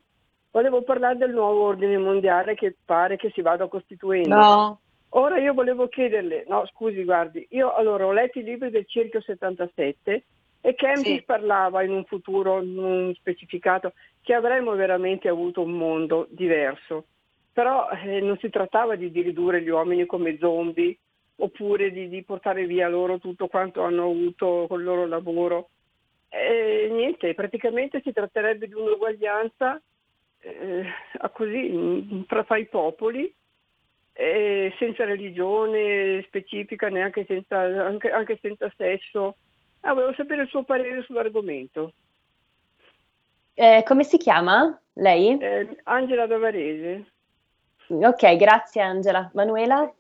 Volevo 0.51 0.83
parlare 0.83 1.17
del 1.17 1.31
nuovo 1.31 1.65
ordine 1.67 1.97
mondiale 1.99 2.55
che 2.55 2.75
pare 2.85 3.17
che 3.17 3.31
si 3.35 3.43
vada 3.43 3.69
costituendo. 3.69 4.35
No, 4.35 4.81
Ora 5.11 5.39
io 5.39 5.55
volevo 5.55 5.89
chiederle, 5.89 6.45
no 6.47 6.67
scusi, 6.67 7.03
guardi, 7.03 7.45
io 7.51 7.75
allora 7.75 8.07
ho 8.07 8.13
letto 8.13 8.39
i 8.39 8.45
libri 8.45 8.71
del 8.71 8.87
Cerchio 8.87 9.21
77 9.21 10.25
e 10.61 10.75
Campbell 10.75 11.17
Sì. 11.17 11.23
parlava 11.23 11.83
in 11.83 11.91
un 11.91 12.05
futuro 12.05 12.63
non 12.63 13.13
specificato 13.15 13.95
che 14.23 14.35
avremmo 14.35 14.75
veramente 14.75 15.29
avuto 15.29 15.63
un 15.63 15.73
mondo 15.73 16.29
diverso, 16.31 17.07
però 17.53 17.89
eh, 17.91 18.21
non 18.21 18.39
si 18.39 18.51
trattava 18.51 18.95
di, 18.95 19.11
di 19.11 19.23
ridurre 19.23 19.63
gli 19.63 19.69
uomini 19.69 20.07
come 20.07 20.37
zombie 20.39 20.97
oppure 21.37 21.91
di, 21.91 22.09
di 22.09 22.23
portare 22.23 22.67
via 22.67 22.89
loro 22.89 23.19
tutto 23.19 23.49
quanto 23.49 23.83
hanno 23.83 24.05
avuto 24.05 24.67
col 24.69 24.85
loro 24.85 25.07
lavoro. 25.07 25.71
E 26.29 26.89
niente, 26.89 27.35
praticamente 27.35 28.01
si 28.05 28.13
tratterebbe 28.13 28.69
di 28.69 28.75
un'uguaglianza 28.75 29.83
eh, 30.39 30.85
così 31.33 32.25
fra, 32.29 32.45
fra 32.45 32.57
i 32.59 32.67
popoli 32.67 33.33
eh, 34.21 34.75
senza 34.79 35.05
religione 35.05 36.23
specifica, 36.27 36.89
neanche 36.89 37.25
senza, 37.27 37.59
anche, 37.59 38.11
anche 38.11 38.39
senza 38.43 38.71
sesso. 38.77 39.37
Ah, 39.81 39.95
volevo 39.95 40.13
sapere 40.13 40.43
il 40.43 40.49
suo 40.49 40.63
parere 40.63 41.03
sull'argomento. 41.03 41.95
Eh, 43.55 43.83
come 43.87 44.05
si 44.05 44.19
chiama 44.19 44.79
lei? 44.95 45.39
Eh, 45.39 45.81
Angela 45.85 46.27
Davarese. 46.27 47.13
Ok, 47.89 48.37
grazie 48.37 48.83
Angela. 48.83 49.31
Manuela? 49.33 49.91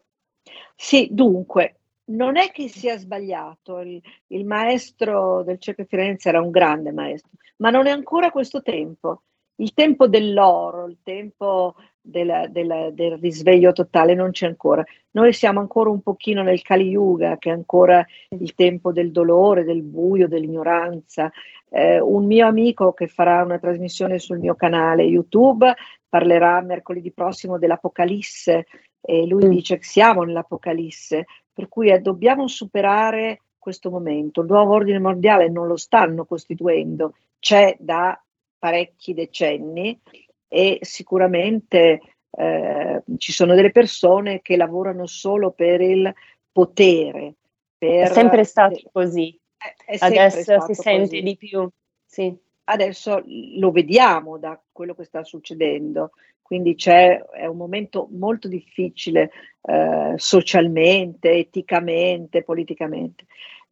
Sì, 0.75 1.09
dunque, 1.11 1.77
non 2.11 2.37
è 2.37 2.51
che 2.51 2.69
sia 2.69 2.99
sbagliato, 2.99 3.81
il, 3.81 4.03
il 4.29 4.45
maestro 4.45 5.43
del 5.43 5.59
Cerchio 5.59 5.87
Firenze 5.87 6.29
era 6.29 6.43
un 6.43 6.51
grande 6.51 6.93
maestro, 6.93 7.31
ma 7.57 7.71
non 7.71 7.87
è 7.87 7.91
ancora 7.91 8.31
questo 8.31 8.61
tempo. 8.61 9.23
Il 9.57 9.75
tempo 9.75 10.09
dell'oro, 10.09 10.87
il 10.87 10.99
tempo 11.03 11.75
della- 12.01 12.47
della- 12.47 12.91
del 12.91 13.19
risveglio 13.19 13.73
totale 13.73 14.15
non 14.15 14.31
c'è 14.31 14.47
ancora. 14.47 14.85
Noi 15.13 15.33
siamo 15.33 15.61
ancora 15.61 15.91
un 15.91 16.01
pochino 16.01 16.43
nel 16.43 16.63
Kali 16.63 16.89
Yuga, 16.89 17.37
che 17.39 17.51
è 17.51 17.53
ancora 17.53 18.05
il 18.31 18.55
tempo 18.55 18.93
del 18.93 19.11
dolore, 19.11 19.65
del 19.65 19.83
buio, 19.83 20.29
dell'ignoranza. 20.29 21.31
Eh, 21.69 22.01
un 22.01 22.27
mio 22.27 22.47
amico 22.47 22.93
che 22.93 23.07
farà 23.07 23.43
una 23.43 23.59
trasmissione 23.59 24.19
sul 24.19 24.39
mio 24.39 24.55
canale 24.55 25.05
YouTube 25.05 25.73
parlerà 26.09 26.61
mercoledì 26.61 27.13
prossimo 27.13 27.59
dell'Apocalisse 27.59 28.67
e 29.01 29.27
lui 29.27 29.49
dice 29.49 29.79
che 29.79 29.85
siamo 29.85 30.23
nell'Apocalisse, 30.25 31.27
per 31.53 31.69
cui 31.69 31.91
eh, 31.91 32.01
dobbiamo 32.01 32.49
superare 32.49 33.43
questo 33.59 33.91
momento. 33.91 34.41
Il 34.41 34.49
nuovo 34.49 34.75
ordine 34.75 34.99
mondiale 34.99 35.49
non 35.49 35.67
lo 35.67 35.77
stanno 35.77 36.25
costituendo, 36.25 37.15
c'è 37.39 37.77
da 37.79 38.21
parecchi 38.59 39.15
decenni 39.15 39.99
e 40.53 40.79
sicuramente 40.81 42.01
eh, 42.33 43.03
ci 43.19 43.33
sono 43.33 43.55
delle 43.55 43.71
persone 43.71 44.41
che 44.43 44.57
lavorano 44.57 45.07
solo 45.07 45.53
per 45.53 45.81
il 45.81 46.13
potere. 46.51 47.35
È 47.79 47.87
Per, 47.87 48.11
sempre 48.11 48.45
stato 48.45 48.81
così. 48.93 49.39
è 49.87 49.97
sempre 49.97 50.19
Adesso 50.19 50.61
si 50.63 50.75
sente 50.75 51.01
così. 51.03 51.23
di 51.23 51.37
più. 51.37 51.69
Sì. 52.05 52.37
Adesso 52.65 53.23
lo 53.59 53.71
vediamo 53.71 54.39
da 54.39 54.61
quello 54.71 54.95
che 54.95 55.05
sta 55.05 55.23
succedendo, 55.25 56.11
quindi 56.43 56.75
c'è, 56.75 57.21
è 57.21 57.47
un 57.47 57.57
momento 57.57 58.09
molto 58.11 58.49
difficile 58.49 59.31
eh, 59.63 60.15
socialmente, 60.17 61.31
eticamente, 61.31 62.43
politicamente. 62.43 63.25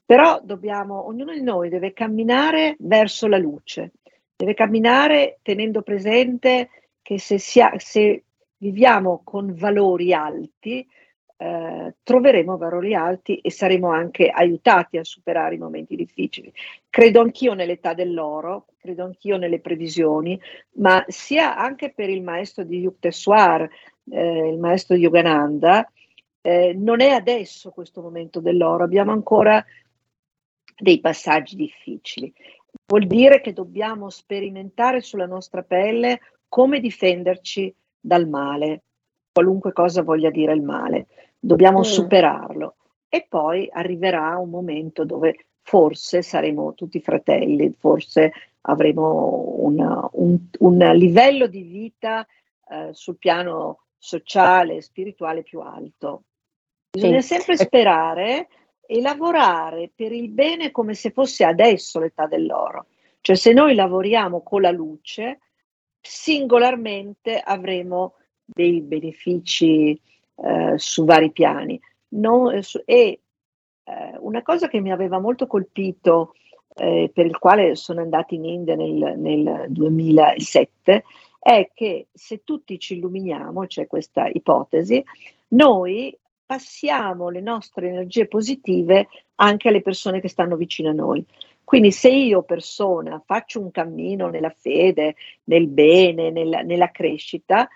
Però 0.04 0.40
dobbiamo, 0.42 1.06
ognuno 1.06 1.32
di 1.32 1.42
noi 1.42 1.68
deve 1.68 1.92
camminare 1.92 2.76
verso 2.78 3.26
la 3.26 3.36
luce, 3.36 3.92
deve 4.38 4.54
camminare 4.54 5.40
tenendo 5.42 5.82
presente 5.82 6.70
che 7.02 7.18
se, 7.18 7.38
sia- 7.38 7.72
se 7.78 8.22
viviamo 8.58 9.22
con 9.24 9.52
valori 9.56 10.12
alti, 10.14 10.86
eh, 11.40 11.94
troveremo 12.04 12.56
valori 12.56 12.94
alti 12.94 13.38
e 13.38 13.50
saremo 13.50 13.90
anche 13.90 14.28
aiutati 14.28 14.96
a 14.96 15.02
superare 15.02 15.56
i 15.56 15.58
momenti 15.58 15.96
difficili. 15.96 16.52
Credo 16.88 17.20
anch'io 17.20 17.54
nell'età 17.54 17.94
dell'oro, 17.94 18.66
credo 18.78 19.02
anch'io 19.02 19.38
nelle 19.38 19.58
previsioni, 19.58 20.40
ma 20.74 21.04
sia 21.08 21.56
anche 21.56 21.90
per 21.92 22.08
il 22.08 22.22
maestro 22.22 22.62
di 22.62 22.78
Yukteswar, 22.78 23.68
eh, 24.08 24.48
il 24.48 24.58
maestro 24.58 24.94
Yogananda, 24.94 25.90
eh, 26.42 26.74
non 26.76 27.00
è 27.00 27.10
adesso 27.10 27.70
questo 27.70 28.02
momento 28.02 28.38
dell'oro, 28.38 28.84
abbiamo 28.84 29.10
ancora 29.10 29.64
dei 30.78 31.00
passaggi 31.00 31.56
difficili. 31.56 32.32
Vuol 32.90 33.06
dire 33.06 33.42
che 33.42 33.52
dobbiamo 33.52 34.08
sperimentare 34.08 35.02
sulla 35.02 35.26
nostra 35.26 35.62
pelle 35.62 36.20
come 36.48 36.80
difenderci 36.80 37.74
dal 38.00 38.26
male, 38.26 38.82
qualunque 39.30 39.74
cosa 39.74 40.02
voglia 40.02 40.30
dire 40.30 40.54
il 40.54 40.62
male. 40.62 41.06
Dobbiamo 41.38 41.80
Mm. 41.80 41.82
superarlo 41.82 42.76
e 43.10 43.26
poi 43.28 43.68
arriverà 43.70 44.38
un 44.38 44.48
momento 44.48 45.04
dove 45.04 45.48
forse 45.60 46.22
saremo 46.22 46.72
tutti 46.72 46.98
fratelli, 47.00 47.74
forse 47.78 48.32
avremo 48.62 49.56
una- 49.58 50.08
un, 50.12 50.38
un 50.60 50.78
livello 50.94 51.46
di 51.46 51.62
vita 51.62 52.26
eh, 52.70 52.88
sul 52.92 53.18
piano 53.18 53.80
sociale 53.98 54.76
e 54.76 54.80
spirituale 54.82 55.42
più 55.42 55.60
alto. 55.60 56.22
Bisogna 56.90 57.20
Sì. 57.20 57.34
sempre 57.34 57.56
sperare 57.58 58.48
e 58.90 59.02
lavorare 59.02 59.90
per 59.94 60.12
il 60.12 60.30
bene 60.30 60.70
come 60.70 60.94
se 60.94 61.10
fosse 61.10 61.44
adesso 61.44 62.00
l'età 62.00 62.26
dell'oro. 62.26 62.86
Cioè 63.20 63.36
se 63.36 63.52
noi 63.52 63.74
lavoriamo 63.74 64.40
con 64.40 64.62
la 64.62 64.70
luce, 64.70 65.40
singolarmente 66.00 67.38
avremo 67.38 68.14
dei 68.42 68.80
benefici 68.80 70.00
eh, 70.36 70.72
su 70.76 71.04
vari 71.04 71.30
piani. 71.32 71.78
Non- 72.12 72.54
eh, 72.54 72.62
su- 72.62 72.80
e 72.86 73.20
eh, 73.84 74.16
una 74.20 74.40
cosa 74.40 74.68
che 74.68 74.80
mi 74.80 74.90
aveva 74.90 75.18
molto 75.18 75.46
colpito, 75.46 76.32
eh, 76.74 77.10
per 77.12 77.26
il 77.26 77.36
quale 77.36 77.74
sono 77.74 78.00
andata 78.00 78.34
in 78.34 78.46
India 78.46 78.74
nel, 78.74 79.18
nel 79.18 79.66
2007, 79.68 81.04
è 81.38 81.70
che 81.74 82.06
se 82.10 82.42
tutti 82.42 82.78
ci 82.78 82.94
illuminiamo, 82.94 83.66
c'è 83.66 83.86
questa 83.86 84.28
ipotesi, 84.28 85.04
noi 85.48 86.16
passiamo 86.48 87.28
le 87.28 87.42
nostre 87.42 87.88
energie 87.88 88.26
positive 88.26 89.08
anche 89.34 89.68
alle 89.68 89.82
persone 89.82 90.18
che 90.18 90.28
stanno 90.28 90.56
vicino 90.56 90.88
a 90.88 90.94
noi. 90.94 91.22
Quindi 91.62 91.92
se 91.92 92.08
io 92.08 92.42
persona 92.42 93.22
faccio 93.22 93.60
un 93.60 93.70
cammino 93.70 94.30
nella 94.30 94.48
fede, 94.48 95.14
nel 95.44 95.68
bene, 95.68 96.30
nella, 96.30 96.62
nella 96.62 96.90
crescita, 96.90 97.68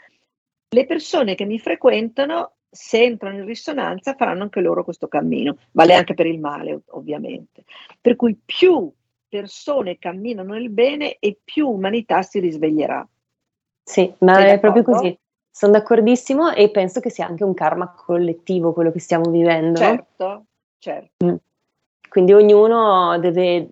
le 0.71 0.87
persone 0.87 1.35
che 1.35 1.45
mi 1.45 1.59
frequentano, 1.59 2.55
se 2.71 3.03
entrano 3.03 3.41
in 3.41 3.45
risonanza, 3.45 4.15
faranno 4.15 4.45
anche 4.45 4.63
loro 4.63 4.85
questo 4.85 5.07
cammino. 5.07 5.59
Vale 5.73 5.93
anche 5.93 6.15
per 6.15 6.25
il 6.25 6.41
male, 6.41 6.73
ov- 6.73 6.89
ovviamente. 6.93 7.65
Per 8.01 8.17
cui 8.17 8.41
più 8.43 8.91
persone 9.29 9.99
camminano 9.99 10.55
nel 10.55 10.71
bene 10.71 11.19
e 11.19 11.39
più 11.45 11.69
umanità 11.69 12.23
si 12.23 12.39
risveglierà. 12.39 13.07
Sì, 13.83 14.11
ma 14.21 14.47
è 14.47 14.59
proprio 14.59 14.83
così. 14.83 15.19
Sono 15.55 15.73
d'accordissimo 15.73 16.51
e 16.51 16.71
penso 16.71 17.01
che 17.01 17.11
sia 17.11 17.27
anche 17.27 17.45
un 17.45 17.53
karma 17.53 17.93
collettivo 17.93 18.73
quello 18.73 18.91
che 18.91 19.01
stiamo 19.01 19.31
vivendo. 19.31 19.79
Certo, 19.79 20.45
certo. 20.79 21.27
Mm. 21.27 21.35
Quindi 22.09 22.33
ognuno 22.33 23.19
deve 23.19 23.69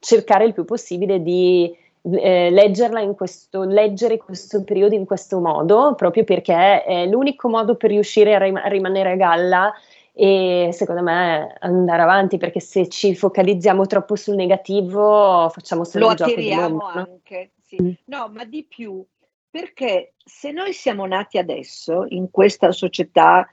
cercare 0.00 0.44
il 0.44 0.52
più 0.52 0.64
possibile 0.64 1.22
di 1.22 1.72
eh, 2.02 2.50
leggerla 2.50 3.00
in 3.00 3.14
questo, 3.14 3.62
leggere 3.62 4.16
questo 4.16 4.64
periodo 4.64 4.94
in 4.94 5.04
questo 5.04 5.38
modo, 5.38 5.94
proprio 5.94 6.24
perché 6.24 6.82
è 6.82 7.06
l'unico 7.06 7.48
modo 7.48 7.76
per 7.76 7.90
riuscire 7.90 8.34
a, 8.34 8.38
rim- 8.38 8.60
a 8.62 8.68
rimanere 8.68 9.12
a 9.12 9.16
galla 9.16 9.72
e 10.12 10.70
secondo 10.72 11.02
me 11.02 11.56
andare 11.60 12.02
avanti, 12.02 12.38
perché 12.38 12.60
se 12.60 12.88
ci 12.88 13.14
focalizziamo 13.14 13.86
troppo 13.86 14.16
sul 14.16 14.34
negativo 14.34 15.48
facciamo 15.50 15.84
solo 15.84 16.06
Lo 16.06 16.10
il 16.10 16.16
gioco 16.16 16.30
di 16.30 16.36
attiriamo 16.36 16.68
mondo, 16.68 16.98
no? 16.98 17.06
anche, 17.10 17.52
sì. 17.62 17.80
Mm. 17.80 17.90
No, 18.06 18.28
ma 18.32 18.44
di 18.44 18.64
più, 18.64 19.04
perché 19.50 20.14
se 20.24 20.52
noi 20.52 20.72
siamo 20.72 21.06
nati 21.06 21.36
adesso 21.38 22.04
in 22.08 22.30
questa 22.30 22.70
società 22.70 23.46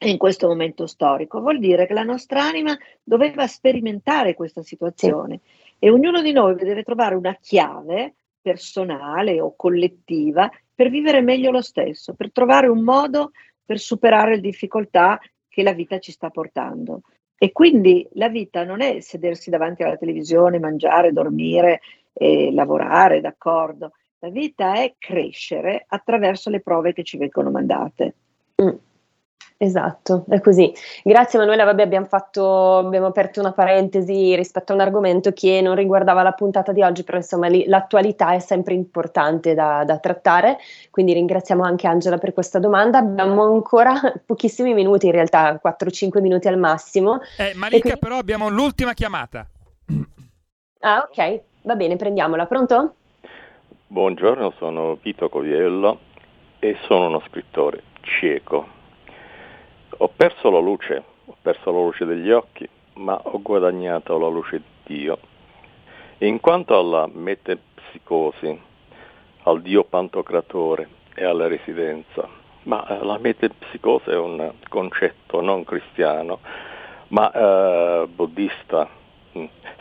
in 0.00 0.18
questo 0.18 0.48
momento 0.48 0.86
storico. 0.86 1.40
Vuol 1.40 1.58
dire 1.58 1.86
che 1.86 1.94
la 1.94 2.02
nostra 2.02 2.42
anima 2.42 2.76
doveva 3.02 3.46
sperimentare 3.46 4.34
questa 4.34 4.62
situazione 4.62 5.40
e 5.78 5.90
ognuno 5.90 6.20
di 6.20 6.32
noi 6.32 6.54
deve 6.56 6.82
trovare 6.82 7.14
una 7.14 7.36
chiave 7.40 8.14
personale 8.40 9.40
o 9.40 9.54
collettiva 9.56 10.50
per 10.74 10.90
vivere 10.90 11.22
meglio 11.22 11.50
lo 11.50 11.62
stesso, 11.62 12.14
per 12.14 12.30
trovare 12.30 12.68
un 12.68 12.82
modo 12.82 13.30
per 13.64 13.78
superare 13.78 14.36
le 14.36 14.40
difficoltà 14.40 15.18
che 15.48 15.62
la 15.62 15.72
vita 15.72 15.98
ci 15.98 16.12
sta 16.12 16.30
portando. 16.30 17.02
E 17.38 17.52
quindi 17.52 18.06
la 18.12 18.28
vita 18.28 18.64
non 18.64 18.80
è 18.80 19.00
sedersi 19.00 19.50
davanti 19.50 19.82
alla 19.82 19.96
televisione, 19.96 20.58
mangiare, 20.58 21.12
dormire 21.12 21.80
e 22.12 22.52
lavorare, 22.52 23.20
d'accordo. 23.20 23.92
La 24.20 24.30
vita 24.30 24.74
è 24.74 24.94
crescere 24.98 25.84
attraverso 25.86 26.48
le 26.50 26.60
prove 26.60 26.92
che 26.92 27.04
ci 27.04 27.18
vengono 27.18 27.50
mandate. 27.50 28.14
Mm. 28.62 28.76
Esatto, 29.58 30.26
è 30.28 30.40
così. 30.40 30.70
Grazie 31.02 31.38
Emanuela, 31.38 31.64
vabbè, 31.64 31.82
abbiamo, 31.82 32.04
fatto, 32.04 32.76
abbiamo 32.76 33.06
aperto 33.06 33.40
una 33.40 33.52
parentesi 33.52 34.36
rispetto 34.36 34.72
a 34.72 34.74
un 34.74 34.82
argomento 34.82 35.32
che 35.32 35.62
non 35.62 35.74
riguardava 35.74 36.22
la 36.22 36.32
puntata 36.32 36.72
di 36.72 36.82
oggi, 36.82 37.04
però 37.04 37.16
insomma 37.16 37.46
li, 37.46 37.64
l'attualità 37.66 38.34
è 38.34 38.38
sempre 38.38 38.74
importante 38.74 39.54
da, 39.54 39.82
da, 39.84 39.98
trattare, 39.98 40.58
quindi 40.90 41.14
ringraziamo 41.14 41.62
anche 41.62 41.86
Angela 41.86 42.18
per 42.18 42.34
questa 42.34 42.58
domanda. 42.58 42.98
Abbiamo 42.98 43.44
ancora 43.44 43.94
pochissimi 44.26 44.74
minuti, 44.74 45.06
in 45.06 45.12
realtà 45.12 45.58
4-5 45.62 46.20
minuti 46.20 46.48
al 46.48 46.58
massimo. 46.58 47.20
Eh, 47.38 47.54
Malika, 47.54 47.80
quindi... 47.80 47.98
però 47.98 48.18
abbiamo 48.18 48.50
l'ultima 48.50 48.92
chiamata. 48.92 49.48
Ah, 50.80 51.08
ok, 51.10 51.40
va 51.62 51.76
bene, 51.76 51.96
prendiamola. 51.96 52.44
Pronto? 52.44 52.94
Buongiorno, 53.88 54.52
sono 54.58 54.98
Vito 55.00 55.28
Coviello 55.28 56.00
e 56.58 56.76
sono 56.86 57.06
uno 57.06 57.22
scrittore 57.28 57.82
cieco 58.00 58.74
ho 59.98 60.08
perso 60.14 60.50
la 60.50 60.58
luce, 60.58 61.02
ho 61.24 61.36
perso 61.40 61.70
la 61.70 61.78
luce 61.78 62.04
degli 62.04 62.30
occhi, 62.30 62.68
ma 62.94 63.18
ho 63.22 63.40
guadagnato 63.40 64.18
la 64.18 64.28
luce 64.28 64.58
di 64.84 64.96
Dio. 64.98 65.18
In 66.18 66.40
quanto 66.40 66.78
alla 66.78 67.08
metempsicosi, 67.10 68.60
al 69.44 69.62
Dio 69.62 69.84
pantocratore 69.84 70.88
e 71.14 71.24
alla 71.24 71.46
residenza, 71.46 72.28
ma 72.64 72.86
eh, 72.86 73.04
la 73.04 73.18
metempsicosi 73.18 74.10
è 74.10 74.16
un 74.16 74.52
concetto 74.68 75.40
non 75.40 75.64
cristiano, 75.64 76.40
ma 77.08 77.30
eh, 77.32 78.06
buddista. 78.08 79.04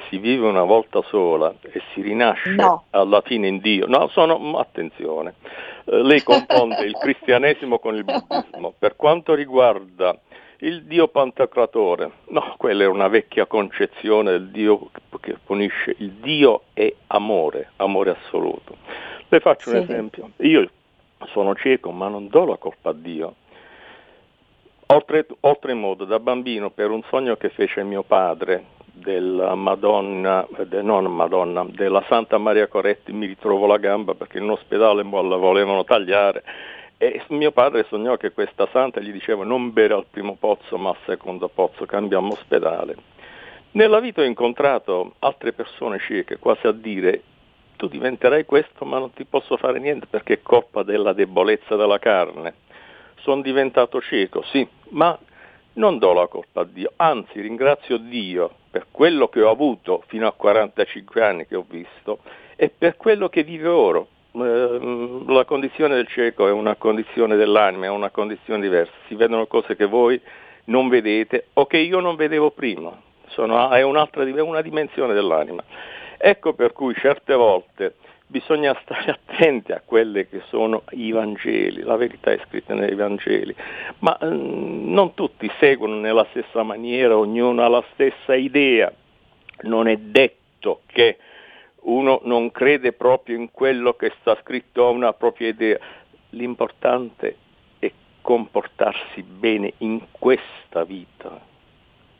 Si 0.09 0.17
vive 0.17 0.47
una 0.47 0.63
volta 0.63 1.01
sola 1.03 1.53
e 1.61 1.81
si 1.93 2.01
rinasce 2.01 2.51
no. 2.51 2.85
alla 2.91 3.21
fine 3.21 3.47
in 3.47 3.59
Dio. 3.59 3.87
No, 3.87 4.07
sono, 4.09 4.57
attenzione, 4.59 5.35
eh, 5.85 6.03
lei 6.03 6.21
confonde 6.21 6.83
il 6.83 6.95
cristianesimo 6.97 7.79
con 7.79 7.95
il 7.95 8.03
buddismo. 8.03 8.73
Per 8.77 8.95
quanto 8.95 9.33
riguarda 9.33 10.17
il 10.59 10.83
Dio 10.83 11.07
Pantocratore, 11.07 12.11
no, 12.29 12.53
quella 12.57 12.83
è 12.83 12.87
una 12.87 13.07
vecchia 13.07 13.45
concezione 13.45 14.31
del 14.31 14.49
Dio 14.49 14.89
che 15.19 15.37
punisce. 15.43 15.95
Il 15.97 16.11
Dio 16.13 16.63
è 16.73 16.93
amore, 17.07 17.71
amore 17.77 18.11
assoluto. 18.11 18.77
Le 19.27 19.39
faccio 19.39 19.69
sì. 19.69 19.75
un 19.75 19.81
esempio. 19.81 20.29
Io 20.37 20.69
sono 21.31 21.55
cieco, 21.55 21.91
ma 21.91 22.07
non 22.07 22.27
do 22.27 22.45
la 22.45 22.57
colpa 22.57 22.91
a 22.91 22.93
Dio. 22.93 23.35
Oltre, 24.87 25.25
oltremodo, 25.39 26.05
da 26.05 26.19
bambino, 26.19 26.69
per 26.69 26.91
un 26.91 27.01
sogno 27.09 27.35
che 27.37 27.49
fece 27.49 27.83
mio 27.83 28.03
padre, 28.03 28.65
della 28.95 29.55
Madonna, 29.55 30.47
de, 30.65 30.81
non 30.81 31.05
Madonna, 31.05 31.65
della 31.69 32.03
Santa 32.07 32.37
Maria 32.37 32.67
Coretti 32.67 33.11
mi 33.11 33.25
ritrovo 33.25 33.67
la 33.67 33.77
gamba 33.77 34.15
perché 34.15 34.37
in 34.37 34.49
ospedale 34.49 35.03
la 35.03 35.35
volevano 35.35 35.83
tagliare 35.83 36.43
e 36.97 37.21
mio 37.29 37.51
padre 37.51 37.85
sognò 37.89 38.15
che 38.15 38.31
questa 38.31 38.67
santa 38.71 39.01
gli 39.01 39.11
diceva 39.11 39.43
non 39.43 39.73
bere 39.73 39.93
al 39.93 40.05
primo 40.09 40.37
pozzo 40.39 40.77
ma 40.77 40.89
al 40.89 40.97
secondo 41.05 41.49
pozzo, 41.49 41.85
cambiamo 41.85 42.31
ospedale. 42.31 42.95
Nella 43.71 43.99
vita 43.99 44.21
ho 44.21 44.25
incontrato 44.25 45.15
altre 45.19 45.51
persone 45.51 45.99
cieche, 45.99 46.37
quasi 46.37 46.65
a 46.67 46.71
dire 46.71 47.21
tu 47.75 47.87
diventerai 47.87 48.45
questo 48.45 48.85
ma 48.85 48.97
non 48.97 49.11
ti 49.11 49.25
posso 49.25 49.57
fare 49.57 49.79
niente 49.79 50.05
perché 50.09 50.35
è 50.35 50.41
colpa 50.41 50.83
della 50.83 51.11
debolezza 51.11 51.75
della 51.75 51.99
carne. 51.99 52.53
Sono 53.15 53.41
diventato 53.41 53.99
cieco, 53.99 54.41
sì, 54.43 54.65
ma 54.89 55.17
non 55.73 55.97
do 55.97 56.13
la 56.13 56.27
colpa 56.27 56.61
a 56.61 56.65
Dio, 56.65 56.93
anzi 56.95 57.41
ringrazio 57.41 57.97
Dio 57.97 58.63
per 58.75 58.87
quello 58.91 59.29
che 59.29 59.41
ho 59.41 59.49
avuto 59.49 60.03
fino 60.07 60.27
a 60.27 60.33
45 60.33 61.23
anni 61.23 61.47
che 61.47 61.55
ho 61.55 61.63
visto 61.65 62.19
e 62.57 62.69
per 62.69 62.97
quello 62.97 63.29
che 63.29 63.43
vive 63.43 63.69
ora. 63.69 63.99
Eh, 63.99 65.23
la 65.27 65.45
condizione 65.45 65.95
del 65.95 66.09
cieco 66.09 66.45
è 66.49 66.51
una 66.51 66.75
condizione 66.75 67.37
dell'anima, 67.37 67.85
è 67.85 67.89
una 67.89 68.09
condizione 68.09 68.59
diversa, 68.59 68.91
si 69.07 69.15
vedono 69.15 69.47
cose 69.47 69.77
che 69.77 69.85
voi 69.85 70.19
non 70.65 70.89
vedete 70.89 71.45
o 71.53 71.67
che 71.67 71.77
io 71.77 72.01
non 72.01 72.17
vedevo 72.17 72.51
prima, 72.51 72.91
Sono, 73.27 73.69
è 73.69 73.81
un'altra, 73.81 74.25
una 74.43 74.61
dimensione 74.61 75.13
dell'anima. 75.13 75.63
Ecco 76.17 76.51
per 76.51 76.73
cui 76.73 76.93
certe 76.95 77.33
volte 77.33 77.95
bisogna 78.27 78.77
stare 78.81 79.11
attenti 79.11 79.71
a 79.71 79.81
quelle 79.83 80.27
che 80.27 80.41
sono 80.47 80.83
i 80.91 81.11
Vangeli, 81.11 81.81
la 81.81 81.95
verità 81.95 82.31
è 82.31 82.39
scritta 82.47 82.73
nei 82.73 82.95
Vangeli, 82.95 83.55
ma 83.99 84.17
mm, 84.23 84.91
non 84.91 85.13
tutti 85.13 85.49
seguono 85.59 85.95
nella 85.99 86.25
stessa 86.31 86.63
maniera, 86.63 87.17
ognuno 87.17 87.63
ha 87.63 87.67
la 87.67 87.83
stessa 87.93 88.35
idea. 88.35 88.91
Non 89.61 89.87
è 89.87 89.95
detto 89.95 90.81
che 90.85 91.17
uno 91.83 92.19
non 92.23 92.51
crede 92.51 92.93
proprio 92.93 93.37
in 93.37 93.51
quello 93.51 93.93
che 93.93 94.11
sta 94.19 94.37
scritto, 94.41 94.85
ha 94.85 94.89
una 94.89 95.13
propria 95.13 95.47
idea. 95.49 95.77
L'importante 96.31 97.37
è 97.79 97.91
comportarsi 98.21 99.23
bene 99.23 99.73
in 99.77 100.01
questa 100.11 100.83
vita 100.83 101.53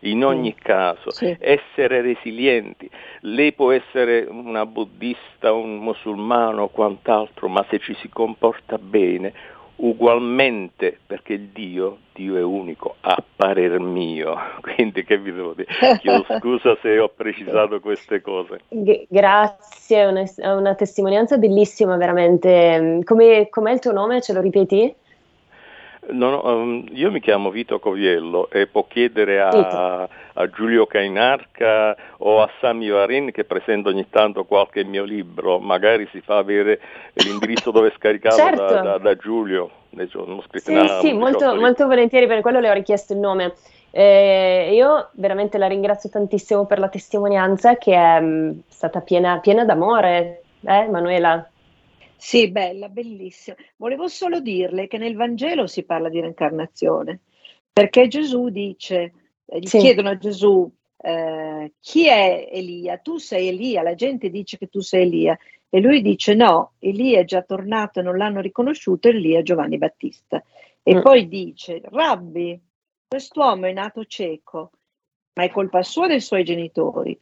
in 0.10 0.24
ogni 0.24 0.54
sì. 0.56 0.64
caso, 0.64 1.12
sì. 1.12 1.36
essere 1.40 2.02
resilienti. 2.02 2.90
Lei 3.22 3.54
può 3.54 3.72
essere 3.72 4.28
una 4.30 4.66
buddista, 4.66 5.52
un 5.52 5.78
musulmano 5.78 6.64
o 6.64 6.68
quant'altro, 6.70 7.48
ma 7.48 7.66
se 7.70 7.80
ci 7.80 7.96
si 7.96 8.10
comporta 8.10 8.78
bene, 8.78 9.34
ugualmente, 9.78 10.98
perché 11.06 11.34
il 11.34 11.48
Dio, 11.50 11.98
Dio 12.14 12.38
è 12.38 12.44
unico, 12.44 12.96
a 13.02 13.22
parer 13.36 13.80
mio. 13.80 14.36
Quindi 14.62 15.04
che 15.04 15.18
vi 15.18 15.34
devo 15.34 15.54
dire? 15.54 15.68
Chiedo 16.00 16.26
scusa 16.40 16.78
se 16.82 16.98
ho 17.00 17.10
precisato 17.10 17.80
queste 17.80 18.22
cose. 18.22 18.62
Grazie, 19.10 20.02
è 20.02 20.08
una, 20.08 20.24
una, 20.56 20.76
testimonianza 20.76 21.38
bellissima 21.38 21.98
veramente. 21.98 23.02
Come, 23.04 23.50
com'è 23.50 23.72
il 23.72 23.80
tuo 23.80 23.92
nome? 23.92 24.22
Ce 24.22 24.34
lo 24.34 24.42
ripeti? 24.42 24.94
No, 26.10 26.30
no, 26.30 26.42
um, 26.46 26.86
io 26.92 27.10
mi 27.10 27.20
chiamo 27.20 27.50
Vito 27.50 27.80
Coviello 27.80 28.50
e 28.52 28.68
può 28.68 28.86
chiedere 28.88 29.42
a, 29.42 30.08
a, 30.34 30.50
Giulio 30.50 30.86
Cainarca 30.86 31.96
o 32.18 32.42
a 32.42 32.50
Sami 32.60 32.90
Varin 32.90 33.32
che 33.32 33.44
presento 33.44 33.90
ogni 33.90 34.08
tanto 34.10 34.46
qualche 34.46 34.84
mio 34.84 35.04
libro, 35.04 35.60
magari 35.60 36.08
si 36.12 36.22
fa 36.22 36.38
avere 36.38 36.80
l'indirizzo 37.14 37.72
dove 37.72 37.92
scaricarlo 37.96 38.38
certo. 38.38 38.66
da, 38.66 38.82
da, 38.82 38.98
da, 38.98 39.16
Giulio. 39.16 39.70
Sì, 41.00 41.08
sì 41.08 41.14
molto, 41.14 41.56
molto, 41.56 41.88
volentieri, 41.88 42.28
per 42.28 42.42
quello 42.42 42.60
le 42.60 42.70
ho 42.70 42.74
richiesto 42.74 43.14
il 43.14 43.20
nome. 43.20 43.54
Eh, 43.92 44.72
io 44.74 45.10
veramente 45.14 45.58
la 45.58 45.68
ringrazio 45.68 46.10
tantissimo 46.10 46.66
per 46.66 46.80
la 46.80 46.90
testimonianza 46.90 47.78
che 47.78 47.96
è 47.96 48.20
mh, 48.20 48.64
stata 48.68 49.00
piena, 49.00 49.40
piena 49.40 49.64
d'amore, 49.64 50.42
eh, 50.66 50.88
Manuela? 50.88 51.50
Sì, 52.26 52.50
bella, 52.50 52.90
bellissima. 52.90 53.56
Volevo 53.76 54.08
solo 54.08 54.40
dirle 54.40 54.88
che 54.88 54.98
nel 54.98 55.16
Vangelo 55.16 55.68
si 55.68 55.84
parla 55.84 56.10
di 56.10 56.20
reincarnazione, 56.20 57.20
perché 57.72 58.08
Gesù 58.08 58.50
dice, 58.50 59.14
eh, 59.46 59.60
gli 59.60 59.68
sì. 59.68 59.78
chiedono 59.78 60.10
a 60.10 60.18
Gesù 60.18 60.68
eh, 60.98 61.74
chi 61.80 62.08
è 62.08 62.50
Elia? 62.52 62.98
Tu 62.98 63.18
sei 63.18 63.50
Elia, 63.50 63.84
la 63.84 63.94
gente 63.94 64.32
dice 64.32 64.58
che 64.58 64.70
tu 64.70 64.80
sei 64.80 65.04
Elia 65.04 65.38
e 65.70 65.80
lui 65.80 66.02
dice 66.02 66.34
no, 66.34 66.74
Elia 66.80 67.20
è 67.20 67.26
già 67.26 67.44
tornato 67.44 68.00
e 68.00 68.02
non 68.02 68.18
l'hanno 68.18 68.42
riconosciuto, 68.42 69.08
Elia 69.08 69.38
è 69.38 69.44
Giovanni 69.44 69.78
Battista. 69.78 70.44
E 70.82 70.96
mm. 70.96 71.02
poi 71.02 71.28
dice, 71.28 71.80
Rabbi, 71.84 72.60
quest'uomo 73.08 73.68
è 73.68 73.72
nato 73.72 74.04
cieco, 74.06 74.72
ma 75.36 75.44
è 75.44 75.52
colpa 75.52 75.84
sua 75.84 76.08
dei 76.08 76.22
suoi 76.22 76.44
genitori. 76.44 77.16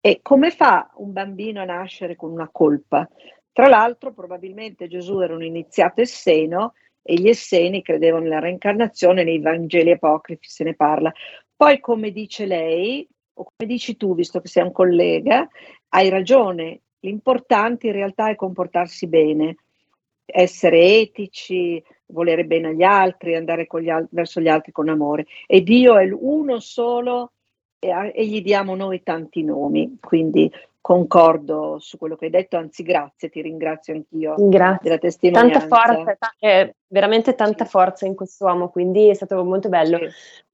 E 0.00 0.20
come 0.22 0.52
fa 0.52 0.92
un 0.98 1.12
bambino 1.12 1.60
a 1.62 1.64
nascere 1.64 2.14
con 2.14 2.30
una 2.30 2.48
colpa? 2.48 3.08
Tra 3.56 3.68
l'altro, 3.68 4.12
probabilmente 4.12 4.86
Gesù 4.86 5.20
era 5.20 5.34
un 5.34 5.42
iniziato 5.42 6.02
esseno 6.02 6.74
e 7.00 7.14
gli 7.14 7.26
esseni 7.26 7.80
credevano 7.80 8.24
nella 8.24 8.38
reincarnazione, 8.38 9.24
nei 9.24 9.40
Vangeli 9.40 9.92
apocrifi 9.92 10.46
se 10.46 10.62
ne 10.62 10.74
parla. 10.74 11.10
Poi, 11.56 11.80
come 11.80 12.10
dice 12.10 12.44
lei, 12.44 13.08
o 13.32 13.44
come 13.44 13.66
dici 13.66 13.96
tu, 13.96 14.14
visto 14.14 14.42
che 14.42 14.48
sei 14.48 14.62
un 14.62 14.72
collega, 14.72 15.48
hai 15.88 16.10
ragione, 16.10 16.82
l'importante 17.00 17.86
in 17.86 17.94
realtà 17.94 18.28
è 18.28 18.34
comportarsi 18.34 19.06
bene, 19.06 19.56
essere 20.26 20.98
etici, 20.98 21.82
volere 22.08 22.44
bene 22.44 22.68
agli 22.68 22.82
altri, 22.82 23.36
andare 23.36 23.66
gli 23.80 23.88
al- 23.88 24.06
verso 24.10 24.42
gli 24.42 24.48
altri 24.48 24.70
con 24.70 24.90
amore. 24.90 25.24
E 25.46 25.62
Dio 25.62 25.96
è 25.96 26.06
uno 26.12 26.60
solo 26.60 27.32
e, 27.78 27.90
a- 27.90 28.12
e 28.12 28.26
gli 28.26 28.42
diamo 28.42 28.74
noi 28.74 29.02
tanti 29.02 29.42
nomi, 29.42 29.96
quindi 29.98 30.52
concordo 30.86 31.78
su 31.80 31.98
quello 31.98 32.14
che 32.14 32.26
hai 32.26 32.30
detto, 32.30 32.56
anzi 32.56 32.84
grazie, 32.84 33.28
ti 33.28 33.42
ringrazio 33.42 33.92
anch'io 33.92 34.34
Grazie. 34.38 34.78
della 34.82 34.98
testimonianza. 34.98 35.58
Tanta 35.58 35.84
forza, 35.84 36.16
ta- 36.16 36.34
eh, 36.38 36.76
veramente 36.86 37.34
tanta 37.34 37.64
forza 37.64 38.06
in 38.06 38.14
quest'uomo, 38.14 38.68
quindi 38.68 39.08
è 39.08 39.14
stato 39.14 39.42
molto 39.42 39.68
bello. 39.68 39.98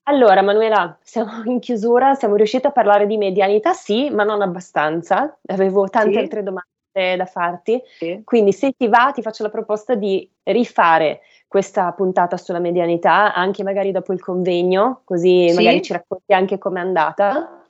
Allora, 0.05 0.41
Manuela, 0.41 0.97
siamo 1.03 1.43
in 1.45 1.59
chiusura, 1.59 2.15
siamo 2.15 2.37
riusciti 2.37 2.67
a 2.67 2.71
parlare 2.71 3.05
di 3.07 3.19
medianità, 3.19 3.75
sì, 3.75 4.09
ma 4.09 4.25
non 4.25 4.41
abbastanza. 4.41 5.39
Avevo 5.49 5.87
tante 5.91 6.13
Sì. 6.13 6.19
altre 6.19 6.43
domande 6.43 7.17
da 7.19 7.27
farti, 7.27 7.83
quindi 8.25 8.55
se 8.55 8.73
ti 8.73 8.89
va 8.89 9.13
ti 9.15 9.21
faccio 9.21 9.43
la 9.43 9.51
proposta 9.51 9.95
di 9.95 10.27
rifare 10.45 11.21
questa 11.47 11.93
puntata 11.93 12.39
sulla 12.39 12.59
medianità, 12.59 13.35
anche 13.35 13.63
magari 13.63 13.93
dopo 13.93 14.15
il 14.15 14.21
convegno, 14.23 15.03
così 15.05 15.51
Sì. 15.51 15.57
magari 15.57 15.83
ci 15.83 15.93
racconti 15.93 16.33
anche 16.33 16.57
com'è 16.57 16.81
andata. 16.81 17.62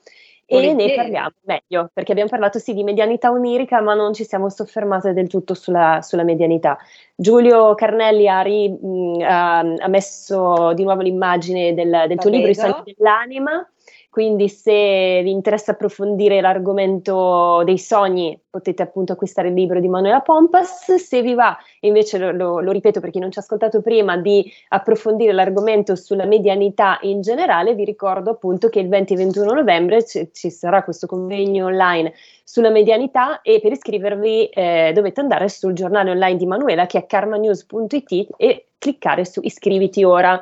E 0.45 0.73
ne 0.73 0.93
parliamo 0.93 1.31
meglio, 1.45 1.89
perché 1.93 2.11
abbiamo 2.11 2.29
parlato 2.29 2.59
sì 2.59 2.73
di 2.73 2.83
medianità 2.83 3.31
onirica, 3.31 3.81
ma 3.81 3.93
non 3.93 4.13
ci 4.13 4.25
siamo 4.25 4.49
soffermate 4.49 5.13
del 5.13 5.27
tutto 5.27 5.53
sulla, 5.53 6.01
sulla 6.01 6.23
medianità. 6.23 6.77
Giulio 7.15 7.73
Carnelli 7.75 8.27
ha, 8.27 8.41
ri- 8.41 8.69
mh, 8.69 9.21
ha- 9.21 9.59
ha 9.59 9.87
messo 9.87 10.73
di 10.73 10.83
nuovo 10.83 11.01
l'immagine 11.01 11.73
del, 11.73 12.05
del 12.07 12.17
tuo 12.17 12.29
libro 12.29 12.49
I 12.49 12.55
sogni 12.55 12.93
dell'anima, 12.95 13.67
quindi 14.13 14.47
se 14.47 15.21
vi 15.23 15.31
interessa 15.31 15.71
approfondire 15.71 16.39
l'argomento 16.39 17.63
dei 17.65 17.79
sogni 17.79 18.39
potete 18.47 18.83
appunto 18.83 19.13
acquistare 19.13 19.47
il 19.47 19.55
libro 19.55 19.79
di 19.79 19.87
Manuela 19.87 20.19
Pompas, 20.19 20.93
se 20.93 21.23
vi 21.23 21.33
va 21.33 21.57
invece 21.79 22.19
lo, 22.19 22.31
lo- 22.31 22.59
lo 22.59 22.71
ripeto 22.71 22.99
per 22.99 23.09
chi 23.09 23.17
non 23.17 23.31
ci 23.31 23.39
ha 23.39 23.41
ascoltato 23.41 23.81
prima 23.81 24.15
di 24.17 24.47
approfondire 24.67 25.31
l'argomento 25.31 25.95
sulla 25.95 26.25
medianità 26.25 26.99
in 27.01 27.21
generale, 27.21 27.73
vi 27.73 27.85
ricordo 27.85 28.29
appunto 28.29 28.69
che 28.69 28.81
il 28.81 28.87
20 28.87 29.13
e 29.13 29.15
21 29.15 29.51
novembre 29.51 30.05
ci, 30.05 30.29
ci 30.31 30.51
sarà 30.51 30.83
questo 30.83 31.07
convegno 31.07 31.65
online 31.65 32.13
sulla 32.43 32.69
medianità 32.69 33.41
e 33.41 33.61
per 33.61 33.71
iscrivervi 33.71 34.45
eh, 34.49 34.91
dovete 34.93 35.21
andare 35.21 35.49
sul 35.49 35.73
giornale 35.73 36.11
online 36.11 36.37
di 36.37 36.45
Manuela 36.45 36.85
che 36.85 36.99
è 36.99 37.07
karmanews.it 37.07 38.27
e 38.37 38.67
cliccare 38.77 39.25
su 39.25 39.39
iscriviti 39.41 40.03
ora. 40.03 40.39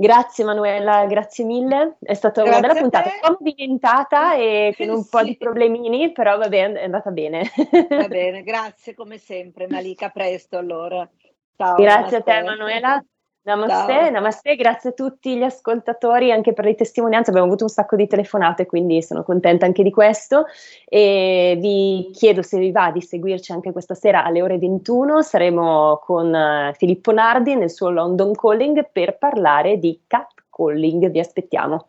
Grazie 0.00 0.44
Manuela, 0.44 1.06
grazie 1.06 1.44
mille, 1.44 1.96
è 2.00 2.14
stata 2.14 2.44
una 2.44 2.60
Grazie 2.60 2.68
bella 2.68 2.78
a 2.78 2.82
puntata, 2.82 3.10
un 3.14 3.20
po' 3.20 3.36
movimentata 3.40 4.34
e 4.36 4.72
con 4.76 4.88
un 4.90 5.08
po' 5.08 5.18
Sì. 5.18 5.24
di 5.24 5.36
problemini, 5.36 6.12
però 6.12 6.38
va 6.38 6.48
bene, 6.48 6.78
è 6.78 6.84
andata 6.84 7.10
bene. 7.10 7.50
Va 7.88 8.06
bene, 8.06 8.44
grazie 8.44 8.94
come 8.94 9.18
sempre 9.18 9.66
Malika, 9.66 10.10
presto 10.10 10.56
allora. 10.56 11.08
Ciao. 11.56 11.74
Grazie 11.74 12.18
a 12.18 12.22
te. 12.22 12.42
Manuela. 12.42 13.04
Namaste, 13.48 14.10
namaste, 14.10 14.56
grazie 14.56 14.90
a 14.90 14.92
tutti 14.92 15.34
gli 15.34 15.42
ascoltatori 15.42 16.30
anche 16.30 16.52
per 16.52 16.66
le 16.66 16.74
testimonianze, 16.74 17.30
abbiamo 17.30 17.46
avuto 17.46 17.64
un 17.64 17.70
sacco 17.70 17.96
di 17.96 18.06
telefonate 18.06 18.66
quindi 18.66 19.02
sono 19.02 19.22
contenta 19.22 19.64
anche 19.64 19.82
di 19.82 19.90
questo. 19.90 20.44
E 20.84 21.56
vi 21.58 22.10
chiedo 22.12 22.42
se 22.42 22.58
vi 22.58 22.70
va 22.70 22.90
di 22.92 23.00
seguirci 23.00 23.52
anche 23.52 23.72
questa 23.72 23.94
sera 23.94 24.22
alle 24.22 24.42
ore 24.42 24.58
21, 24.58 25.22
saremo 25.22 25.98
con 26.04 26.34
eh, 26.34 26.74
Filippo 26.76 27.10
Nardi 27.10 27.56
nel 27.56 27.70
suo 27.70 27.88
London 27.88 28.34
Calling 28.34 28.90
per 28.92 29.16
parlare 29.16 29.78
di 29.78 29.98
catcalling, 30.06 31.08
vi 31.10 31.18
aspettiamo. 31.18 31.86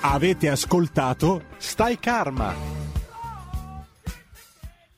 Avete 0.00 0.48
ascoltato 0.48 1.42
Stai 1.58 1.98
Karma. 1.98 2.87